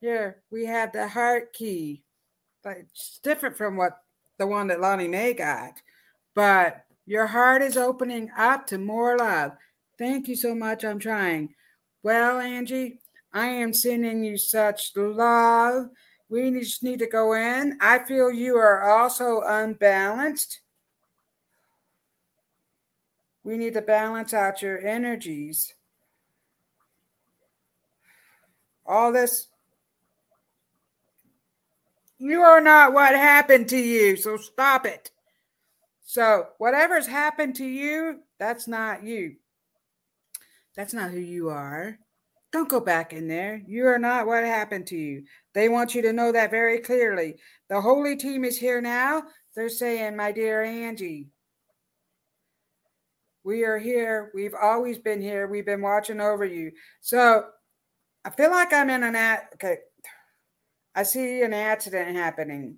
here 0.04 0.44
we 0.52 0.66
have 0.66 0.92
the 0.92 1.08
heart 1.08 1.54
key. 1.54 2.04
but 2.62 2.76
it's 2.78 3.20
different 3.24 3.56
from 3.56 3.78
what 3.78 4.00
the 4.38 4.46
one 4.46 4.68
that 4.68 4.82
Lonnie 4.82 5.08
Mae 5.08 5.34
got, 5.34 5.82
but 6.36 6.84
your 7.06 7.28
heart 7.28 7.62
is 7.62 7.78
opening 7.78 8.30
up 8.38 8.68
to 8.68 8.78
more 8.78 9.18
love. 9.18 9.54
Thank 9.98 10.28
you 10.28 10.36
so 10.36 10.54
much. 10.56 10.84
I'm 10.84 11.00
trying. 11.00 11.54
Well, 12.04 12.40
Angie, 12.40 13.00
I 13.34 13.48
am 13.48 13.74
sending 13.74 14.24
you 14.24 14.38
such 14.38 14.92
love. 14.96 15.90
We 16.30 16.52
just 16.52 16.84
need 16.84 17.00
to 17.00 17.08
go 17.08 17.34
in. 17.34 17.78
I 17.80 18.00
feel 18.00 18.32
you 18.32 18.58
are 18.58 18.82
also 18.82 19.42
unbalanced. 19.46 20.60
We 23.44 23.58
need 23.58 23.74
to 23.76 23.82
balance 23.82 24.34
out 24.34 24.62
your 24.62 24.86
energies. 24.86 25.74
All 28.86 29.14
this. 29.14 29.48
You 32.24 32.42
are 32.42 32.62
not 32.62 32.94
what 32.94 33.16
happened 33.16 33.68
to 33.68 33.78
you, 33.78 34.16
so 34.16 34.38
stop 34.38 34.86
it. 34.86 35.12
So, 36.06 36.48
whatever's 36.58 37.06
happened 37.06 37.54
to 37.58 37.66
you, 37.66 38.22
that's 38.40 38.66
not 38.66 39.04
you. 39.04 39.36
That's 40.74 40.94
not 40.94 41.12
who 41.12 41.20
you 41.20 41.50
are. 41.50 42.00
Don't 42.54 42.70
go 42.70 42.80
back 42.80 43.12
in 43.12 43.28
there. 43.28 43.62
You 43.68 43.88
are 43.88 44.00
not 44.00 44.26
what 44.26 44.46
happened 44.46 44.88
to 44.88 44.96
you. 44.96 45.26
They 45.54 45.68
want 45.68 45.96
you 45.96 46.02
to 46.02 46.14
know 46.14 46.32
that 46.32 46.50
very 46.50 46.80
clearly. 46.80 47.36
The 47.68 47.82
holy 47.82 48.16
team 48.16 48.46
is 48.46 48.58
here 48.58 48.80
now. 48.80 49.24
They're 49.54 49.68
saying, 49.68 50.16
My 50.16 50.32
dear 50.32 50.64
Angie, 50.64 51.28
we 53.44 53.66
are 53.66 53.78
here. 53.78 54.32
We've 54.34 54.56
always 54.56 54.98
been 54.98 55.22
here. 55.22 55.48
We've 55.48 55.66
been 55.66 55.82
watching 55.82 56.22
over 56.22 56.46
you. 56.46 56.72
So 57.02 57.48
I 58.24 58.30
feel 58.30 58.50
like 58.50 58.72
I'm 58.72 58.90
in 58.90 59.04
an 59.04 59.18
at 59.18 59.50
okay. 59.56 59.80
I 60.96 61.04
see 61.04 61.42
an 61.42 61.54
accident 61.54 62.16
happening. 62.16 62.78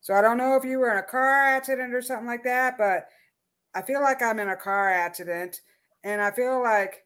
So 0.00 0.14
I 0.14 0.20
don't 0.20 0.38
know 0.38 0.56
if 0.56 0.64
you 0.64 0.78
were 0.78 0.92
in 0.92 0.98
a 0.98 1.02
car 1.02 1.42
accident 1.42 1.94
or 1.94 2.02
something 2.02 2.26
like 2.26 2.44
that, 2.44 2.78
but 2.78 3.08
I 3.74 3.82
feel 3.82 4.00
like 4.00 4.22
I'm 4.22 4.38
in 4.38 4.48
a 4.48 4.56
car 4.56 4.90
accident 4.90 5.60
and 6.04 6.22
I 6.22 6.30
feel 6.30 6.62
like 6.62 7.04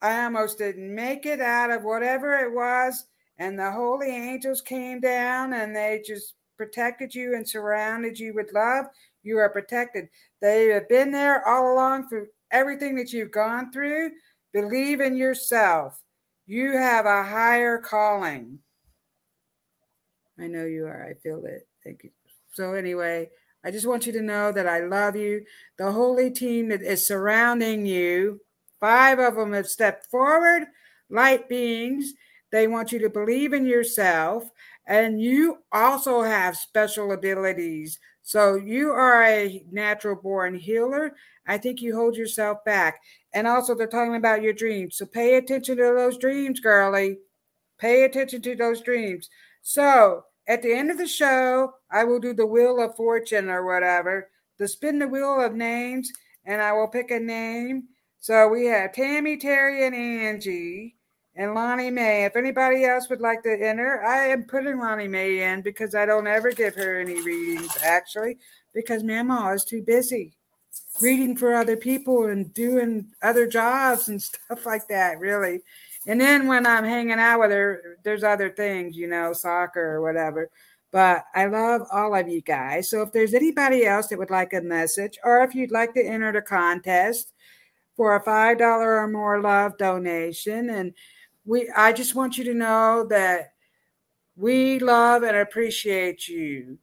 I 0.00 0.24
almost 0.24 0.58
didn't 0.58 0.94
make 0.94 1.26
it 1.26 1.40
out 1.40 1.70
of 1.70 1.84
whatever 1.84 2.36
it 2.38 2.52
was. 2.52 3.06
And 3.38 3.58
the 3.58 3.70
holy 3.70 4.08
angels 4.08 4.60
came 4.60 5.00
down 5.00 5.52
and 5.52 5.74
they 5.74 6.02
just 6.04 6.34
protected 6.56 7.14
you 7.14 7.34
and 7.34 7.48
surrounded 7.48 8.18
you 8.18 8.34
with 8.34 8.52
love. 8.52 8.86
You 9.22 9.38
are 9.38 9.50
protected. 9.50 10.08
They 10.40 10.66
have 10.68 10.88
been 10.88 11.12
there 11.12 11.46
all 11.46 11.72
along 11.72 12.08
for 12.08 12.26
everything 12.50 12.96
that 12.96 13.12
you've 13.12 13.30
gone 13.30 13.70
through. 13.72 14.10
Believe 14.52 15.00
in 15.00 15.16
yourself. 15.16 16.00
You 16.46 16.72
have 16.72 17.06
a 17.06 17.22
higher 17.22 17.78
calling. 17.78 18.58
I 20.38 20.46
know 20.46 20.64
you 20.64 20.86
are. 20.86 21.04
I 21.04 21.14
feel 21.14 21.44
it. 21.44 21.66
Thank 21.84 22.04
you. 22.04 22.10
So, 22.52 22.74
anyway, 22.74 23.30
I 23.64 23.70
just 23.70 23.86
want 23.86 24.06
you 24.06 24.12
to 24.12 24.22
know 24.22 24.52
that 24.52 24.66
I 24.66 24.80
love 24.80 25.16
you. 25.16 25.44
The 25.78 25.92
holy 25.92 26.30
team 26.30 26.68
that 26.68 26.82
is 26.82 27.06
surrounding 27.06 27.86
you, 27.86 28.40
five 28.80 29.18
of 29.18 29.36
them 29.36 29.52
have 29.52 29.68
stepped 29.68 30.06
forward, 30.06 30.64
light 31.10 31.48
beings. 31.48 32.12
They 32.50 32.66
want 32.66 32.92
you 32.92 32.98
to 33.00 33.08
believe 33.08 33.52
in 33.52 33.64
yourself. 33.64 34.50
And 34.86 35.20
you 35.20 35.58
also 35.70 36.22
have 36.22 36.56
special 36.56 37.12
abilities. 37.12 37.98
So 38.22 38.56
you 38.56 38.90
are 38.90 39.22
a 39.24 39.64
natural 39.70 40.16
born 40.16 40.54
healer. 40.54 41.14
I 41.46 41.58
think 41.58 41.80
you 41.80 41.94
hold 41.94 42.16
yourself 42.16 42.64
back. 42.64 43.00
And 43.32 43.46
also, 43.46 43.74
they're 43.74 43.86
talking 43.86 44.16
about 44.16 44.42
your 44.42 44.52
dreams. 44.52 44.96
So 44.96 45.06
pay 45.06 45.36
attention 45.36 45.76
to 45.76 45.82
those 45.82 46.18
dreams, 46.18 46.60
girlie. 46.60 47.18
Pay 47.78 48.04
attention 48.04 48.42
to 48.42 48.54
those 48.54 48.80
dreams. 48.80 49.28
So 49.62 50.24
at 50.46 50.62
the 50.62 50.72
end 50.72 50.90
of 50.90 50.98
the 50.98 51.06
show, 51.06 51.74
I 51.90 52.04
will 52.04 52.18
do 52.18 52.34
the 52.34 52.46
wheel 52.46 52.80
of 52.80 52.96
fortune 52.96 53.48
or 53.48 53.64
whatever, 53.64 54.28
the 54.58 54.68
spin 54.68 54.98
the 54.98 55.08
wheel 55.08 55.40
of 55.40 55.54
names, 55.54 56.12
and 56.44 56.60
I 56.60 56.72
will 56.72 56.88
pick 56.88 57.10
a 57.10 57.20
name. 57.20 57.84
So 58.18 58.48
we 58.48 58.66
have 58.66 58.92
Tammy, 58.92 59.36
Terry, 59.36 59.86
and 59.86 59.94
Angie 59.94 60.96
and 61.34 61.54
Lonnie 61.54 61.90
Mae. 61.90 62.24
If 62.24 62.36
anybody 62.36 62.84
else 62.84 63.08
would 63.08 63.20
like 63.20 63.42
to 63.44 63.52
enter, 63.52 64.02
I 64.04 64.28
am 64.28 64.44
putting 64.44 64.78
Lonnie 64.78 65.08
Mae 65.08 65.42
in 65.42 65.62
because 65.62 65.94
I 65.94 66.06
don't 66.06 66.26
ever 66.26 66.52
give 66.52 66.74
her 66.74 67.00
any 67.00 67.22
readings, 67.22 67.76
actually, 67.82 68.38
because 68.74 69.02
Mama 69.02 69.52
is 69.54 69.64
too 69.64 69.82
busy 69.82 70.36
reading 71.00 71.36
for 71.36 71.54
other 71.54 71.76
people 71.76 72.26
and 72.26 72.52
doing 72.54 73.06
other 73.22 73.46
jobs 73.46 74.08
and 74.08 74.22
stuff 74.22 74.66
like 74.66 74.88
that, 74.88 75.18
really. 75.18 75.60
And 76.06 76.20
then 76.20 76.46
when 76.48 76.66
I'm 76.66 76.84
hanging 76.84 77.18
out 77.18 77.40
with 77.40 77.50
her, 77.50 77.98
there's 78.02 78.24
other 78.24 78.50
things, 78.50 78.96
you 78.96 79.06
know, 79.06 79.32
soccer 79.32 79.80
or 79.80 80.02
whatever. 80.02 80.50
But 80.90 81.24
I 81.34 81.46
love 81.46 81.82
all 81.90 82.14
of 82.14 82.28
you 82.28 82.42
guys. 82.42 82.90
So 82.90 83.02
if 83.02 83.12
there's 83.12 83.34
anybody 83.34 83.86
else 83.86 84.08
that 84.08 84.18
would 84.18 84.30
like 84.30 84.52
a 84.52 84.60
message, 84.60 85.18
or 85.24 85.42
if 85.42 85.54
you'd 85.54 85.70
like 85.70 85.94
to 85.94 86.04
enter 86.04 86.32
the 86.32 86.42
contest 86.42 87.32
for 87.96 88.16
a 88.16 88.22
$5 88.22 88.60
or 88.60 89.08
more 89.08 89.40
love 89.40 89.78
donation, 89.78 90.70
and 90.70 90.92
we 91.44 91.70
I 91.76 91.92
just 91.92 92.14
want 92.14 92.36
you 92.36 92.44
to 92.44 92.54
know 92.54 93.06
that 93.08 93.52
we 94.36 94.78
love 94.78 95.22
and 95.22 95.36
appreciate 95.36 96.28
you. 96.28 96.78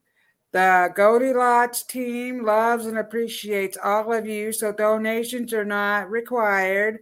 The 0.52 0.92
Goldylocks 0.98 1.86
team 1.86 2.44
loves 2.44 2.88
and 2.88 2.98
appreciates 2.98 3.78
all 3.84 4.12
of 4.12 4.26
you, 4.26 4.52
so 4.52 4.72
donations 4.72 5.54
are 5.54 5.66
not 5.66 6.10
required, 6.10 7.00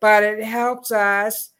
but 0.00 0.22
it 0.22 0.42
helps 0.42 0.90
us 0.90 1.50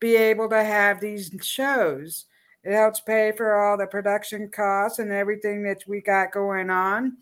be 0.00 0.16
able 0.16 0.48
to 0.48 0.62
have 0.62 1.00
these 1.00 1.30
shows. 1.42 2.26
It 2.62 2.74
helps 2.74 3.00
pay 3.00 3.32
for 3.36 3.54
all 3.54 3.78
the 3.78 3.86
production 3.86 4.50
costs 4.50 4.98
and 4.98 5.10
everything 5.12 5.62
that 5.64 5.82
we 5.86 6.00
got 6.00 6.32
going 6.32 6.70
on 6.70 7.16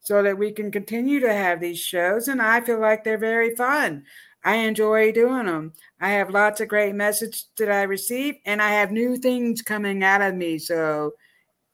so 0.00 0.22
that 0.22 0.38
we 0.38 0.52
can 0.52 0.70
continue 0.70 1.18
to 1.20 1.32
have 1.32 1.60
these 1.60 1.78
shows. 1.78 2.28
And 2.28 2.40
I 2.40 2.60
feel 2.60 2.78
like 2.78 3.02
they're 3.02 3.18
very 3.18 3.54
fun. 3.56 4.04
I 4.44 4.56
enjoy 4.56 5.10
doing 5.10 5.46
them. 5.46 5.72
I 6.00 6.10
have 6.10 6.30
lots 6.30 6.60
of 6.60 6.68
great 6.68 6.94
messages 6.94 7.46
that 7.58 7.70
I 7.70 7.82
receive, 7.82 8.36
and 8.44 8.62
I 8.62 8.70
have 8.70 8.92
new 8.92 9.16
things 9.16 9.60
coming 9.60 10.04
out 10.04 10.22
of 10.22 10.36
me. 10.36 10.58
So, 10.58 11.14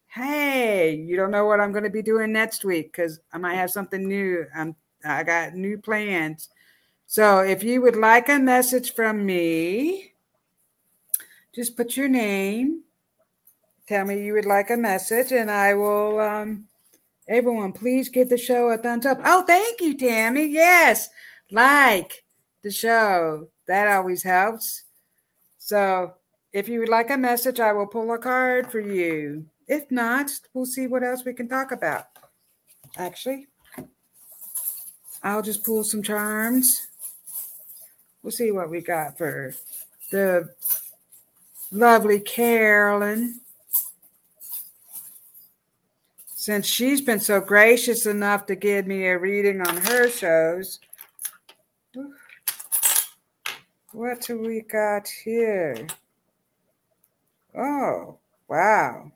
hey, 0.07 0.95
you 0.95 1.17
don't 1.17 1.31
know 1.31 1.45
what 1.45 1.61
I'm 1.61 1.73
going 1.73 1.85
to 1.85 1.91
be 1.91 2.01
doing 2.01 2.33
next 2.33 2.65
week 2.65 2.93
because 2.93 3.21
I 3.33 3.39
might 3.39 3.57
have 3.57 3.71
something 3.71 4.09
new. 4.09 4.47
I'm 4.55 4.75
I 5.05 5.23
got 5.25 5.55
new 5.55 5.77
plans. 5.79 6.49
So, 7.13 7.41
if 7.41 7.63
you 7.63 7.83
would 7.83 7.97
like 7.97 8.31
a 8.31 8.39
message 8.39 8.95
from 8.95 9.27
me, 9.27 10.15
just 11.55 11.77
put 11.77 11.95
your 11.95 12.09
name. 12.09 12.85
Tell 13.87 14.07
me 14.07 14.25
you 14.25 14.33
would 14.33 14.47
like 14.47 14.71
a 14.71 14.79
message, 14.79 15.31
and 15.31 15.51
I 15.51 15.75
will. 15.75 16.19
Um, 16.19 16.69
everyone, 17.29 17.75
please 17.75 18.09
give 18.09 18.31
the 18.31 18.39
show 18.39 18.71
a 18.71 18.79
thumbs 18.79 19.05
up. 19.05 19.21
Oh, 19.27 19.43
thank 19.43 19.83
you, 19.83 19.95
Tammy. 19.95 20.47
Yes, 20.47 21.11
like 21.51 22.25
the 22.63 22.71
show. 22.71 23.49
That 23.67 23.89
always 23.89 24.23
helps. 24.23 24.85
So 25.59 26.15
if 26.55 26.67
you 26.67 26.81
would 26.81 26.89
like 26.89 27.11
a 27.11 27.19
message, 27.19 27.61
I 27.61 27.75
will 27.75 27.89
pull 27.89 28.11
a 28.15 28.17
card 28.17 28.73
for 28.73 28.81
you. 28.81 29.45
If 29.69 29.91
not, 29.91 30.31
we'll 30.55 30.65
see 30.65 30.87
what 30.87 31.03
else 31.03 31.27
we 31.27 31.35
can 31.35 31.47
talk 31.47 31.73
about. 31.73 32.07
Actually, 32.97 33.49
I'll 35.23 35.43
just 35.43 35.63
pull 35.63 35.85
some 35.85 36.03
charms. 36.03 36.89
We'll 38.23 38.31
see 38.31 38.53
what 38.53 38.71
we 38.71 38.81
got 38.81 39.19
for 39.19 39.55
the 40.11 40.55
lovely 41.71 42.21
Carolyn. 42.21 43.41
Since 46.35 46.67
she's 46.67 47.01
been 47.01 47.21
so 47.21 47.41
gracious 47.41 48.07
enough 48.07 48.47
to 48.47 48.55
give 48.55 48.87
me 48.87 49.07
a 49.07 49.19
reading 49.19 49.61
on 49.61 49.77
her 49.77 50.09
shows, 50.09 50.81
what 53.93 54.21
do 54.23 54.39
we 54.39 54.63
got 54.63 55.07
here? 55.09 55.87
Oh, 57.57 58.19
wow. 58.49 59.13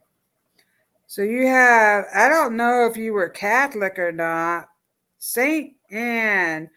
So 1.07 1.23
you 1.23 1.47
have, 1.47 2.05
I 2.15 2.29
don't 2.29 2.57
know 2.57 2.87
if 2.87 2.97
you 2.97 3.13
were 3.13 3.29
Catholic 3.29 3.99
or 3.99 4.13
not. 4.13 4.69
Saint 5.19 5.75
Anne, 5.91 6.71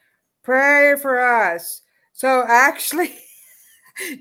pray 0.43 0.95
for 1.01 1.19
us. 1.19 1.81
So 2.19 2.43
actually, 2.45 3.15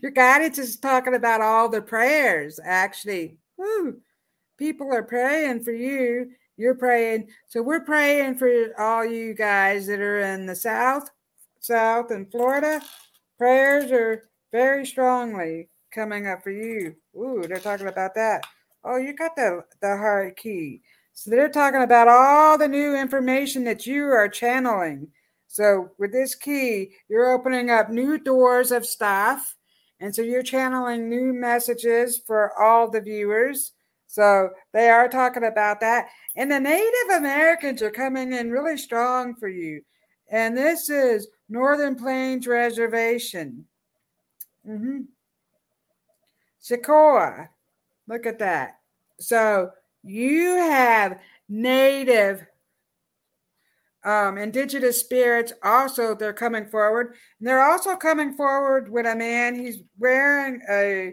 your 0.03 0.13
guidance 0.13 0.57
is 0.57 0.77
talking 0.77 1.15
about 1.15 1.41
all 1.41 1.69
the 1.69 1.83
prayers, 1.83 2.61
actually. 2.63 3.39
Woo. 3.57 4.01
People 4.57 4.95
are 4.95 5.03
praying 5.03 5.65
for 5.65 5.73
you. 5.73 6.31
You're 6.57 6.77
praying. 6.77 7.29
So 7.49 7.61
we're 7.61 7.81
praying 7.81 8.37
for 8.37 8.49
all 8.79 9.05
you 9.05 9.35
guys 9.35 9.89
that 9.89 9.99
are 9.99 10.21
in 10.21 10.47
the 10.47 10.55
South, 10.55 11.11
South 11.59 12.13
and 12.13 12.31
Florida 12.31 12.81
Prayers 13.37 13.91
are 13.91 14.29
very 14.53 14.87
strongly 14.87 15.69
coming 15.93 16.29
up 16.29 16.45
for 16.45 16.53
you. 16.53 16.95
Ooh, 17.17 17.45
they're 17.49 17.59
talking 17.59 17.89
about 17.89 18.15
that. 18.15 18.47
Oh, 18.85 18.97
you 18.97 19.13
got 19.13 19.35
the, 19.35 19.65
the 19.83 19.97
heart 19.97 20.37
key. 20.37 20.83
So 21.15 21.33
they're 21.33 21.49
talking 21.49 21.83
about 21.83 22.07
all 22.07 22.59
the 22.59 22.69
new 22.69 22.95
information 22.95 23.65
that 23.65 23.87
you 23.87 24.05
are 24.05 24.29
channeling. 24.29 25.09
So 25.49 25.91
with 25.99 26.13
this 26.13 26.35
key, 26.35 26.93
you're 27.09 27.33
opening 27.33 27.71
up 27.71 27.91
new 27.91 28.19
doors 28.19 28.71
of 28.71 28.87
stuff. 28.87 29.57
And 30.01 30.15
so 30.15 30.23
you're 30.23 30.43
channeling 30.43 31.09
new 31.09 31.33
messages 31.33 32.19
for 32.25 32.53
all 32.63 32.89
the 32.89 33.01
viewers. 33.01 33.73
So 34.07 34.51
they 34.73 34.89
are 34.89 35.09
talking 35.09 35.45
about 35.45 35.81
that. 35.81 36.09
And 36.37 36.51
the 36.51 36.61
Native 36.61 37.17
Americans 37.17 37.83
are 37.83 37.91
coming 37.91 38.33
in 38.33 38.51
really 38.51 38.77
strong 38.77 39.35
for 39.35 39.49
you. 39.49 39.83
And 40.31 40.57
this 40.57 40.91
is 40.91 41.29
Northern 41.49 41.97
Plains 41.97 42.47
Reservation. 42.47 43.65
Mm-hmm. 44.69 45.01
Sequoia. 46.61 47.49
Look 48.07 48.27
at 48.27 48.39
that. 48.39 48.79
So 49.19 49.71
you 50.03 50.57
have 50.57 51.19
native 51.49 52.45
um, 54.09 54.39
indigenous 54.39 54.99
spirits 54.99 55.53
also 55.63 56.15
they're 56.15 56.33
coming 56.33 56.67
forward. 56.67 57.09
And 57.39 57.47
they're 57.47 57.63
also 57.63 57.95
coming 57.95 58.35
forward 58.35 58.91
with 58.91 59.05
a 59.05 59.15
man. 59.15 59.55
He's 59.55 59.83
wearing 59.99 60.63
a 60.71 61.13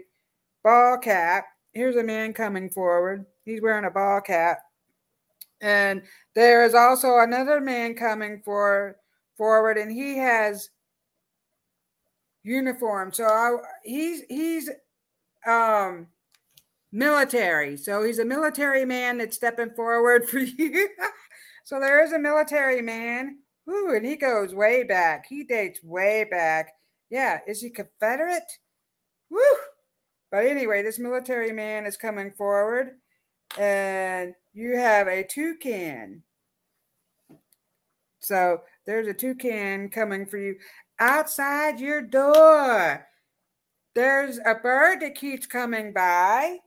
ball 0.64 0.96
cap. 0.96 1.44
Here's 1.74 1.96
a 1.96 2.02
man 2.02 2.32
coming 2.32 2.70
forward. 2.70 3.26
He's 3.44 3.60
wearing 3.60 3.84
a 3.84 3.90
ball 3.90 4.22
cap. 4.22 4.60
And 5.60 6.04
there 6.34 6.64
is 6.64 6.74
also 6.74 7.18
another 7.18 7.60
man 7.60 7.94
coming 7.94 8.40
for 8.42 8.96
forward 9.36 9.76
and 9.76 9.92
he 9.92 10.16
has 10.16 10.70
uniform. 12.44 13.12
So 13.12 13.24
I, 13.24 13.56
he's 13.84 14.22
he's 14.30 14.70
um 15.46 16.06
military. 16.92 17.76
So 17.76 18.02
he's 18.02 18.20
a 18.20 18.24
military 18.24 18.86
man 18.86 19.18
that's 19.18 19.36
stepping 19.36 19.70
forward 19.76 20.26
for 20.30 20.38
you 20.38 20.88
So 21.66 21.80
there 21.80 22.00
is 22.00 22.12
a 22.12 22.18
military 22.20 22.80
man. 22.80 23.38
Ooh, 23.68 23.92
and 23.92 24.06
he 24.06 24.14
goes 24.14 24.54
way 24.54 24.84
back. 24.84 25.26
He 25.28 25.42
dates 25.42 25.82
way 25.82 26.22
back. 26.22 26.72
Yeah, 27.10 27.40
is 27.48 27.60
he 27.60 27.70
Confederate? 27.70 28.48
Woo! 29.30 29.40
But 30.30 30.46
anyway, 30.46 30.84
this 30.84 31.00
military 31.00 31.52
man 31.52 31.84
is 31.84 31.96
coming 31.96 32.30
forward, 32.38 32.92
and 33.58 34.32
you 34.54 34.76
have 34.76 35.08
a 35.08 35.24
toucan. 35.24 36.22
So 38.20 38.60
there's 38.86 39.08
a 39.08 39.14
toucan 39.14 39.88
coming 39.88 40.24
for 40.24 40.38
you 40.38 40.54
outside 41.00 41.80
your 41.80 42.00
door. 42.00 43.08
There's 43.96 44.38
a 44.38 44.54
bird 44.54 45.00
that 45.00 45.16
keeps 45.16 45.48
coming 45.48 45.92
by. 45.92 46.58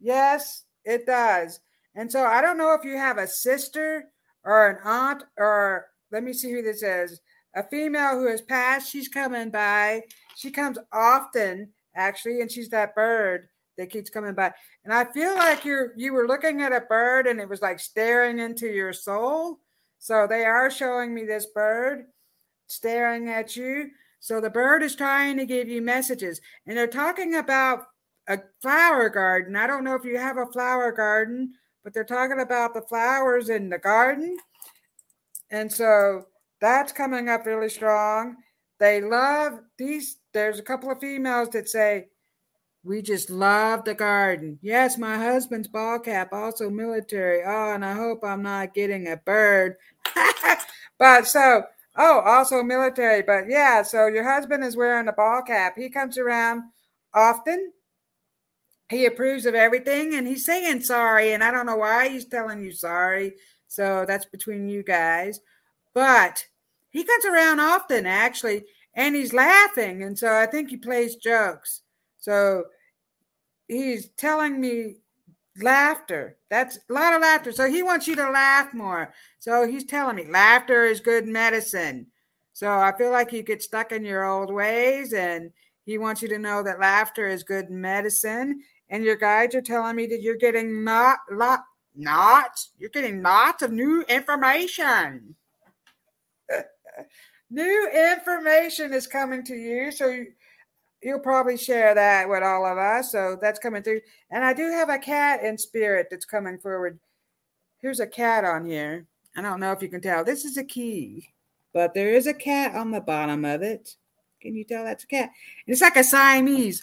Yes, 0.00 0.64
it 0.86 1.04
does. 1.04 1.60
And 1.94 2.10
so 2.10 2.24
I 2.24 2.40
don't 2.40 2.56
know 2.56 2.72
if 2.72 2.86
you 2.86 2.96
have 2.96 3.18
a 3.18 3.26
sister 3.26 4.06
or 4.46 4.70
an 4.70 4.78
aunt 4.84 5.24
or 5.36 5.86
let 6.10 6.22
me 6.22 6.32
see 6.32 6.50
who 6.50 6.62
this 6.62 6.82
is. 6.82 7.20
A 7.54 7.68
female 7.68 8.18
who 8.18 8.28
has 8.28 8.40
passed 8.40 8.90
she's 8.90 9.08
coming 9.08 9.50
by. 9.50 10.02
She 10.36 10.50
comes 10.50 10.78
often 10.92 11.70
actually 11.94 12.40
and 12.40 12.50
she's 12.50 12.70
that 12.70 12.94
bird 12.94 13.48
that 13.76 13.90
keeps 13.90 14.08
coming 14.08 14.34
by. 14.34 14.52
And 14.84 14.94
i 14.94 15.04
feel 15.04 15.34
like 15.34 15.64
you're 15.64 15.92
you 15.96 16.12
were 16.12 16.28
looking 16.28 16.62
at 16.62 16.72
a 16.72 16.80
bird 16.80 17.26
and 17.26 17.40
it 17.40 17.48
was 17.48 17.60
like 17.60 17.80
staring 17.80 18.38
into 18.38 18.68
your 18.68 18.92
soul. 18.92 19.58
So 19.98 20.26
they 20.26 20.44
are 20.44 20.70
showing 20.70 21.14
me 21.14 21.24
this 21.24 21.46
bird 21.46 22.04
staring 22.68 23.28
at 23.28 23.56
you. 23.56 23.90
So 24.20 24.40
the 24.40 24.50
bird 24.50 24.82
is 24.82 24.94
trying 24.94 25.36
to 25.38 25.46
give 25.46 25.68
you 25.68 25.82
messages 25.82 26.40
and 26.66 26.76
they're 26.76 26.86
talking 26.86 27.34
about 27.34 27.84
a 28.28 28.38
flower 28.62 29.08
garden. 29.08 29.56
I 29.56 29.66
don't 29.66 29.84
know 29.84 29.94
if 29.94 30.04
you 30.04 30.18
have 30.18 30.36
a 30.36 30.46
flower 30.46 30.92
garden 30.92 31.54
but 31.86 31.94
they're 31.94 32.02
talking 32.02 32.40
about 32.40 32.74
the 32.74 32.82
flowers 32.82 33.48
in 33.48 33.68
the 33.68 33.78
garden. 33.78 34.36
And 35.52 35.72
so 35.72 36.24
that's 36.60 36.90
coming 36.90 37.28
up 37.28 37.46
really 37.46 37.68
strong. 37.68 38.38
They 38.80 39.00
love 39.00 39.60
these. 39.78 40.16
There's 40.32 40.58
a 40.58 40.64
couple 40.64 40.90
of 40.90 40.98
females 40.98 41.50
that 41.50 41.68
say, 41.68 42.08
We 42.82 43.02
just 43.02 43.30
love 43.30 43.84
the 43.84 43.94
garden. 43.94 44.58
Yes, 44.62 44.98
my 44.98 45.16
husband's 45.16 45.68
ball 45.68 46.00
cap, 46.00 46.32
also 46.32 46.68
military. 46.70 47.44
Oh, 47.46 47.74
and 47.74 47.84
I 47.84 47.92
hope 47.92 48.24
I'm 48.24 48.42
not 48.42 48.74
getting 48.74 49.06
a 49.06 49.18
bird. 49.18 49.76
but 50.98 51.28
so, 51.28 51.62
oh, 51.96 52.20
also 52.26 52.64
military. 52.64 53.22
But 53.22 53.44
yeah, 53.48 53.82
so 53.82 54.08
your 54.08 54.28
husband 54.28 54.64
is 54.64 54.76
wearing 54.76 55.06
a 55.06 55.12
ball 55.12 55.40
cap. 55.42 55.74
He 55.76 55.88
comes 55.88 56.18
around 56.18 56.64
often 57.14 57.70
he 58.88 59.06
approves 59.06 59.46
of 59.46 59.54
everything 59.54 60.14
and 60.14 60.26
he's 60.26 60.44
saying 60.44 60.82
sorry. 60.82 61.32
And 61.32 61.42
I 61.42 61.50
don't 61.50 61.66
know 61.66 61.76
why 61.76 62.08
he's 62.08 62.24
telling 62.24 62.62
you 62.62 62.72
sorry. 62.72 63.34
So 63.68 64.04
that's 64.06 64.26
between 64.26 64.68
you 64.68 64.82
guys. 64.82 65.40
But 65.94 66.44
he 66.90 67.04
comes 67.04 67.24
around 67.24 67.60
often, 67.60 68.06
actually, 68.06 68.64
and 68.94 69.14
he's 69.14 69.32
laughing. 69.32 70.02
And 70.02 70.18
so 70.18 70.34
I 70.34 70.46
think 70.46 70.70
he 70.70 70.76
plays 70.76 71.16
jokes. 71.16 71.82
So 72.18 72.64
he's 73.66 74.08
telling 74.10 74.60
me 74.60 74.96
laughter. 75.60 76.36
That's 76.50 76.78
a 76.88 76.92
lot 76.92 77.14
of 77.14 77.22
laughter. 77.22 77.52
So 77.52 77.68
he 77.68 77.82
wants 77.82 78.06
you 78.06 78.14
to 78.16 78.30
laugh 78.30 78.72
more. 78.72 79.12
So 79.38 79.66
he's 79.66 79.84
telling 79.84 80.16
me 80.16 80.26
laughter 80.30 80.84
is 80.84 81.00
good 81.00 81.26
medicine. 81.26 82.06
So 82.52 82.70
I 82.70 82.96
feel 82.96 83.10
like 83.10 83.32
you 83.32 83.42
get 83.42 83.62
stuck 83.62 83.92
in 83.92 84.04
your 84.04 84.24
old 84.24 84.52
ways 84.52 85.12
and 85.12 85.50
he 85.84 85.98
wants 85.98 86.22
you 86.22 86.28
to 86.28 86.38
know 86.38 86.62
that 86.62 86.80
laughter 86.80 87.26
is 87.28 87.42
good 87.42 87.70
medicine 87.70 88.60
and 88.90 89.04
your 89.04 89.16
guides 89.16 89.54
are 89.54 89.62
telling 89.62 89.96
me 89.96 90.06
that 90.06 90.22
you're 90.22 90.36
getting 90.36 90.84
not 90.84 91.18
lot 91.30 91.64
not 91.94 92.60
you're 92.78 92.90
getting 92.90 93.22
lots 93.22 93.62
of 93.62 93.72
new 93.72 94.02
information. 94.08 95.34
new 97.50 97.90
information 98.14 98.92
is 98.92 99.06
coming 99.06 99.44
to 99.44 99.54
you, 99.54 99.90
so 99.90 100.08
you, 100.08 100.26
you'll 101.02 101.18
probably 101.20 101.56
share 101.56 101.94
that 101.94 102.28
with 102.28 102.42
all 102.42 102.66
of 102.66 102.78
us. 102.78 103.12
So 103.12 103.38
that's 103.40 103.58
coming 103.58 103.82
through. 103.82 104.00
And 104.30 104.44
I 104.44 104.52
do 104.52 104.70
have 104.70 104.88
a 104.88 104.98
cat 104.98 105.42
in 105.42 105.56
spirit 105.56 106.08
that's 106.10 106.24
coming 106.24 106.58
forward. 106.58 106.98
Here's 107.80 108.00
a 108.00 108.06
cat 108.06 108.44
on 108.44 108.64
here. 108.64 109.06
I 109.36 109.42
don't 109.42 109.60
know 109.60 109.72
if 109.72 109.82
you 109.82 109.88
can 109.88 110.00
tell. 110.00 110.24
This 110.24 110.44
is 110.44 110.56
a 110.56 110.64
key, 110.64 111.28
but 111.74 111.94
there 111.94 112.14
is 112.14 112.26
a 112.26 112.34
cat 112.34 112.74
on 112.74 112.90
the 112.90 113.00
bottom 113.00 113.44
of 113.44 113.62
it. 113.62 113.96
Can 114.40 114.54
you 114.54 114.64
tell 114.64 114.84
that's 114.84 115.04
a 115.04 115.06
cat? 115.06 115.30
It's 115.66 115.80
like 115.80 115.96
a 115.96 116.04
Siamese. 116.04 116.82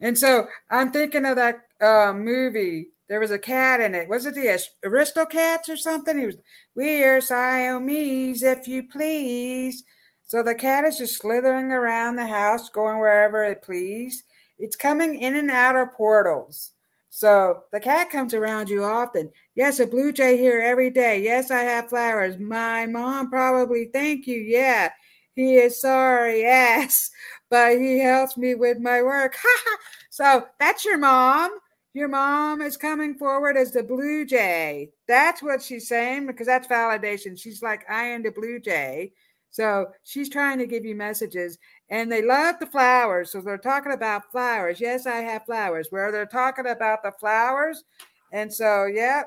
And 0.00 0.18
so 0.18 0.46
I'm 0.70 0.90
thinking 0.92 1.24
of 1.24 1.36
that 1.36 1.60
uh, 1.80 2.12
movie. 2.12 2.88
There 3.08 3.20
was 3.20 3.30
a 3.30 3.38
cat 3.38 3.80
in 3.80 3.94
it. 3.94 4.08
Was 4.08 4.26
it 4.26 4.34
the 4.34 4.58
Aristocats 4.84 5.68
or 5.68 5.76
something? 5.76 6.18
He 6.18 6.26
was, 6.26 6.36
We're 6.74 7.20
Siamese, 7.20 8.42
if 8.42 8.66
you 8.66 8.82
please. 8.88 9.84
So 10.24 10.42
the 10.42 10.56
cat 10.56 10.84
is 10.84 10.98
just 10.98 11.18
slithering 11.18 11.70
around 11.70 12.16
the 12.16 12.26
house, 12.26 12.68
going 12.68 12.98
wherever 12.98 13.44
it 13.44 13.62
please. 13.62 14.24
It's 14.58 14.74
coming 14.74 15.20
in 15.20 15.36
and 15.36 15.50
out 15.50 15.76
of 15.76 15.92
portals. 15.92 16.72
So 17.10 17.62
the 17.72 17.80
cat 17.80 18.10
comes 18.10 18.34
around 18.34 18.68
you 18.68 18.82
often. 18.84 19.30
Yes, 19.54 19.78
a 19.78 19.86
blue 19.86 20.12
jay 20.12 20.36
here 20.36 20.60
every 20.60 20.90
day. 20.90 21.22
Yes, 21.22 21.50
I 21.50 21.60
have 21.60 21.88
flowers. 21.88 22.38
My 22.38 22.86
mom 22.86 23.30
probably 23.30 23.88
thank 23.92 24.26
you. 24.26 24.36
Yeah, 24.38 24.90
he 25.34 25.56
is 25.56 25.80
sorry. 25.80 26.40
Yes 26.46 27.10
but 27.50 27.78
he 27.78 27.98
helps 27.98 28.36
me 28.36 28.54
with 28.54 28.78
my 28.78 29.02
work. 29.02 29.36
so 30.10 30.46
that's 30.58 30.84
your 30.84 30.98
mom. 30.98 31.50
Your 31.94 32.08
mom 32.08 32.60
is 32.60 32.76
coming 32.76 33.14
forward 33.14 33.56
as 33.56 33.72
the 33.72 33.82
blue 33.82 34.26
jay. 34.26 34.90
That's 35.08 35.42
what 35.42 35.62
she's 35.62 35.88
saying 35.88 36.26
because 36.26 36.46
that's 36.46 36.68
validation. 36.68 37.40
She's 37.40 37.62
like, 37.62 37.88
I 37.88 38.04
am 38.04 38.22
the 38.22 38.30
blue 38.30 38.60
jay. 38.60 39.12
So 39.50 39.86
she's 40.04 40.28
trying 40.28 40.58
to 40.58 40.66
give 40.66 40.84
you 40.84 40.94
messages 40.94 41.56
and 41.88 42.12
they 42.12 42.20
love 42.20 42.56
the 42.60 42.66
flowers. 42.66 43.30
So 43.30 43.40
they're 43.40 43.56
talking 43.56 43.92
about 43.92 44.30
flowers. 44.30 44.78
Yes, 44.78 45.06
I 45.06 45.22
have 45.22 45.46
flowers 45.46 45.86
where 45.88 46.12
they're 46.12 46.26
talking 46.26 46.66
about 46.66 47.02
the 47.02 47.12
flowers. 47.18 47.82
And 48.30 48.52
so, 48.52 48.84
yeah. 48.84 49.22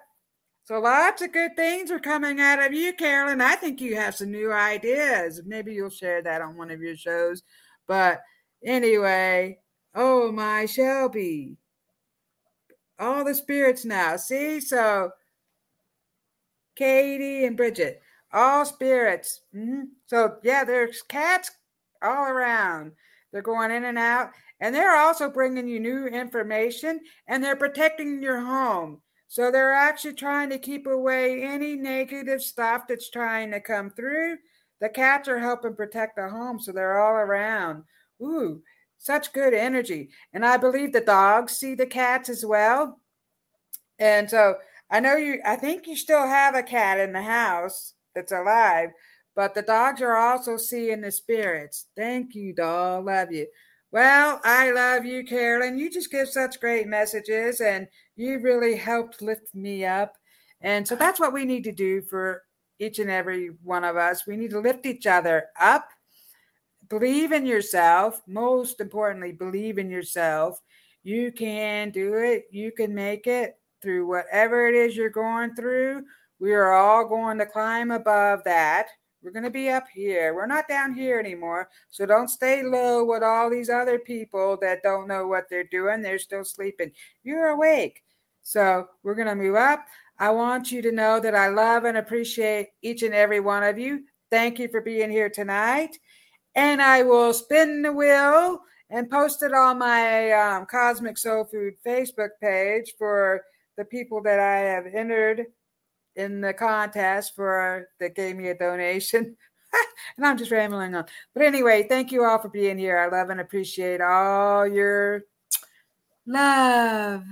So 0.66 0.80
lots 0.80 1.24
of 1.24 1.32
good 1.32 1.56
things 1.56 1.90
are 1.90 2.00
coming 2.00 2.40
out 2.40 2.64
of 2.64 2.74
you, 2.74 2.94
Carolyn. 2.94 3.42
I 3.42 3.56
think 3.56 3.82
you 3.82 3.96
have 3.96 4.14
some 4.14 4.30
new 4.30 4.52
ideas. 4.52 5.42
Maybe 5.44 5.74
you'll 5.74 5.90
share 5.90 6.22
that 6.22 6.44
on 6.44 6.56
one 6.56 6.70
of 6.70 6.80
your 6.80 6.96
shows. 6.96 7.42
But 7.90 8.22
anyway, 8.64 9.58
oh 9.96 10.32
my 10.32 10.68
Shelby. 10.68 11.58
All 13.00 13.26
the 13.26 13.34
spirits 13.34 13.84
now. 13.84 14.16
See, 14.16 14.60
so 14.62 15.10
Katie 16.76 17.46
and 17.46 17.58
Bridget, 17.58 18.00
all 18.32 18.64
spirits. 18.64 19.42
Mm-hmm. 19.56 19.86
So 20.06 20.38
yeah, 20.44 20.64
there's 20.64 21.02
cats 21.02 21.50
all 22.04 22.26
around. 22.26 22.92
They're 23.32 23.42
going 23.42 23.72
in 23.72 23.86
and 23.86 23.98
out, 23.98 24.32
and 24.60 24.74
they're 24.74 24.96
also 24.96 25.28
bringing 25.28 25.68
you 25.68 25.80
new 25.80 26.06
information, 26.06 27.00
and 27.28 27.44
they're 27.44 27.56
protecting 27.56 28.22
your 28.22 28.40
home. 28.40 29.02
So 29.28 29.50
they're 29.52 29.74
actually 29.74 30.14
trying 30.14 30.52
to 30.52 30.60
keep 30.60 30.86
away 30.86 31.42
any 31.44 31.76
negative 31.76 32.44
stuff 32.44 32.84
that's 32.88 33.10
trying 33.10 33.50
to 33.52 33.60
come 33.60 33.90
through. 33.90 34.38
The 34.80 34.90
cats 34.90 35.28
are 35.28 35.40
helping 35.40 35.76
protect 35.76 36.16
the 36.16 36.30
home, 36.30 36.60
so 36.60 36.72
they're 36.72 37.00
all 37.00 37.16
around. 37.16 37.84
Ooh, 38.22 38.62
such 38.98 39.34
good 39.34 39.54
energy. 39.54 40.10
And 40.34 40.46
I 40.46 40.58
believe 40.58 40.94
the 40.94 41.02
dogs 41.02 41.54
see 41.54 41.76
the 41.76 41.86
cats 41.86 42.30
as 42.30 42.46
well. 42.46 43.00
And 43.98 44.30
so 44.30 44.56
I 44.90 45.00
know 45.00 45.16
you, 45.16 45.42
I 45.46 45.56
think 45.56 45.88
you 45.88 45.96
still 45.96 46.26
have 46.26 46.56
a 46.56 46.64
cat 46.64 47.00
in 47.00 47.14
the 47.14 47.22
house 47.22 47.94
that's 48.16 48.32
alive, 48.32 48.90
but 49.36 49.54
the 49.54 49.62
dogs 49.62 50.02
are 50.02 50.16
also 50.16 50.58
seeing 50.58 51.02
the 51.02 51.12
spirits. 51.12 51.88
Thank 51.96 52.36
you, 52.36 52.54
doll. 52.54 53.04
Love 53.04 53.32
you. 53.32 53.48
Well, 53.92 54.40
I 54.44 54.72
love 54.72 55.06
you, 55.06 55.24
Carolyn. 55.26 55.78
You 55.78 55.90
just 55.90 56.12
give 56.12 56.30
such 56.30 56.60
great 56.60 56.88
messages 56.88 57.60
and 57.60 57.88
you 58.16 58.40
really 58.40 58.76
helped 58.76 59.22
lift 59.22 59.56
me 59.56 59.84
up. 59.86 60.16
And 60.62 60.88
so 60.88 60.96
that's 60.96 61.20
what 61.20 61.34
we 61.34 61.46
need 61.46 61.64
to 61.64 61.72
do 61.72 62.02
for 62.02 62.44
each 62.80 63.00
and 63.00 63.10
every 63.10 63.50
one 63.64 63.84
of 63.84 63.98
us. 63.98 64.26
We 64.26 64.38
need 64.38 64.52
to 64.52 64.60
lift 64.60 64.86
each 64.86 65.06
other 65.06 65.48
up. 65.60 65.90
Believe 66.90 67.32
in 67.32 67.46
yourself. 67.46 68.22
Most 68.26 68.82
importantly, 68.82 69.32
believe 69.32 69.78
in 69.78 69.90
yourself. 69.90 70.62
You 71.04 71.32
can 71.32 71.92
do 71.92 72.16
it. 72.16 72.46
You 72.52 72.72
can 72.72 72.96
make 72.96 73.28
it 73.28 73.58
through 73.82 74.08
whatever 74.08 74.68
it 74.68 74.76
is 74.76 74.96
you're 74.96 75.10
going 75.10 75.56
through. 75.56 76.04
We 76.40 76.54
are 76.54 76.74
all 76.74 77.08
going 77.08 77.38
to 77.38 77.46
climb 77.46 77.92
above 77.92 78.44
that. 78.46 78.88
We're 79.22 79.32
going 79.32 79.44
to 79.44 79.50
be 79.50 79.70
up 79.70 79.86
here. 79.94 80.34
We're 80.34 80.48
not 80.48 80.70
down 80.70 80.94
here 80.94 81.20
anymore. 81.20 81.70
So 81.90 82.06
don't 82.06 82.30
stay 82.30 82.64
low 82.64 83.04
with 83.04 83.22
all 83.22 83.50
these 83.50 83.70
other 83.70 84.00
people 84.00 84.58
that 84.62 84.82
don't 84.82 85.08
know 85.08 85.28
what 85.28 85.46
they're 85.50 85.66
doing. 85.66 86.02
They're 86.02 86.20
still 86.20 86.46
sleeping. 86.46 86.92
You're 87.24 87.50
awake. 87.50 88.04
So 88.42 88.88
we're 89.04 89.16
going 89.16 89.28
to 89.28 89.36
move 89.36 89.56
up. 89.56 89.86
I 90.20 90.32
want 90.32 90.72
you 90.72 90.82
to 90.82 90.92
know 90.92 91.20
that 91.22 91.34
I 91.34 91.48
love 91.48 91.86
and 91.86 91.98
appreciate 91.98 92.70
each 92.82 93.04
and 93.04 93.14
every 93.14 93.40
one 93.40 93.64
of 93.64 93.80
you. 93.80 94.04
Thank 94.30 94.60
you 94.60 94.68
for 94.68 94.82
being 94.82 95.10
here 95.10 95.30
tonight. 95.30 95.98
And 96.56 96.82
I 96.82 97.04
will 97.04 97.34
spin 97.34 97.82
the 97.82 97.94
wheel 97.94 98.60
and 98.90 99.10
post 99.10 99.44
it 99.44 99.54
on 99.54 99.80
my 99.80 100.32
um, 100.32 100.66
Cosmic 100.66 101.18
Soul 101.18 101.46
Food 101.46 101.76
Facebook 101.86 102.30
page 102.42 102.94
for 102.98 103.44
the 103.78 103.86
people 103.86 104.22
that 104.24 104.40
I 104.40 104.58
have 104.58 104.88
entered 104.88 105.46
in 106.16 106.42
the 106.42 106.54
contest 106.54 107.34
for 107.36 107.88
that 108.00 108.16
gave 108.16 108.36
me 108.36 108.50
a 108.50 108.58
donation. 108.58 109.38
and 110.18 110.26
I'm 110.26 110.38
just 110.38 110.52
rambling 110.52 110.96
on. 110.96 111.06
But 111.34 111.44
anyway, 111.44 111.86
thank 111.88 112.12
you 112.12 112.26
all 112.26 112.40
for 112.40 112.50
being 112.50 112.78
here. 112.78 112.98
I 112.98 113.08
love 113.08 113.30
and 113.30 113.40
appreciate 113.40 114.02
all 114.02 114.68
your 114.68 115.22
love. 116.26 117.24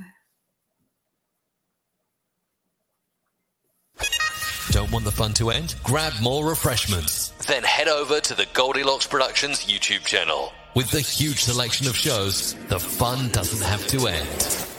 Don't 4.78 4.92
want 4.92 5.06
the 5.06 5.12
fun 5.12 5.34
to 5.34 5.50
end? 5.50 5.74
Grab 5.84 6.14
more 6.22 6.48
refreshments. 6.48 7.30
Then 7.48 7.64
head 7.64 7.88
over 7.88 8.20
to 8.20 8.36
the 8.36 8.46
Goldylocks 8.54 9.10
Productions 9.10 9.66
YouTube 9.66 10.06
channel. 10.06 10.54
With 10.76 10.92
the 10.92 11.02
huge 11.02 11.42
selection 11.42 11.88
of 11.88 11.96
shows, 11.96 12.54
the 12.68 12.80
fun 12.80 13.30
doesn't 13.30 13.66
have 13.66 13.88
to 13.88 14.06
end. 14.06 14.77